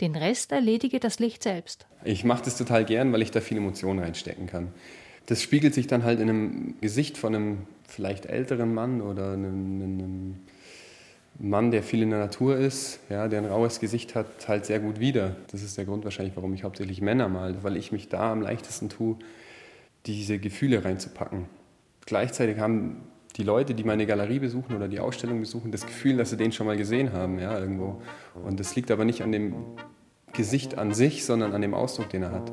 Den 0.00 0.14
Rest 0.14 0.52
erledige 0.52 1.00
das 1.00 1.18
Licht 1.18 1.42
selbst. 1.42 1.88
Ich 2.04 2.22
mache 2.22 2.44
das 2.44 2.56
total 2.56 2.84
gern, 2.84 3.12
weil 3.12 3.22
ich 3.22 3.32
da 3.32 3.40
viel 3.40 3.56
Emotion 3.56 3.98
reinstecken 3.98 4.46
kann. 4.46 4.72
Das 5.26 5.42
spiegelt 5.42 5.74
sich 5.74 5.88
dann 5.88 6.04
halt 6.04 6.20
in 6.20 6.30
einem 6.30 6.74
Gesicht 6.80 7.18
von 7.18 7.34
einem 7.34 7.66
vielleicht 7.88 8.26
älteren 8.26 8.72
Mann 8.72 9.00
oder 9.00 9.32
einem, 9.32 9.82
einem 9.82 10.36
Mann, 11.38 11.70
der 11.70 11.82
viel 11.82 12.02
in 12.02 12.10
der 12.10 12.18
Natur 12.18 12.56
ist, 12.56 13.00
ja, 13.10 13.28
der 13.28 13.40
ein 13.40 13.46
raues 13.46 13.80
Gesicht 13.80 14.14
hat, 14.14 14.48
halt 14.48 14.64
sehr 14.64 14.80
gut 14.80 15.00
wieder. 15.00 15.36
Das 15.50 15.62
ist 15.62 15.76
der 15.76 15.84
Grund 15.84 16.04
wahrscheinlich, 16.04 16.36
warum 16.36 16.54
ich 16.54 16.64
hauptsächlich 16.64 17.00
Männer 17.02 17.28
male, 17.28 17.62
weil 17.62 17.76
ich 17.76 17.92
mich 17.92 18.08
da 18.08 18.32
am 18.32 18.40
leichtesten 18.40 18.88
tue, 18.88 19.16
diese 20.06 20.38
Gefühle 20.38 20.84
reinzupacken. 20.84 21.46
Gleichzeitig 22.06 22.58
haben 22.58 23.02
die 23.36 23.42
Leute, 23.42 23.74
die 23.74 23.84
meine 23.84 24.06
Galerie 24.06 24.38
besuchen 24.38 24.74
oder 24.74 24.88
die 24.88 25.00
Ausstellung 25.00 25.40
besuchen, 25.40 25.72
das 25.72 25.84
Gefühl, 25.84 26.16
dass 26.16 26.30
sie 26.30 26.36
den 26.36 26.52
schon 26.52 26.66
mal 26.66 26.76
gesehen 26.76 27.12
haben, 27.12 27.38
ja, 27.38 27.58
irgendwo. 27.58 28.00
Und 28.44 28.58
das 28.58 28.74
liegt 28.76 28.90
aber 28.90 29.04
nicht 29.04 29.22
an 29.22 29.32
dem 29.32 29.54
Gesicht 30.32 30.78
an 30.78 30.94
sich, 30.94 31.24
sondern 31.24 31.52
an 31.52 31.60
dem 31.60 31.74
Ausdruck, 31.74 32.08
den 32.08 32.22
er 32.22 32.32
hat. 32.32 32.52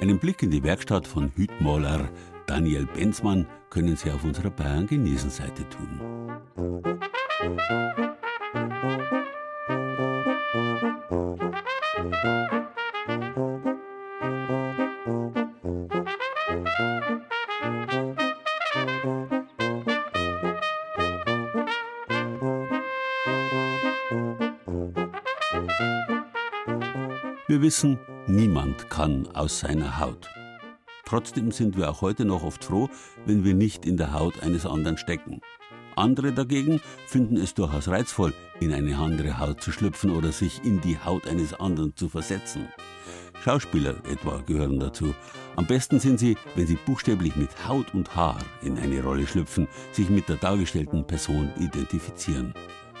Einen 0.00 0.18
Blick 0.20 0.42
in 0.42 0.50
die 0.50 0.62
Werkstatt 0.62 1.06
von 1.06 1.32
Hütmaler 1.34 2.08
Daniel 2.46 2.86
Benzmann 2.86 3.46
können 3.70 3.96
Sie 3.96 4.10
auf 4.12 4.22
unserer 4.22 4.50
Bayern 4.50 4.86
genießen 4.86 5.30
Seite 5.30 5.68
tun. 5.68 6.00
Wir 27.48 27.62
wissen, 27.62 28.00
niemand 28.26 28.90
kann 28.90 29.28
aus 29.32 29.60
seiner 29.60 30.00
Haut. 30.00 30.28
Trotzdem 31.04 31.52
sind 31.52 31.76
wir 31.76 31.88
auch 31.88 32.00
heute 32.00 32.24
noch 32.24 32.42
oft 32.42 32.64
froh, 32.64 32.90
wenn 33.24 33.44
wir 33.44 33.54
nicht 33.54 33.86
in 33.86 33.96
der 33.96 34.12
Haut 34.12 34.42
eines 34.42 34.66
anderen 34.66 34.98
stecken. 34.98 35.40
Andere 35.94 36.32
dagegen 36.32 36.80
finden 37.06 37.36
es 37.36 37.54
durchaus 37.54 37.86
reizvoll, 37.86 38.34
in 38.58 38.72
eine 38.72 38.98
andere 38.98 39.38
Haut 39.38 39.62
zu 39.62 39.70
schlüpfen 39.70 40.10
oder 40.10 40.32
sich 40.32 40.64
in 40.64 40.80
die 40.80 40.98
Haut 40.98 41.28
eines 41.28 41.54
anderen 41.54 41.94
zu 41.94 42.08
versetzen. 42.08 42.66
Schauspieler 43.44 43.94
etwa 44.10 44.42
gehören 44.44 44.80
dazu. 44.80 45.14
Am 45.54 45.68
besten 45.68 46.00
sind 46.00 46.18
sie, 46.18 46.36
wenn 46.56 46.66
sie 46.66 46.78
buchstäblich 46.84 47.36
mit 47.36 47.68
Haut 47.68 47.94
und 47.94 48.16
Haar 48.16 48.40
in 48.60 48.76
eine 48.76 49.00
Rolle 49.04 49.24
schlüpfen, 49.24 49.68
sich 49.92 50.10
mit 50.10 50.28
der 50.28 50.36
dargestellten 50.36 51.06
Person 51.06 51.52
identifizieren. 51.60 52.54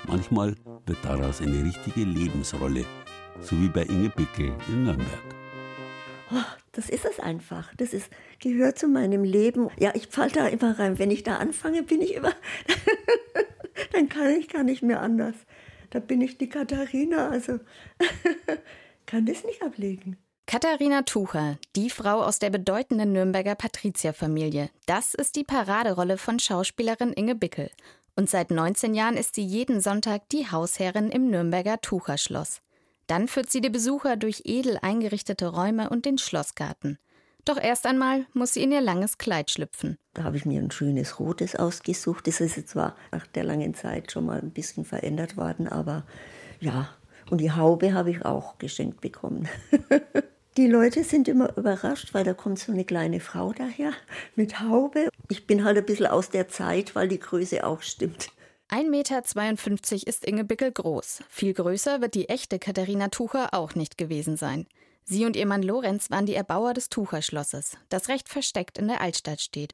Manchmal 0.06 0.54
wird 0.86 0.98
daraus 1.02 1.40
eine 1.40 1.64
richtige 1.64 2.04
Lebensrolle, 2.04 2.84
so 3.40 3.60
wie 3.60 3.68
bei 3.68 3.82
Inge 3.82 4.10
Bickel 4.10 4.52
in 4.68 4.84
Nürnberg. 4.84 5.24
Oh, 6.32 6.42
das 6.72 6.90
ist 6.90 7.04
es 7.04 7.20
einfach. 7.20 7.72
Das 7.76 7.92
ist, 7.92 8.10
gehört 8.40 8.78
zu 8.78 8.88
meinem 8.88 9.22
Leben. 9.24 9.68
Ja, 9.78 9.92
ich 9.94 10.08
falle 10.08 10.32
da 10.32 10.46
immer 10.48 10.78
rein. 10.78 10.98
Wenn 10.98 11.10
ich 11.10 11.22
da 11.22 11.36
anfange, 11.36 11.82
bin 11.82 12.02
ich 12.02 12.14
immer. 12.14 12.32
dann 13.92 14.08
kann 14.08 14.30
ich 14.30 14.48
gar 14.48 14.64
nicht 14.64 14.82
mehr 14.82 15.00
anders. 15.00 15.34
Da 15.90 16.00
bin 16.00 16.20
ich 16.20 16.36
die 16.38 16.48
Katharina. 16.48 17.28
Also 17.28 17.60
kann 19.06 19.26
das 19.26 19.44
nicht 19.44 19.62
ablegen. 19.62 20.16
Katharina 20.48 21.02
Tucher, 21.02 21.58
die 21.74 21.90
Frau 21.90 22.22
aus 22.22 22.38
der 22.38 22.50
bedeutenden 22.50 23.12
Nürnberger 23.12 23.56
Patrizierfamilie. 23.56 24.70
Das 24.86 25.14
ist 25.14 25.34
die 25.34 25.42
Paraderolle 25.42 26.18
von 26.18 26.38
Schauspielerin 26.38 27.12
Inge 27.12 27.34
Bickel. 27.34 27.70
Und 28.14 28.30
seit 28.30 28.50
19 28.50 28.94
Jahren 28.94 29.16
ist 29.16 29.34
sie 29.34 29.44
jeden 29.44 29.80
Sonntag 29.80 30.28
die 30.30 30.50
Hausherrin 30.50 31.10
im 31.10 31.30
Nürnberger 31.30 31.80
Tucherschloss. 31.80 32.62
Dann 33.06 33.28
führt 33.28 33.50
sie 33.50 33.60
die 33.60 33.70
Besucher 33.70 34.16
durch 34.16 34.42
edel 34.44 34.78
eingerichtete 34.82 35.46
Räume 35.48 35.90
und 35.90 36.04
den 36.04 36.18
Schlossgarten. 36.18 36.98
Doch 37.44 37.62
erst 37.62 37.86
einmal 37.86 38.26
muss 38.32 38.54
sie 38.54 38.64
in 38.64 38.72
ihr 38.72 38.80
langes 38.80 39.18
Kleid 39.18 39.52
schlüpfen. 39.52 39.98
Da 40.14 40.24
habe 40.24 40.36
ich 40.36 40.46
mir 40.46 40.60
ein 40.60 40.72
schönes 40.72 41.20
rotes 41.20 41.54
ausgesucht. 41.54 42.26
Das 42.26 42.40
ist 42.40 42.68
zwar 42.68 42.96
nach 43.12 43.26
der 43.28 43.44
langen 43.44 43.74
Zeit 43.74 44.10
schon 44.10 44.26
mal 44.26 44.40
ein 44.40 44.50
bisschen 44.50 44.84
verändert 44.84 45.36
worden, 45.36 45.68
aber 45.68 46.04
ja. 46.58 46.88
Und 47.30 47.40
die 47.40 47.52
Haube 47.52 47.94
habe 47.94 48.10
ich 48.10 48.24
auch 48.24 48.58
geschenkt 48.58 49.00
bekommen. 49.00 49.48
Die 50.56 50.66
Leute 50.66 51.04
sind 51.04 51.28
immer 51.28 51.54
überrascht, 51.58 52.14
weil 52.14 52.24
da 52.24 52.32
kommt 52.32 52.58
so 52.58 52.72
eine 52.72 52.86
kleine 52.86 53.20
Frau 53.20 53.52
daher 53.52 53.92
mit 54.36 54.58
Haube. 54.60 55.10
Ich 55.28 55.46
bin 55.46 55.64
halt 55.64 55.76
ein 55.76 55.84
bisschen 55.84 56.06
aus 56.06 56.30
der 56.30 56.48
Zeit, 56.48 56.94
weil 56.94 57.08
die 57.08 57.20
Größe 57.20 57.66
auch 57.66 57.82
stimmt. 57.82 58.30
1,52 58.68 58.90
Meter 58.90 60.06
ist 60.08 60.24
Inge 60.24 60.44
Bickel 60.44 60.72
groß. 60.72 61.22
Viel 61.28 61.54
größer 61.54 62.00
wird 62.00 62.14
die 62.14 62.28
echte 62.28 62.58
Katharina 62.58 63.08
Tucher 63.08 63.54
auch 63.54 63.76
nicht 63.76 63.96
gewesen 63.96 64.36
sein. 64.36 64.66
Sie 65.04 65.24
und 65.24 65.36
ihr 65.36 65.46
Mann 65.46 65.62
Lorenz 65.62 66.10
waren 66.10 66.26
die 66.26 66.34
Erbauer 66.34 66.74
des 66.74 66.88
Tucherschlosses, 66.88 67.76
das 67.90 68.08
recht 68.08 68.28
versteckt 68.28 68.76
in 68.76 68.88
der 68.88 69.00
Altstadt 69.00 69.40
steht. 69.40 69.72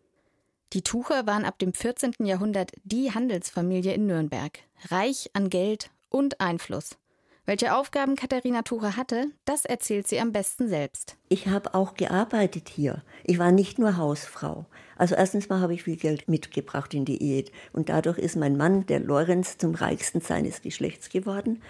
Die 0.75 0.83
Tucher 0.83 1.27
waren 1.27 1.47
ab 1.47 1.59
dem 1.59 1.73
14. 1.73 2.13
Jahrhundert 2.19 2.73
die 2.85 3.13
Handelsfamilie 3.13 3.95
in 3.95 4.07
Nürnberg, 4.07 4.59
reich 4.91 5.31
an 5.33 5.49
Geld 5.49 5.91
und 6.11 6.41
Einfluss. 6.43 6.99
Welche 7.45 7.75
Aufgaben 7.75 8.15
Katharina 8.15 8.63
Tucher 8.63 8.97
hatte, 8.97 9.27
das 9.45 9.65
erzählt 9.65 10.07
sie 10.07 10.21
am 10.21 10.31
besten 10.31 10.69
selbst. 10.69 11.17
Ich 11.29 11.49
habe 11.49 11.75
auch 11.75 11.95
gearbeitet 11.95 12.69
hier. 12.69 13.03
Ich 13.25 13.41
war 13.41 13.51
nicht 13.51 13.81
nur 13.81 13.97
Hausfrau. 13.97 14.67
Also 14.97 15.17
erstens 15.17 15.49
mal 15.49 15.61
habe 15.61 15.75
ich 15.75 15.83
viel 15.83 15.97
Geld 15.97 16.29
mitgebracht 16.29 16.95
in 16.95 17.05
die 17.05 17.21
Ehe. 17.21 17.47
Und 17.73 17.89
dadurch 17.89 18.19
ist 18.19 18.37
mein 18.37 18.57
Mann, 18.57 18.87
der 18.87 19.01
Lorenz, 19.01 19.59
zum 19.59 19.75
reichsten 19.75 20.21
seines 20.21 20.63
Geschlechts 20.63 21.09
geworden. 21.09 21.61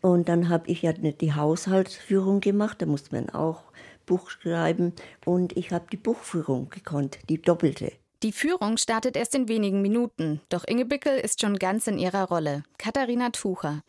Und 0.00 0.28
dann 0.28 0.48
habe 0.48 0.68
ich 0.68 0.82
ja 0.82 0.92
die 0.92 1.34
Haushaltsführung 1.34 2.40
gemacht. 2.40 2.82
Da 2.82 2.86
musste 2.86 3.14
man 3.14 3.30
auch 3.30 3.62
Buch 4.06 4.28
schreiben. 4.28 4.92
Und 5.24 5.56
ich 5.56 5.70
habe 5.70 5.86
die 5.92 5.98
Buchführung 5.98 6.68
gekonnt, 6.70 7.20
die 7.28 7.40
doppelte. 7.40 7.92
Die 8.24 8.32
Führung 8.32 8.76
startet 8.76 9.16
erst 9.16 9.36
in 9.36 9.48
wenigen 9.48 9.82
Minuten, 9.82 10.40
doch 10.48 10.64
Inge 10.64 10.84
Bickel 10.84 11.18
ist 11.18 11.40
schon 11.40 11.58
ganz 11.58 11.88
in 11.88 11.98
ihrer 11.98 12.28
Rolle. 12.28 12.62
Katharina 12.78 13.30
Tucher. 13.30 13.82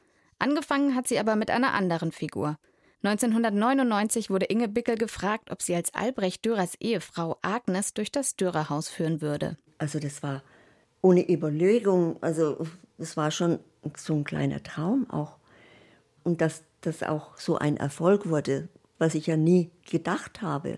Angefangen 0.43 0.93
hat 0.93 1.07
sie 1.07 1.19
aber 1.19 1.37
mit 1.37 1.49
einer 1.49 1.73
anderen 1.73 2.11
Figur. 2.11 2.57
1999 3.03 4.29
wurde 4.29 4.47
Inge 4.47 4.67
Bickel 4.67 4.97
gefragt, 4.97 5.51
ob 5.51 5.61
sie 5.61 5.73
als 5.73 5.93
Albrecht 5.93 6.43
Dürers 6.43 6.75
Ehefrau 6.81 7.37
Agnes 7.41 7.93
durch 7.93 8.11
das 8.11 8.35
Dürerhaus 8.35 8.89
führen 8.89 9.21
würde. 9.21 9.55
Also 9.77 9.99
das 9.99 10.21
war 10.21 10.43
ohne 11.01 11.31
Überlegung, 11.31 12.17
also 12.19 12.67
das 12.97 13.15
war 13.15 13.31
schon 13.31 13.59
so 13.95 14.15
ein 14.15 14.25
kleiner 14.25 14.61
Traum 14.61 15.09
auch. 15.09 15.37
Und 16.25 16.41
dass 16.41 16.63
das 16.81 17.03
auch 17.03 17.37
so 17.37 17.57
ein 17.57 17.77
Erfolg 17.77 18.27
wurde, 18.27 18.67
was 18.97 19.15
ich 19.15 19.27
ja 19.27 19.37
nie 19.37 19.71
gedacht 19.89 20.41
habe. 20.41 20.77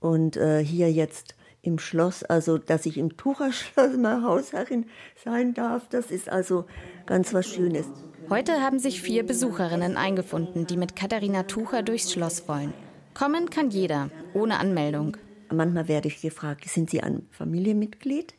Und 0.00 0.38
äh, 0.38 0.64
hier 0.64 0.90
jetzt 0.90 1.34
im 1.60 1.78
Schloss, 1.78 2.22
also 2.22 2.56
dass 2.56 2.86
ich 2.86 2.96
im 2.96 3.14
Tucherschloss 3.18 3.94
mal 3.98 4.22
Hausherrin 4.22 4.86
sein 5.22 5.52
darf, 5.52 5.86
das 5.90 6.10
ist 6.10 6.30
also 6.30 6.64
ganz 7.04 7.34
was 7.34 7.46
Schönes. 7.46 7.86
Heute 8.28 8.60
haben 8.60 8.80
sich 8.80 9.02
vier 9.02 9.24
Besucherinnen 9.24 9.96
eingefunden, 9.96 10.66
die 10.66 10.76
mit 10.76 10.96
Katharina 10.96 11.44
Tucher 11.44 11.84
durchs 11.84 12.12
Schloss 12.12 12.48
wollen. 12.48 12.74
Kommen 13.14 13.50
kann 13.50 13.70
jeder, 13.70 14.10
ohne 14.34 14.58
Anmeldung. 14.58 15.16
Manchmal 15.52 15.86
werde 15.86 16.08
ich 16.08 16.20
gefragt, 16.20 16.68
sind 16.68 16.90
Sie 16.90 17.02
ein 17.04 17.28
Familienmitglied? 17.30 18.34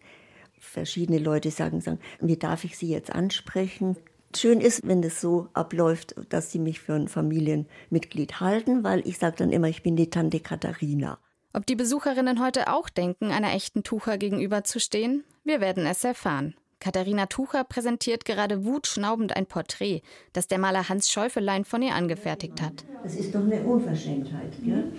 Verschiedene 0.59 1.19
Leute 1.19 1.51
sagen, 1.51 1.79
sagen, 1.79 1.99
wie 2.19 2.35
darf 2.35 2.65
ich 2.65 2.77
Sie 2.77 2.89
jetzt 2.89 3.13
ansprechen? 3.13 3.95
Schön 4.35 4.59
ist, 4.59 4.85
wenn 4.85 5.01
es 5.03 5.21
so 5.21 5.47
abläuft, 5.53 6.15
dass 6.27 6.51
sie 6.51 6.59
mich 6.59 6.81
für 6.81 6.93
ein 6.93 7.07
Familienmitglied 7.07 8.41
halten, 8.41 8.83
weil 8.83 9.07
ich 9.07 9.17
sage 9.17 9.37
dann 9.37 9.51
immer, 9.51 9.69
ich 9.69 9.83
bin 9.83 9.95
die 9.95 10.09
Tante 10.09 10.41
Katharina. 10.41 11.17
Ob 11.53 11.65
die 11.65 11.75
Besucherinnen 11.75 12.43
heute 12.43 12.71
auch 12.73 12.89
denken, 12.89 13.31
einer 13.31 13.53
echten 13.53 13.83
Tucher 13.83 14.17
gegenüberzustehen? 14.17 15.23
Wir 15.45 15.61
werden 15.61 15.85
es 15.85 16.03
erfahren. 16.03 16.55
Katharina 16.79 17.25
Tucher 17.25 17.63
präsentiert 17.63 18.23
gerade 18.23 18.63
wutschnaubend 18.63 19.35
ein 19.35 19.47
Porträt, 19.47 20.01
das 20.33 20.47
der 20.47 20.59
Maler 20.59 20.87
Hans 20.89 21.11
Schäufelein 21.11 21.65
von 21.65 21.81
ihr 21.81 21.95
angefertigt 21.95 22.61
hat. 22.61 22.85
Das 23.03 23.15
ist 23.15 23.33
doch 23.33 23.41
eine 23.41 23.61
Unverschämtheit. 23.61 24.53
Gell? 24.63 24.91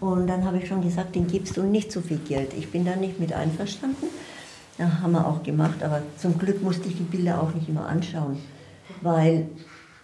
Und 0.00 0.26
dann 0.28 0.44
habe 0.44 0.58
ich 0.58 0.68
schon 0.68 0.82
gesagt, 0.82 1.14
den 1.14 1.26
gibst 1.26 1.56
du 1.56 1.62
nicht 1.64 1.90
so 1.90 2.00
viel 2.00 2.18
Geld. 2.18 2.54
Ich 2.54 2.70
bin 2.70 2.84
da 2.84 2.94
nicht 2.94 3.18
mit 3.18 3.32
einverstanden. 3.32 4.06
Ja, 4.78 5.00
haben 5.00 5.12
wir 5.12 5.26
auch 5.26 5.42
gemacht, 5.42 5.82
aber 5.82 6.02
zum 6.16 6.38
Glück 6.38 6.62
musste 6.62 6.88
ich 6.88 6.96
die 6.96 7.04
Bilder 7.04 7.42
auch 7.42 7.54
nicht 7.54 7.68
immer 7.68 7.86
anschauen, 7.86 8.38
weil 9.02 9.46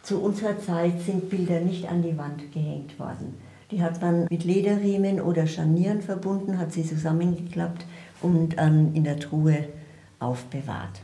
zu 0.03 0.21
unserer 0.21 0.59
Zeit 0.61 1.01
sind 1.01 1.29
Bilder 1.29 1.61
nicht 1.61 1.89
an 1.89 2.03
die 2.03 2.17
Wand 2.17 2.53
gehängt 2.53 2.99
worden. 2.99 3.35
Die 3.71 3.83
hat 3.83 4.01
man 4.01 4.27
mit 4.31 4.45
Lederriemen 4.45 5.21
oder 5.21 5.47
Scharnieren 5.47 6.03
verbunden, 6.03 6.59
hat 6.59 6.73
sie 6.73 6.85
zusammengeklappt 6.85 7.85
und 8.21 8.57
ähm, 8.59 8.93
in 8.95 9.05
der 9.05 9.19
Truhe 9.19 9.69
aufbewahrt. 10.19 11.03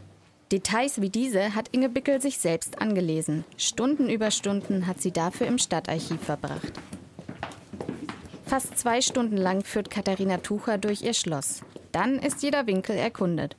Details 0.53 1.01
wie 1.01 1.11
diese 1.11 1.57
hat 1.57 1.71
Inge 1.73 1.89
Bickel 1.89 2.21
sich 2.21 2.39
selbst 2.39 2.81
angelesen. 2.81 3.45
Stunden 3.57 4.09
über 4.09 4.31
Stunden 4.31 4.87
hat 4.87 5.01
sie 5.01 5.11
dafür 5.11 5.49
im 5.49 5.59
Stadtarchiv 5.59 6.21
verbracht. 6.21 6.73
Fast 8.45 8.79
zwei 8.79 9.01
Stunden 9.01 9.37
lang 9.37 9.65
führt 9.65 9.91
Katharina 9.91 10.37
Tucher 10.39 10.79
durch 10.79 11.03
ihr 11.03 11.15
Schloss. 11.15 11.63
Dann 11.91 12.21
ist 12.21 12.45
jeder 12.45 12.69
Winkel 12.69 12.95
erkundet. 12.97 13.57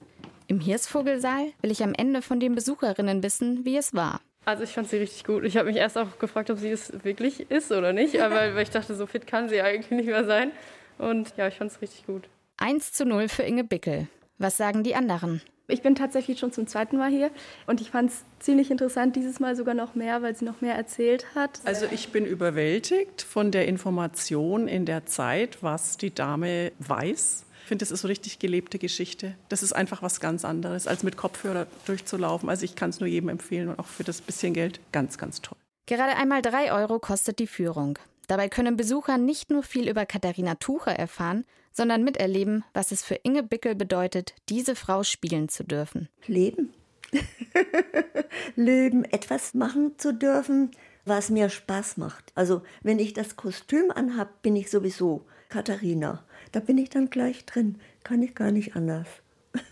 Im 0.47 0.61
Hirsvogelsaal 0.61 1.47
will 1.61 1.71
ich 1.71 1.83
am 1.83 1.93
Ende 1.93 2.21
von 2.21 2.39
den 2.39 2.55
Besucherinnen 2.55 3.21
wissen, 3.21 3.65
wie 3.65 3.75
es 3.75 3.93
war. 3.93 4.21
Also 4.45 4.63
ich 4.63 4.69
fand 4.69 4.88
sie 4.88 4.95
richtig 4.95 5.25
gut. 5.25 5.43
Ich 5.43 5.57
habe 5.57 5.67
mich 5.67 5.75
erst 5.75 5.97
auch 5.97 6.19
gefragt, 6.19 6.49
ob 6.49 6.57
sie 6.57 6.69
es 6.69 7.03
wirklich 7.03 7.51
ist 7.51 7.73
oder 7.73 7.91
nicht, 7.91 8.21
aber 8.21 8.35
weil 8.55 8.63
ich 8.63 8.69
dachte, 8.69 8.95
so 8.95 9.05
fit 9.07 9.27
kann 9.27 9.49
sie 9.49 9.59
eigentlich 9.59 9.91
nicht 9.91 10.07
mehr 10.07 10.23
sein. 10.23 10.53
Und 10.97 11.33
ja, 11.35 11.49
ich 11.49 11.55
fand 11.55 11.69
es 11.69 11.81
richtig 11.81 12.05
gut. 12.05 12.29
1 12.55 12.93
zu 12.93 13.05
0 13.05 13.27
für 13.27 13.43
Inge 13.43 13.65
Bickel. 13.65 14.07
Was 14.38 14.55
sagen 14.55 14.83
die 14.83 14.95
anderen? 14.95 15.41
Ich 15.70 15.82
bin 15.82 15.95
tatsächlich 15.95 16.39
schon 16.39 16.53
zum 16.53 16.65
zweiten 16.65 16.97
Mal 16.97 17.09
hier 17.09 17.30
und 17.65 17.82
ich 17.82 17.91
fand 17.91 18.09
es 18.09 18.24
ziemlich 18.39 18.72
interessant, 18.72 19.18
dieses 19.18 19.41
Mal 19.41 19.57
sogar 19.57 19.74
noch 19.74 19.95
mehr, 19.95 20.22
weil 20.22 20.34
sie 20.34 20.45
noch 20.45 20.61
mehr 20.61 20.76
erzählt 20.76 21.26
hat. 21.36 21.59
Also 21.65 21.88
ich 21.91 22.13
bin 22.13 22.26
überwältigt 22.26 23.22
von 23.22 23.51
der 23.51 23.68
Information 23.68 24.70
in 24.70 24.86
der 24.86 25.05
Zeit, 25.05 25.61
was 25.61 25.97
die 25.97 26.13
Dame 26.13 26.72
weiß. 26.80 27.45
Ich 27.63 27.68
finde, 27.68 27.84
das 27.84 27.91
ist 27.91 28.01
so 28.01 28.07
richtig 28.07 28.39
gelebte 28.39 28.80
Geschichte. 28.80 29.36
Das 29.49 29.61
ist 29.61 29.74
einfach 29.74 30.01
was 30.01 30.22
ganz 30.22 30.45
anderes, 30.45 30.88
als 30.88 31.03
mit 31.03 31.18
Kopfhörer 31.18 31.68
durchzulaufen. 31.86 32.47
Also 32.47 32.63
ich 32.63 32.76
kann 32.76 32.91
es 32.91 33.01
nur 33.01 33.09
jedem 33.09 33.28
empfehlen 33.28 33.68
und 33.68 33.78
auch 33.78 33.88
für 33.88 34.05
das 34.05 34.22
bisschen 34.22 34.53
Geld 34.53 34.80
ganz, 34.93 35.18
ganz 35.18 35.41
toll. 35.41 35.57
Gerade 35.86 36.15
einmal 36.15 36.41
drei 36.41 36.72
Euro 36.72 36.99
kostet 36.99 37.39
die 37.39 37.47
Führung. 37.47 37.99
Dabei 38.28 38.47
können 38.47 38.78
Besucher 38.78 39.18
nicht 39.18 39.51
nur 39.51 39.63
viel 39.63 39.89
über 39.89 40.05
Katharina 40.05 40.55
Tucher 40.55 40.93
erfahren, 40.93 41.43
sondern 41.78 42.03
miterleben, 42.03 42.65
was 42.73 42.91
es 42.91 43.03
für 43.03 43.15
Inge 43.23 43.43
Bickel 43.43 43.75
bedeutet, 43.75 44.34
diese 44.49 44.75
Frau 44.75 45.03
spielen 45.03 45.47
zu 45.47 45.63
dürfen. 45.63 46.09
Leben. 46.25 46.73
Leben, 48.55 49.05
etwas 49.05 49.53
machen 49.53 49.93
zu 49.97 50.11
dürfen, 50.11 50.71
was 51.05 51.30
mir 51.30 51.49
Spaß 51.49 51.97
macht. 51.97 52.34
Also, 52.34 52.63
wenn 52.82 52.97
ich 52.97 53.13
das 53.13 53.36
Kostüm 53.36 53.91
anhab, 53.91 54.41
bin 54.41 54.55
ich 54.55 54.71
sowieso 54.71 55.21
Katharina. 55.49 56.23
Da 56.51 56.59
bin 56.59 56.80
ich 56.80 56.89
dann 56.89 57.11
gleich 57.11 57.45
drin. 57.45 57.80
Kann 58.03 58.23
ich 58.23 58.34
gar 58.34 58.51
nicht 58.51 58.75
anders. 58.75 59.07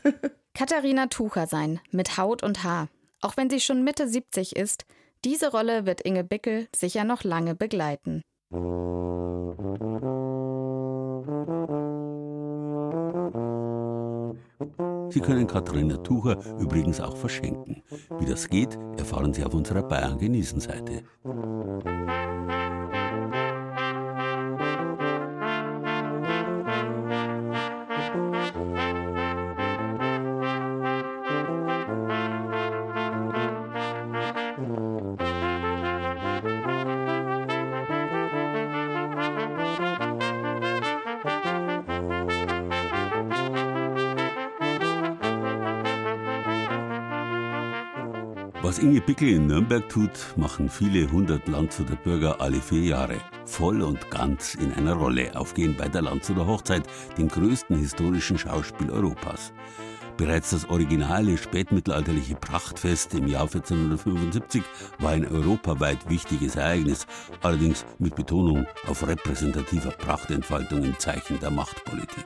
Katharina 0.54 1.08
Tucher 1.08 1.48
sein, 1.48 1.82
mit 1.92 2.18
Haut 2.18 2.44
und 2.44 2.64
Haar. 2.64 2.88
Auch 3.22 3.36
wenn 3.36 3.50
sie 3.50 3.60
schon 3.60 3.84
Mitte 3.84 4.08
70 4.08 4.56
ist, 4.56 4.86
diese 5.26 5.50
Rolle 5.50 5.88
wird 5.88 6.02
Inge 6.02 6.24
Bickel 6.24 6.68
sicher 6.74 7.04
noch 7.04 7.24
lange 7.24 7.56
begleiten. 7.56 8.22
Sie 15.10 15.22
können 15.22 15.48
Katharina 15.48 15.98
Tucher 15.98 16.38
übrigens 16.60 17.00
auch 17.00 17.16
verschenken. 17.16 17.84
Wie 18.20 18.26
das 18.26 18.50
geht, 18.50 18.78
erfahren 18.98 19.34
Sie 19.34 19.44
auf 19.44 19.54
unserer 19.54 19.84
Bayern 19.84 20.18
genießen 20.18 20.60
Seite. 20.60 21.04
Was 48.76 48.84
Inge 48.84 49.00
Pickel 49.00 49.30
in 49.30 49.48
Nürnberg 49.48 49.88
tut, 49.88 50.12
machen 50.36 50.68
viele 50.68 51.10
hundert 51.10 51.48
Landshuter 51.48 51.96
Bürger 51.96 52.42
alle 52.42 52.60
vier 52.60 52.82
Jahre. 52.82 53.22
Voll 53.46 53.82
und 53.82 54.12
ganz 54.12 54.54
in 54.56 54.74
einer 54.74 54.96
Rolle 54.96 55.34
aufgehen 55.34 55.78
bei 55.78 55.88
der 55.88 56.02
Landshuter 56.02 56.46
Hochzeit, 56.46 56.84
dem 57.18 57.30
größten 57.30 57.78
historischen 57.78 58.38
Schauspiel 58.38 58.92
Europas. 58.92 59.54
Bereits 60.18 60.50
das 60.50 60.70
originale 60.70 61.38
spätmittelalterliche 61.38 62.36
Prachtfest 62.36 63.14
im 63.14 63.28
Jahr 63.28 63.44
1475 63.44 64.62
war 65.00 65.12
ein 65.12 65.26
europaweit 65.26 66.10
wichtiges 66.10 66.58
Ereignis, 66.58 67.08
allerdings 67.44 67.86
mit 67.98 68.14
Betonung 68.16 68.66
auf 68.88 69.08
repräsentativer 69.08 69.92
Prachtentfaltung 69.92 70.84
im 70.84 71.00
Zeichen 71.00 71.40
der 71.40 71.52
Machtpolitik. 71.52 72.26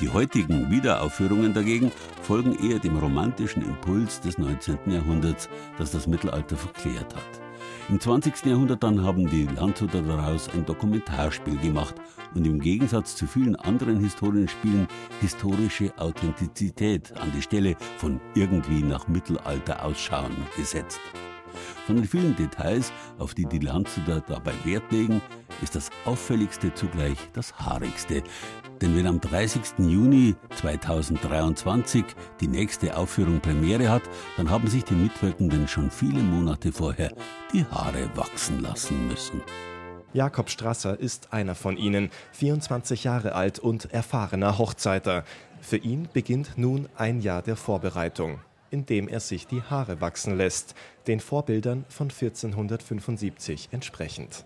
Die 0.00 0.08
heutigen 0.08 0.70
Wiederaufführungen 0.70 1.52
dagegen 1.54 1.92
folgen 2.22 2.56
eher 2.58 2.78
dem 2.78 2.96
romantischen 2.96 3.62
Impuls 3.62 4.20
des 4.20 4.38
19. 4.38 4.78
Jahrhunderts, 4.86 5.48
das 5.78 5.92
das 5.92 6.06
Mittelalter 6.06 6.56
verklärt 6.56 7.14
hat. 7.14 7.42
Im 7.88 8.00
20. 8.00 8.46
Jahrhundert 8.46 8.82
dann 8.82 9.04
haben 9.04 9.28
die 9.28 9.46
Landshuter 9.46 10.02
daraus 10.02 10.48
ein 10.48 10.64
Dokumentarspiel 10.64 11.58
gemacht 11.58 11.94
und 12.34 12.46
im 12.46 12.60
Gegensatz 12.60 13.16
zu 13.16 13.26
vielen 13.26 13.56
anderen 13.56 14.00
Historienspielen 14.00 14.88
historische 15.20 15.92
Authentizität 15.98 17.12
an 17.20 17.32
die 17.36 17.42
Stelle 17.42 17.76
von 17.98 18.20
irgendwie 18.34 18.82
nach 18.82 19.08
Mittelalter 19.08 19.84
ausschauen 19.84 20.34
gesetzt. 20.56 21.00
Von 21.86 21.96
den 21.96 22.04
vielen 22.04 22.36
Details, 22.36 22.92
auf 23.18 23.34
die 23.34 23.46
die 23.46 23.58
Landshuter 23.58 24.20
dabei 24.20 24.52
Wert 24.64 24.90
legen, 24.90 25.20
ist 25.62 25.74
das 25.74 25.90
auffälligste 26.04 26.74
zugleich 26.74 27.18
das 27.32 27.54
haarigste. 27.54 28.22
Denn 28.80 28.96
wenn 28.96 29.06
am 29.06 29.20
30. 29.20 29.62
Juni 29.78 30.34
2023 30.56 32.04
die 32.40 32.48
nächste 32.48 32.96
Aufführung 32.96 33.40
Premiere 33.40 33.88
hat, 33.90 34.02
dann 34.36 34.50
haben 34.50 34.68
sich 34.68 34.84
die 34.84 34.94
Mitwirkenden 34.94 35.68
schon 35.68 35.90
viele 35.90 36.22
Monate 36.22 36.72
vorher 36.72 37.12
die 37.52 37.64
Haare 37.66 38.10
wachsen 38.16 38.60
lassen 38.60 39.06
müssen. 39.06 39.40
Jakob 40.12 40.50
Strasser 40.50 40.98
ist 40.98 41.32
einer 41.32 41.54
von 41.54 41.76
ihnen, 41.76 42.10
24 42.32 43.04
Jahre 43.04 43.34
alt 43.34 43.58
und 43.58 43.92
erfahrener 43.92 44.58
Hochzeiter. 44.58 45.24
Für 45.60 45.78
ihn 45.78 46.08
beginnt 46.12 46.58
nun 46.58 46.88
ein 46.96 47.20
Jahr 47.20 47.40
der 47.40 47.56
Vorbereitung, 47.56 48.40
in 48.72 48.86
dem 48.86 49.08
er 49.08 49.20
sich 49.20 49.46
die 49.46 49.62
Haare 49.62 50.00
wachsen 50.00 50.36
lässt, 50.36 50.74
den 51.06 51.20
Vorbildern 51.20 51.84
von 51.88 52.08
1475 52.08 53.68
entsprechend. 53.70 54.44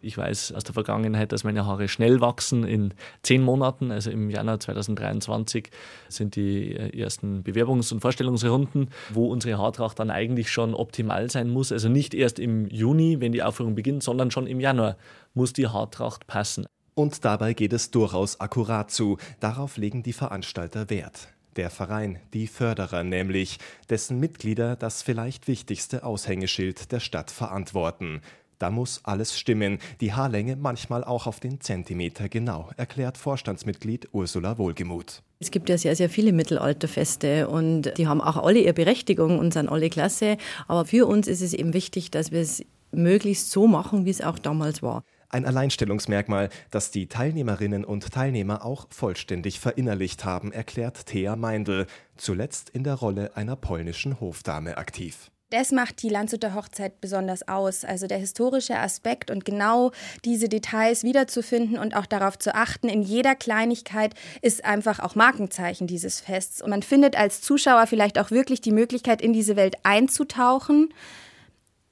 Ich 0.00 0.16
weiß 0.16 0.52
aus 0.52 0.62
der 0.62 0.74
Vergangenheit, 0.74 1.32
dass 1.32 1.42
meine 1.42 1.66
Haare 1.66 1.88
schnell 1.88 2.20
wachsen. 2.20 2.62
In 2.62 2.94
zehn 3.22 3.42
Monaten, 3.42 3.90
also 3.90 4.10
im 4.10 4.30
Januar 4.30 4.60
2023, 4.60 5.70
sind 6.08 6.36
die 6.36 6.72
äh, 6.72 6.96
ersten 6.96 7.42
Bewerbungs- 7.42 7.92
und 7.92 8.00
Vorstellungsrunden, 8.00 8.90
wo 9.12 9.26
unsere 9.26 9.58
Haartracht 9.58 9.98
dann 9.98 10.10
eigentlich 10.10 10.52
schon 10.52 10.74
optimal 10.74 11.30
sein 11.30 11.50
muss. 11.50 11.72
Also 11.72 11.88
nicht 11.88 12.14
erst 12.14 12.38
im 12.38 12.68
Juni, 12.68 13.20
wenn 13.20 13.32
die 13.32 13.42
Aufführung 13.42 13.74
beginnt, 13.74 14.04
sondern 14.04 14.30
schon 14.30 14.46
im 14.46 14.60
Januar 14.60 14.96
muss 15.34 15.52
die 15.52 15.66
Haartracht 15.66 16.28
passen. 16.28 16.66
Und 16.94 17.24
dabei 17.24 17.52
geht 17.52 17.72
es 17.72 17.90
durchaus 17.90 18.40
akkurat 18.40 18.92
zu. 18.92 19.18
Darauf 19.40 19.76
legen 19.78 20.04
die 20.04 20.12
Veranstalter 20.12 20.90
Wert. 20.90 21.28
Der 21.56 21.70
Verein, 21.70 22.20
die 22.34 22.46
Förderer 22.46 23.02
nämlich, 23.02 23.58
dessen 23.90 24.20
Mitglieder 24.20 24.76
das 24.76 25.02
vielleicht 25.02 25.48
wichtigste 25.48 26.04
Aushängeschild 26.04 26.92
der 26.92 27.00
Stadt 27.00 27.30
verantworten. 27.30 28.20
Da 28.58 28.70
muss 28.70 29.00
alles 29.04 29.38
stimmen, 29.38 29.78
die 30.00 30.12
Haarlänge 30.12 30.56
manchmal 30.56 31.04
auch 31.04 31.26
auf 31.26 31.38
den 31.38 31.60
Zentimeter 31.60 32.28
genau, 32.28 32.70
erklärt 32.76 33.16
Vorstandsmitglied 33.16 34.08
Ursula 34.12 34.58
Wohlgemuth. 34.58 35.22
Es 35.38 35.52
gibt 35.52 35.68
ja 35.68 35.78
sehr, 35.78 35.94
sehr 35.94 36.10
viele 36.10 36.32
Mittelalterfeste 36.32 37.48
und 37.48 37.92
die 37.96 38.08
haben 38.08 38.20
auch 38.20 38.36
alle 38.36 38.58
ihre 38.58 38.72
Berechtigung 38.72 39.38
und 39.38 39.52
sind 39.52 39.68
alle 39.68 39.88
klasse. 39.90 40.36
Aber 40.66 40.84
für 40.84 41.06
uns 41.06 41.28
ist 41.28 41.40
es 41.40 41.54
eben 41.54 41.72
wichtig, 41.72 42.10
dass 42.10 42.32
wir 42.32 42.40
es 42.40 42.64
möglichst 42.90 43.52
so 43.52 43.68
machen, 43.68 44.04
wie 44.04 44.10
es 44.10 44.20
auch 44.20 44.38
damals 44.38 44.82
war. 44.82 45.04
Ein 45.30 45.44
Alleinstellungsmerkmal, 45.44 46.48
das 46.70 46.90
die 46.90 47.06
Teilnehmerinnen 47.06 47.84
und 47.84 48.10
Teilnehmer 48.10 48.64
auch 48.64 48.86
vollständig 48.88 49.60
verinnerlicht 49.60 50.24
haben, 50.24 50.52
erklärt 50.52 51.04
Thea 51.04 51.36
Meindl, 51.36 51.86
zuletzt 52.16 52.70
in 52.70 52.82
der 52.82 52.94
Rolle 52.94 53.36
einer 53.36 53.54
polnischen 53.54 54.20
Hofdame 54.20 54.78
aktiv. 54.78 55.30
Das 55.50 55.70
macht 55.70 56.02
die 56.02 56.08
Landshuter 56.08 56.54
Hochzeit 56.54 57.02
besonders 57.02 57.46
aus. 57.46 57.84
Also 57.84 58.06
der 58.06 58.18
historische 58.18 58.78
Aspekt 58.78 59.30
und 59.30 59.44
genau 59.44 59.92
diese 60.24 60.48
Details 60.48 61.04
wiederzufinden 61.04 61.78
und 61.78 61.94
auch 61.94 62.06
darauf 62.06 62.38
zu 62.38 62.54
achten, 62.54 62.88
in 62.88 63.02
jeder 63.02 63.34
Kleinigkeit 63.34 64.14
ist 64.40 64.64
einfach 64.64 64.98
auch 64.98 65.14
Markenzeichen 65.14 65.86
dieses 65.86 66.20
Fests. 66.20 66.62
Und 66.62 66.70
man 66.70 66.82
findet 66.82 67.18
als 67.18 67.42
Zuschauer 67.42 67.86
vielleicht 67.86 68.18
auch 68.18 68.30
wirklich 68.30 68.62
die 68.62 68.72
Möglichkeit, 68.72 69.20
in 69.20 69.34
diese 69.34 69.56
Welt 69.56 69.76
einzutauchen, 69.82 70.92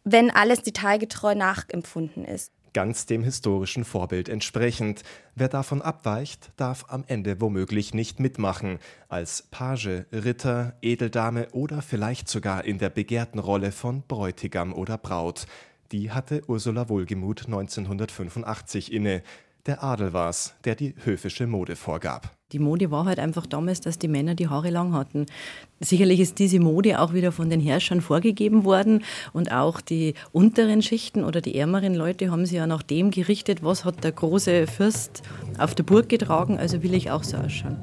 wenn 0.05 0.31
alles 0.31 0.63
detailgetreu 0.63 1.35
nachempfunden 1.35 2.25
ist 2.25 2.56
ganz 2.77 3.07
dem 3.07 3.23
historischen 3.23 3.87
Vorbild 3.87 4.29
entsprechend. 4.29 5.03
Wer 5.35 5.49
davon 5.49 5.81
abweicht, 5.81 6.51
darf 6.59 6.85
am 6.89 7.05
Ende 7.07 7.41
womöglich 7.41 7.95
nicht 7.95 8.21
mitmachen, 8.21 8.81
als 9.09 9.45
Page, 9.51 10.05
Ritter, 10.13 10.75
Edeldame 10.83 11.49
oder 11.53 11.81
vielleicht 11.81 12.29
sogar 12.29 12.67
in 12.67 12.77
der 12.77 12.91
begehrten 12.91 13.39
Rolle 13.39 13.73
von 13.73 14.03
Bräutigam 14.07 14.75
oder 14.75 14.99
Braut. 14.99 15.47
Die 15.91 16.11
hatte 16.11 16.43
Ursula 16.49 16.91
Wohlgemuth 16.91 17.47
1985 17.47 18.93
inne. 18.93 19.23
Der 19.65 19.83
Adel 19.83 20.13
war's, 20.13 20.55
der 20.65 20.75
die 20.75 20.95
höfische 21.03 21.47
Mode 21.47 21.77
vorgab. 21.77 22.36
Die 22.53 22.61
Mode 22.61 22.93
war 22.93 23.07
halt 23.07 23.19
einfach 23.19 23.45
damals, 23.45 23.81
dass 23.81 23.99
die 23.99 24.07
Männer 24.07 24.37
die 24.37 24.47
Haare 24.47 24.71
lang 24.71 24.93
hatten. 24.93 25.27
Sicherlich 25.81 26.21
ist 26.21 26.39
diese 26.39 26.61
Mode 26.61 27.01
auch 27.01 27.13
wieder 27.13 27.33
von 27.33 27.51
den 27.51 27.59
Herrschern 27.61 28.01
vorgegeben 28.01 28.63
worden 28.63 29.03
und 29.33 29.51
auch 29.51 29.81
die 29.81 30.15
unteren 30.31 30.81
Schichten 30.81 31.25
oder 31.25 31.41
die 31.41 31.59
ärmeren 31.59 31.97
Leute 31.97 32.31
haben 32.31 32.47
sich 32.47 32.57
ja 32.57 32.69
nach 32.69 32.85
dem 32.85 33.11
gerichtet, 33.11 33.65
was 33.65 33.85
hat 33.85 34.05
der 34.05 34.13
große 34.13 34.69
Fürst 34.69 35.23
auf 35.59 35.75
der 35.75 35.83
Burg 35.83 36.09
getragen, 36.09 36.57
also 36.57 36.85
will 36.85 36.95
ich 36.95 37.11
auch 37.11 37.25
so 37.25 37.37
ausschauen. 37.37 37.79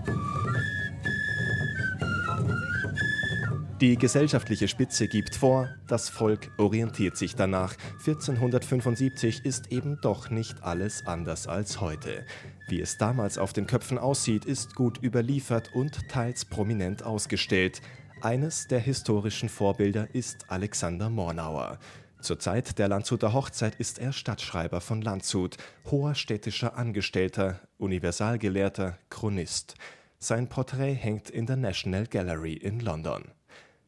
Die 3.82 3.98
gesellschaftliche 3.98 4.68
Spitze 4.68 5.08
gibt 5.08 5.36
vor, 5.36 5.68
das 5.88 6.08
Volk 6.08 6.52
orientiert 6.58 7.18
sich 7.18 7.36
danach. 7.36 7.76
1475 8.06 9.44
ist 9.44 9.72
eben 9.72 10.00
doch 10.02 10.30
nicht 10.30 10.64
alles 10.64 11.06
anders 11.08 11.48
als 11.48 11.82
heute. 11.82 12.26
Wie 12.70 12.80
es 12.80 12.98
damals 12.98 13.38
auf 13.38 13.52
den 13.52 13.68
Köpfen 13.68 13.98
aussieht, 13.98 14.46
ist 14.46 14.76
gut 14.76 15.04
überliefert 15.04 15.72
und 15.74 16.08
teils 16.08 16.46
prominent 16.46 17.04
ausgestellt. 17.04 17.82
Eines 18.22 18.68
der 18.68 18.80
historischen 18.80 19.50
Vorbilder 19.50 20.08
ist 20.14 20.50
Alexander 20.50 21.10
Mornauer. 21.10 21.80
Zur 22.22 22.40
Zeit 22.40 22.80
der 22.80 22.88
Landshuter 22.88 23.34
Hochzeit 23.34 23.76
ist 23.76 24.00
er 24.00 24.14
Stadtschreiber 24.14 24.80
von 24.80 25.02
Landshut, 25.02 25.58
hoher 25.92 26.16
städtischer 26.16 26.78
Angestellter, 26.78 27.60
Universalgelehrter, 27.80 28.98
Chronist. 29.10 29.76
Sein 30.20 30.48
Porträt 30.48 30.94
hängt 30.94 31.30
in 31.30 31.48
der 31.48 31.58
National 31.58 32.08
Gallery 32.08 32.54
in 32.54 32.80
London. 32.80 33.26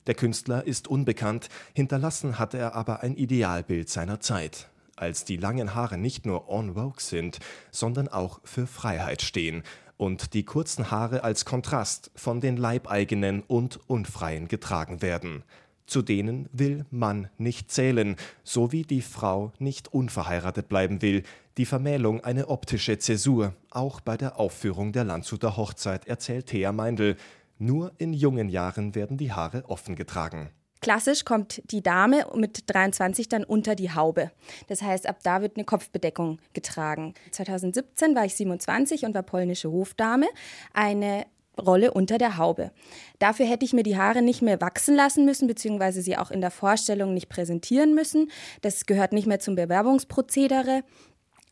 Der 0.07 0.15
Künstler 0.15 0.65
ist 0.65 0.87
unbekannt, 0.87 1.49
hinterlassen 1.73 2.39
hat 2.39 2.53
er 2.53 2.75
aber 2.75 3.01
ein 3.01 3.15
Idealbild 3.15 3.89
seiner 3.89 4.19
Zeit 4.19 4.69
als 4.95 5.25
die 5.25 5.37
langen 5.37 5.75
Haare 5.75 5.97
nicht 5.97 6.25
nur 6.25 6.49
en 6.49 6.73
vogue 6.73 6.99
sind, 7.01 7.39
sondern 7.71 8.07
auch 8.07 8.39
für 8.43 8.67
Freiheit 8.67 9.21
stehen 9.21 9.63
und 9.97 10.33
die 10.33 10.43
kurzen 10.43 10.91
Haare 10.91 11.23
als 11.23 11.45
Kontrast 11.45 12.11
von 12.15 12.41
den 12.41 12.57
Leibeigenen 12.57 13.41
und 13.41 13.79
Unfreien 13.87 14.47
getragen 14.47 15.01
werden. 15.01 15.43
Zu 15.85 16.01
denen 16.01 16.49
will 16.51 16.85
Mann 16.89 17.29
nicht 17.37 17.71
zählen, 17.71 18.15
so 18.43 18.71
wie 18.71 18.81
die 18.81 19.03
Frau 19.03 19.53
nicht 19.59 19.93
unverheiratet 19.93 20.67
bleiben 20.67 21.01
will, 21.01 21.23
die 21.57 21.65
Vermählung 21.65 22.23
eine 22.23 22.49
optische 22.49 22.97
Zäsur, 22.97 23.53
auch 23.69 24.01
bei 24.01 24.17
der 24.17 24.39
Aufführung 24.39 24.91
der 24.93 25.03
Landshuter 25.03 25.55
Hochzeit, 25.55 26.07
erzählt 26.07 26.47
Thea 26.47 26.71
Meindl. 26.71 27.15
Nur 27.57 27.93
in 27.97 28.13
jungen 28.13 28.49
Jahren 28.49 28.95
werden 28.95 29.17
die 29.17 29.31
Haare 29.31 29.63
offen 29.67 29.95
getragen. 29.95 30.49
Klassisch 30.81 31.25
kommt 31.25 31.61
die 31.71 31.81
Dame 31.81 32.27
mit 32.35 32.63
23 32.67 33.27
dann 33.29 33.43
unter 33.43 33.75
die 33.75 33.91
Haube. 33.91 34.31
Das 34.67 34.81
heißt, 34.81 35.07
ab 35.07 35.17
da 35.23 35.41
wird 35.41 35.57
eine 35.57 35.65
Kopfbedeckung 35.65 36.39
getragen. 36.53 37.13
2017 37.31 38.13
war 38.13 38.25
ich 38.25 38.35
27 38.35 39.05
und 39.05 39.15
war 39.15 39.23
polnische 39.23 39.71
Hofdame. 39.71 40.27
Eine 40.73 41.25
Rolle 41.59 41.93
unter 41.93 42.17
der 42.17 42.37
Haube. 42.37 42.71
Dafür 43.19 43.45
hätte 43.45 43.65
ich 43.65 43.73
mir 43.73 43.83
die 43.83 43.97
Haare 43.97 44.21
nicht 44.21 44.41
mehr 44.41 44.59
wachsen 44.61 44.95
lassen 44.95 45.25
müssen, 45.25 45.47
beziehungsweise 45.47 46.01
sie 46.01 46.17
auch 46.17 46.29
in 46.29 46.41
der 46.41 46.51
Vorstellung 46.51 47.13
nicht 47.13 47.29
präsentieren 47.29 47.95
müssen. 47.95 48.29
Das 48.61 48.85
gehört 48.85 49.13
nicht 49.13 49.27
mehr 49.27 49.39
zum 49.39 49.55
Bewerbungsprozedere. 49.55 50.83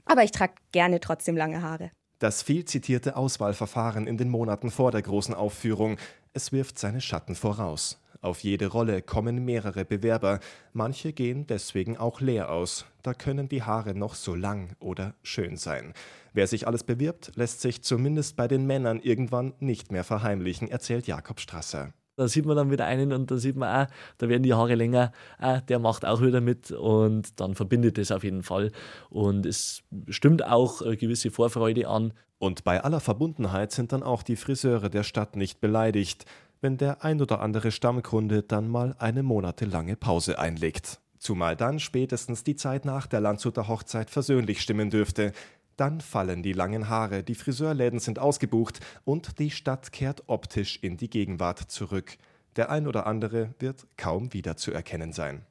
Aber 0.05 0.23
ich 0.23 0.31
trage 0.31 0.53
gerne 0.73 0.99
trotzdem 0.99 1.37
lange 1.37 1.61
Haare. 1.61 1.91
Das 2.23 2.41
viel 2.41 2.63
zitierte 2.63 3.17
Auswahlverfahren 3.17 4.07
in 4.07 4.15
den 4.15 4.29
Monaten 4.29 4.71
vor 4.71 4.91
der 4.91 5.01
großen 5.01 5.35
Aufführung, 5.35 5.97
es 6.31 6.53
wirft 6.53 6.79
seine 6.79 7.01
Schatten 7.01 7.35
voraus. 7.35 8.01
Auf 8.21 8.45
jede 8.45 8.67
Rolle 8.67 9.01
kommen 9.01 9.43
mehrere 9.43 9.83
Bewerber, 9.83 10.39
manche 10.71 11.11
gehen 11.11 11.47
deswegen 11.47 11.97
auch 11.97 12.21
leer 12.21 12.49
aus, 12.49 12.85
da 13.01 13.13
können 13.13 13.49
die 13.49 13.63
Haare 13.63 13.93
noch 13.93 14.15
so 14.15 14.35
lang 14.35 14.73
oder 14.79 15.15
schön 15.21 15.57
sein. 15.57 15.93
Wer 16.31 16.47
sich 16.47 16.65
alles 16.65 16.85
bewirbt, 16.85 17.33
lässt 17.35 17.59
sich 17.59 17.83
zumindest 17.83 18.37
bei 18.37 18.47
den 18.47 18.65
Männern 18.65 19.01
irgendwann 19.01 19.51
nicht 19.59 19.91
mehr 19.91 20.05
verheimlichen, 20.05 20.69
erzählt 20.69 21.07
Jakob 21.07 21.41
Strasser. 21.41 21.91
Da 22.15 22.27
sieht 22.27 22.45
man 22.45 22.55
dann 22.55 22.69
wieder 22.69 22.85
einen 22.85 23.11
und 23.11 23.31
da 23.31 23.37
sieht 23.37 23.55
man 23.55 23.85
auch, 23.85 23.91
da 24.19 24.29
werden 24.29 24.43
die 24.43 24.53
Haare 24.53 24.75
länger, 24.75 25.11
ah, 25.39 25.61
der 25.61 25.79
macht 25.79 26.05
auch 26.05 26.21
wieder 26.21 26.41
mit 26.41 26.71
und 26.71 27.39
dann 27.39 27.55
verbindet 27.55 27.97
es 27.97 28.11
auf 28.11 28.23
jeden 28.23 28.43
Fall. 28.43 28.71
Und 29.09 29.45
es 29.45 29.81
stimmt 30.09 30.45
auch 30.45 30.81
eine 30.81 30.95
gewisse 30.95 31.31
Vorfreude 31.31 31.87
an. 31.87 32.13
Und 32.37 32.63
bei 32.63 32.83
aller 32.83 32.99
Verbundenheit 32.99 33.71
sind 33.71 33.93
dann 33.93 34.03
auch 34.03 34.21
die 34.21 34.35
Friseure 34.35 34.89
der 34.89 35.03
Stadt 35.03 35.35
nicht 35.35 35.59
beleidigt, 35.59 36.25
wenn 36.61 36.77
der 36.77 37.03
ein 37.03 37.21
oder 37.21 37.41
andere 37.41 37.71
Stammkunde 37.71 38.43
dann 38.43 38.67
mal 38.67 38.95
eine 38.99 39.23
monatelange 39.23 39.95
Pause 39.95 40.39
einlegt. 40.39 40.99
Zumal 41.17 41.55
dann 41.55 41.79
spätestens 41.79 42.43
die 42.43 42.57
Zeit 42.57 42.83
nach 42.83 43.07
der 43.07 43.21
Landshuter 43.21 43.67
Hochzeit 43.69 44.09
versöhnlich 44.09 44.61
stimmen 44.61 44.89
dürfte. 44.89 45.31
Dann 45.77 46.01
fallen 46.01 46.43
die 46.43 46.53
langen 46.53 46.89
Haare, 46.89 47.23
die 47.23 47.35
Friseurläden 47.35 47.99
sind 47.99 48.19
ausgebucht 48.19 48.79
und 49.05 49.39
die 49.39 49.49
Stadt 49.49 49.91
kehrt 49.91 50.23
optisch 50.27 50.77
in 50.81 50.97
die 50.97 51.09
Gegenwart 51.09 51.59
zurück. 51.59 52.17
Der 52.55 52.69
ein 52.69 52.87
oder 52.87 53.07
andere 53.07 53.55
wird 53.59 53.87
kaum 53.97 54.33
wiederzuerkennen 54.33 55.13
sein. 55.13 55.45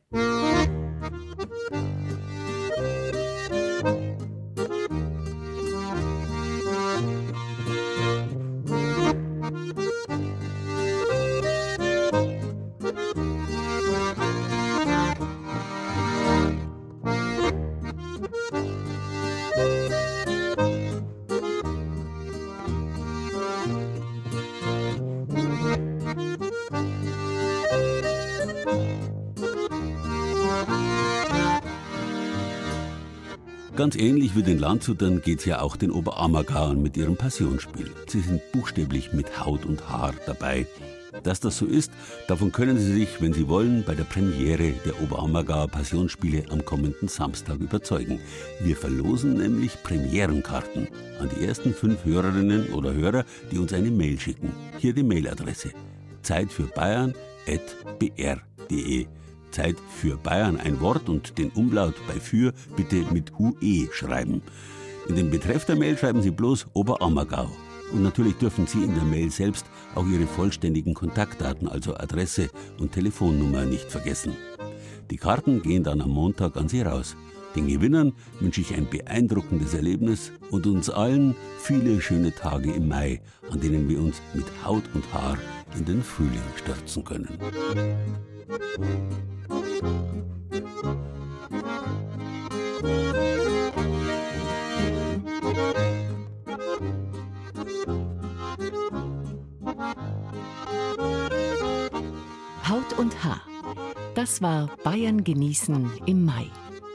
Ganz 33.82 33.96
ähnlich 33.96 34.36
wie 34.36 34.44
den 34.44 34.60
Landshutern 34.60 35.22
geht 35.22 35.40
es 35.40 35.44
ja 35.44 35.60
auch 35.60 35.74
den 35.74 35.90
Oberammergauern 35.90 36.80
mit 36.80 36.96
ihrem 36.96 37.16
Passionsspiel. 37.16 37.90
Sie 38.06 38.20
sind 38.20 38.40
buchstäblich 38.52 39.12
mit 39.12 39.44
Haut 39.44 39.64
und 39.64 39.88
Haar 39.88 40.14
dabei. 40.24 40.68
Dass 41.24 41.40
das 41.40 41.58
so 41.58 41.66
ist, 41.66 41.90
davon 42.28 42.52
können 42.52 42.78
Sie 42.78 42.92
sich, 42.92 43.20
wenn 43.20 43.32
Sie 43.32 43.48
wollen, 43.48 43.82
bei 43.84 43.96
der 43.96 44.04
Premiere 44.04 44.74
der 44.86 45.02
Oberammergauer 45.02 45.66
Passionsspiele 45.66 46.44
am 46.50 46.64
kommenden 46.64 47.08
Samstag 47.08 47.58
überzeugen. 47.58 48.20
Wir 48.60 48.76
verlosen 48.76 49.38
nämlich 49.38 49.82
Premierenkarten 49.82 50.86
an 51.18 51.28
die 51.36 51.44
ersten 51.44 51.74
fünf 51.74 52.04
Hörerinnen 52.04 52.72
oder 52.74 52.94
Hörer, 52.94 53.24
die 53.50 53.58
uns 53.58 53.72
eine 53.72 53.90
Mail 53.90 54.20
schicken. 54.20 54.52
Hier 54.78 54.92
die 54.92 55.02
Mailadresse: 55.02 55.72
Zeit 56.22 56.52
für 56.52 56.68
Bayern@br.de. 56.68 59.08
Zeit 59.52 59.76
für 59.88 60.16
Bayern 60.16 60.58
ein 60.58 60.80
Wort 60.80 61.08
und 61.08 61.38
den 61.38 61.50
Umlaut 61.50 61.94
bei 62.08 62.14
für 62.14 62.52
bitte 62.76 63.04
mit 63.12 63.32
UE 63.38 63.88
schreiben. 63.92 64.42
In 65.08 65.16
den 65.16 65.30
Betreff 65.30 65.64
der 65.64 65.76
Mail 65.76 65.96
schreiben 65.96 66.22
Sie 66.22 66.30
bloß 66.30 66.66
Oberammergau. 66.72 67.48
Und 67.92 68.02
natürlich 68.02 68.34
dürfen 68.36 68.66
Sie 68.66 68.82
in 68.82 68.94
der 68.94 69.04
Mail 69.04 69.30
selbst 69.30 69.66
auch 69.94 70.06
Ihre 70.06 70.26
vollständigen 70.26 70.94
Kontaktdaten, 70.94 71.68
also 71.68 71.94
Adresse 71.94 72.48
und 72.78 72.92
Telefonnummer 72.92 73.64
nicht 73.64 73.90
vergessen. 73.90 74.36
Die 75.10 75.18
Karten 75.18 75.60
gehen 75.60 75.84
dann 75.84 76.00
am 76.00 76.10
Montag 76.10 76.56
an 76.56 76.68
Sie 76.68 76.82
raus. 76.82 77.16
Den 77.54 77.66
Gewinnern 77.66 78.14
wünsche 78.40 78.62
ich 78.62 78.74
ein 78.74 78.88
beeindruckendes 78.88 79.74
Erlebnis 79.74 80.32
und 80.50 80.66
uns 80.66 80.88
allen 80.88 81.34
viele 81.58 82.00
schöne 82.00 82.34
Tage 82.34 82.72
im 82.72 82.88
Mai, 82.88 83.20
an 83.50 83.60
denen 83.60 83.88
wir 83.90 84.00
uns 84.00 84.22
mit 84.32 84.46
Haut 84.64 84.84
und 84.94 85.04
Haar 85.12 85.36
in 85.76 85.84
den 85.84 86.02
Frühling 86.02 86.40
stürzen 86.56 87.04
können. 87.04 87.28
Haut 102.68 102.98
und 102.98 103.24
Haar. 103.24 103.40
Das 104.14 104.40
war 104.40 104.70
Bayern 104.84 105.24
genießen 105.24 105.90
im 106.06 106.24
Mai 106.24 106.46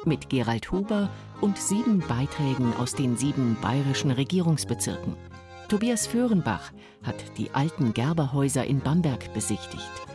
mit 0.05 0.29
Gerald 0.29 0.71
Huber 0.71 1.09
und 1.41 1.57
sieben 1.57 1.99
Beiträgen 1.99 2.73
aus 2.79 2.93
den 2.93 3.17
sieben 3.17 3.57
bayerischen 3.61 4.11
Regierungsbezirken. 4.11 5.15
Tobias 5.67 6.07
Föhrenbach 6.07 6.71
hat 7.03 7.37
die 7.37 7.51
alten 7.51 7.93
Gerberhäuser 7.93 8.65
in 8.65 8.79
Bamberg 8.79 9.33
besichtigt. 9.33 10.06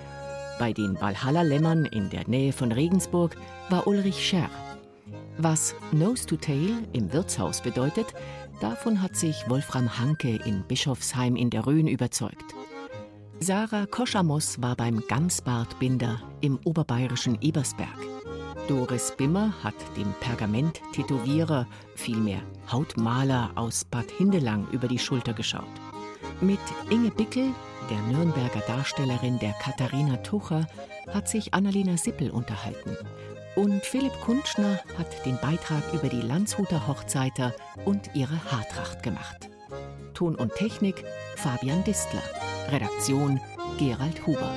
Bei 0.62 0.72
den 0.72 1.00
Valhalla-Lämmern 1.00 1.86
in 1.86 2.08
der 2.08 2.28
Nähe 2.28 2.52
von 2.52 2.70
Regensburg 2.70 3.36
war 3.68 3.84
Ulrich 3.88 4.24
Scherr. 4.24 4.48
Was 5.36 5.74
Nose 5.90 6.24
to 6.24 6.36
Tail 6.36 6.86
im 6.92 7.12
Wirtshaus 7.12 7.60
bedeutet, 7.60 8.14
davon 8.60 9.02
hat 9.02 9.16
sich 9.16 9.42
Wolfram 9.48 9.98
Hanke 9.98 10.36
in 10.44 10.62
Bischofsheim 10.68 11.34
in 11.34 11.50
der 11.50 11.66
Rhön 11.66 11.88
überzeugt. 11.88 12.54
Sarah 13.40 13.86
Koschamos 13.86 14.62
war 14.62 14.76
beim 14.76 15.02
Gamsbartbinder 15.08 16.22
im 16.42 16.60
oberbayerischen 16.64 17.38
Ebersberg. 17.40 17.98
Doris 18.68 19.14
Bimmer 19.16 19.52
hat 19.64 19.74
dem 19.96 20.14
Pergament-Tätowierer, 20.20 21.66
vielmehr 21.96 22.40
Hautmaler 22.70 23.50
aus 23.56 23.84
Bad 23.84 24.12
Hindelang 24.12 24.68
über 24.70 24.86
die 24.86 25.00
Schulter 25.00 25.32
geschaut. 25.32 25.64
Mit 26.40 26.60
Inge 26.88 27.10
Bickel, 27.10 27.48
der 27.90 28.00
Nürnberger 28.02 28.60
Darstellerin 28.66 29.38
der 29.38 29.52
Katharina 29.52 30.16
Tucher, 30.18 30.66
hat 31.08 31.28
sich 31.28 31.54
Annalena 31.54 31.96
Sippel 31.96 32.30
unterhalten. 32.30 32.96
Und 33.56 33.84
Philipp 33.84 34.12
Kunschner 34.20 34.80
hat 34.96 35.26
den 35.26 35.38
Beitrag 35.40 35.82
über 35.92 36.08
die 36.08 36.22
Landshuter 36.22 36.86
Hochzeiter 36.86 37.54
und 37.84 38.10
ihre 38.14 38.42
Haartracht 38.50 39.02
gemacht. 39.02 39.50
Ton 40.14 40.34
und 40.36 40.54
Technik 40.54 41.04
Fabian 41.36 41.84
Distler. 41.84 42.22
Redaktion 42.70 43.40
Gerald 43.78 44.26
Huber. 44.26 44.54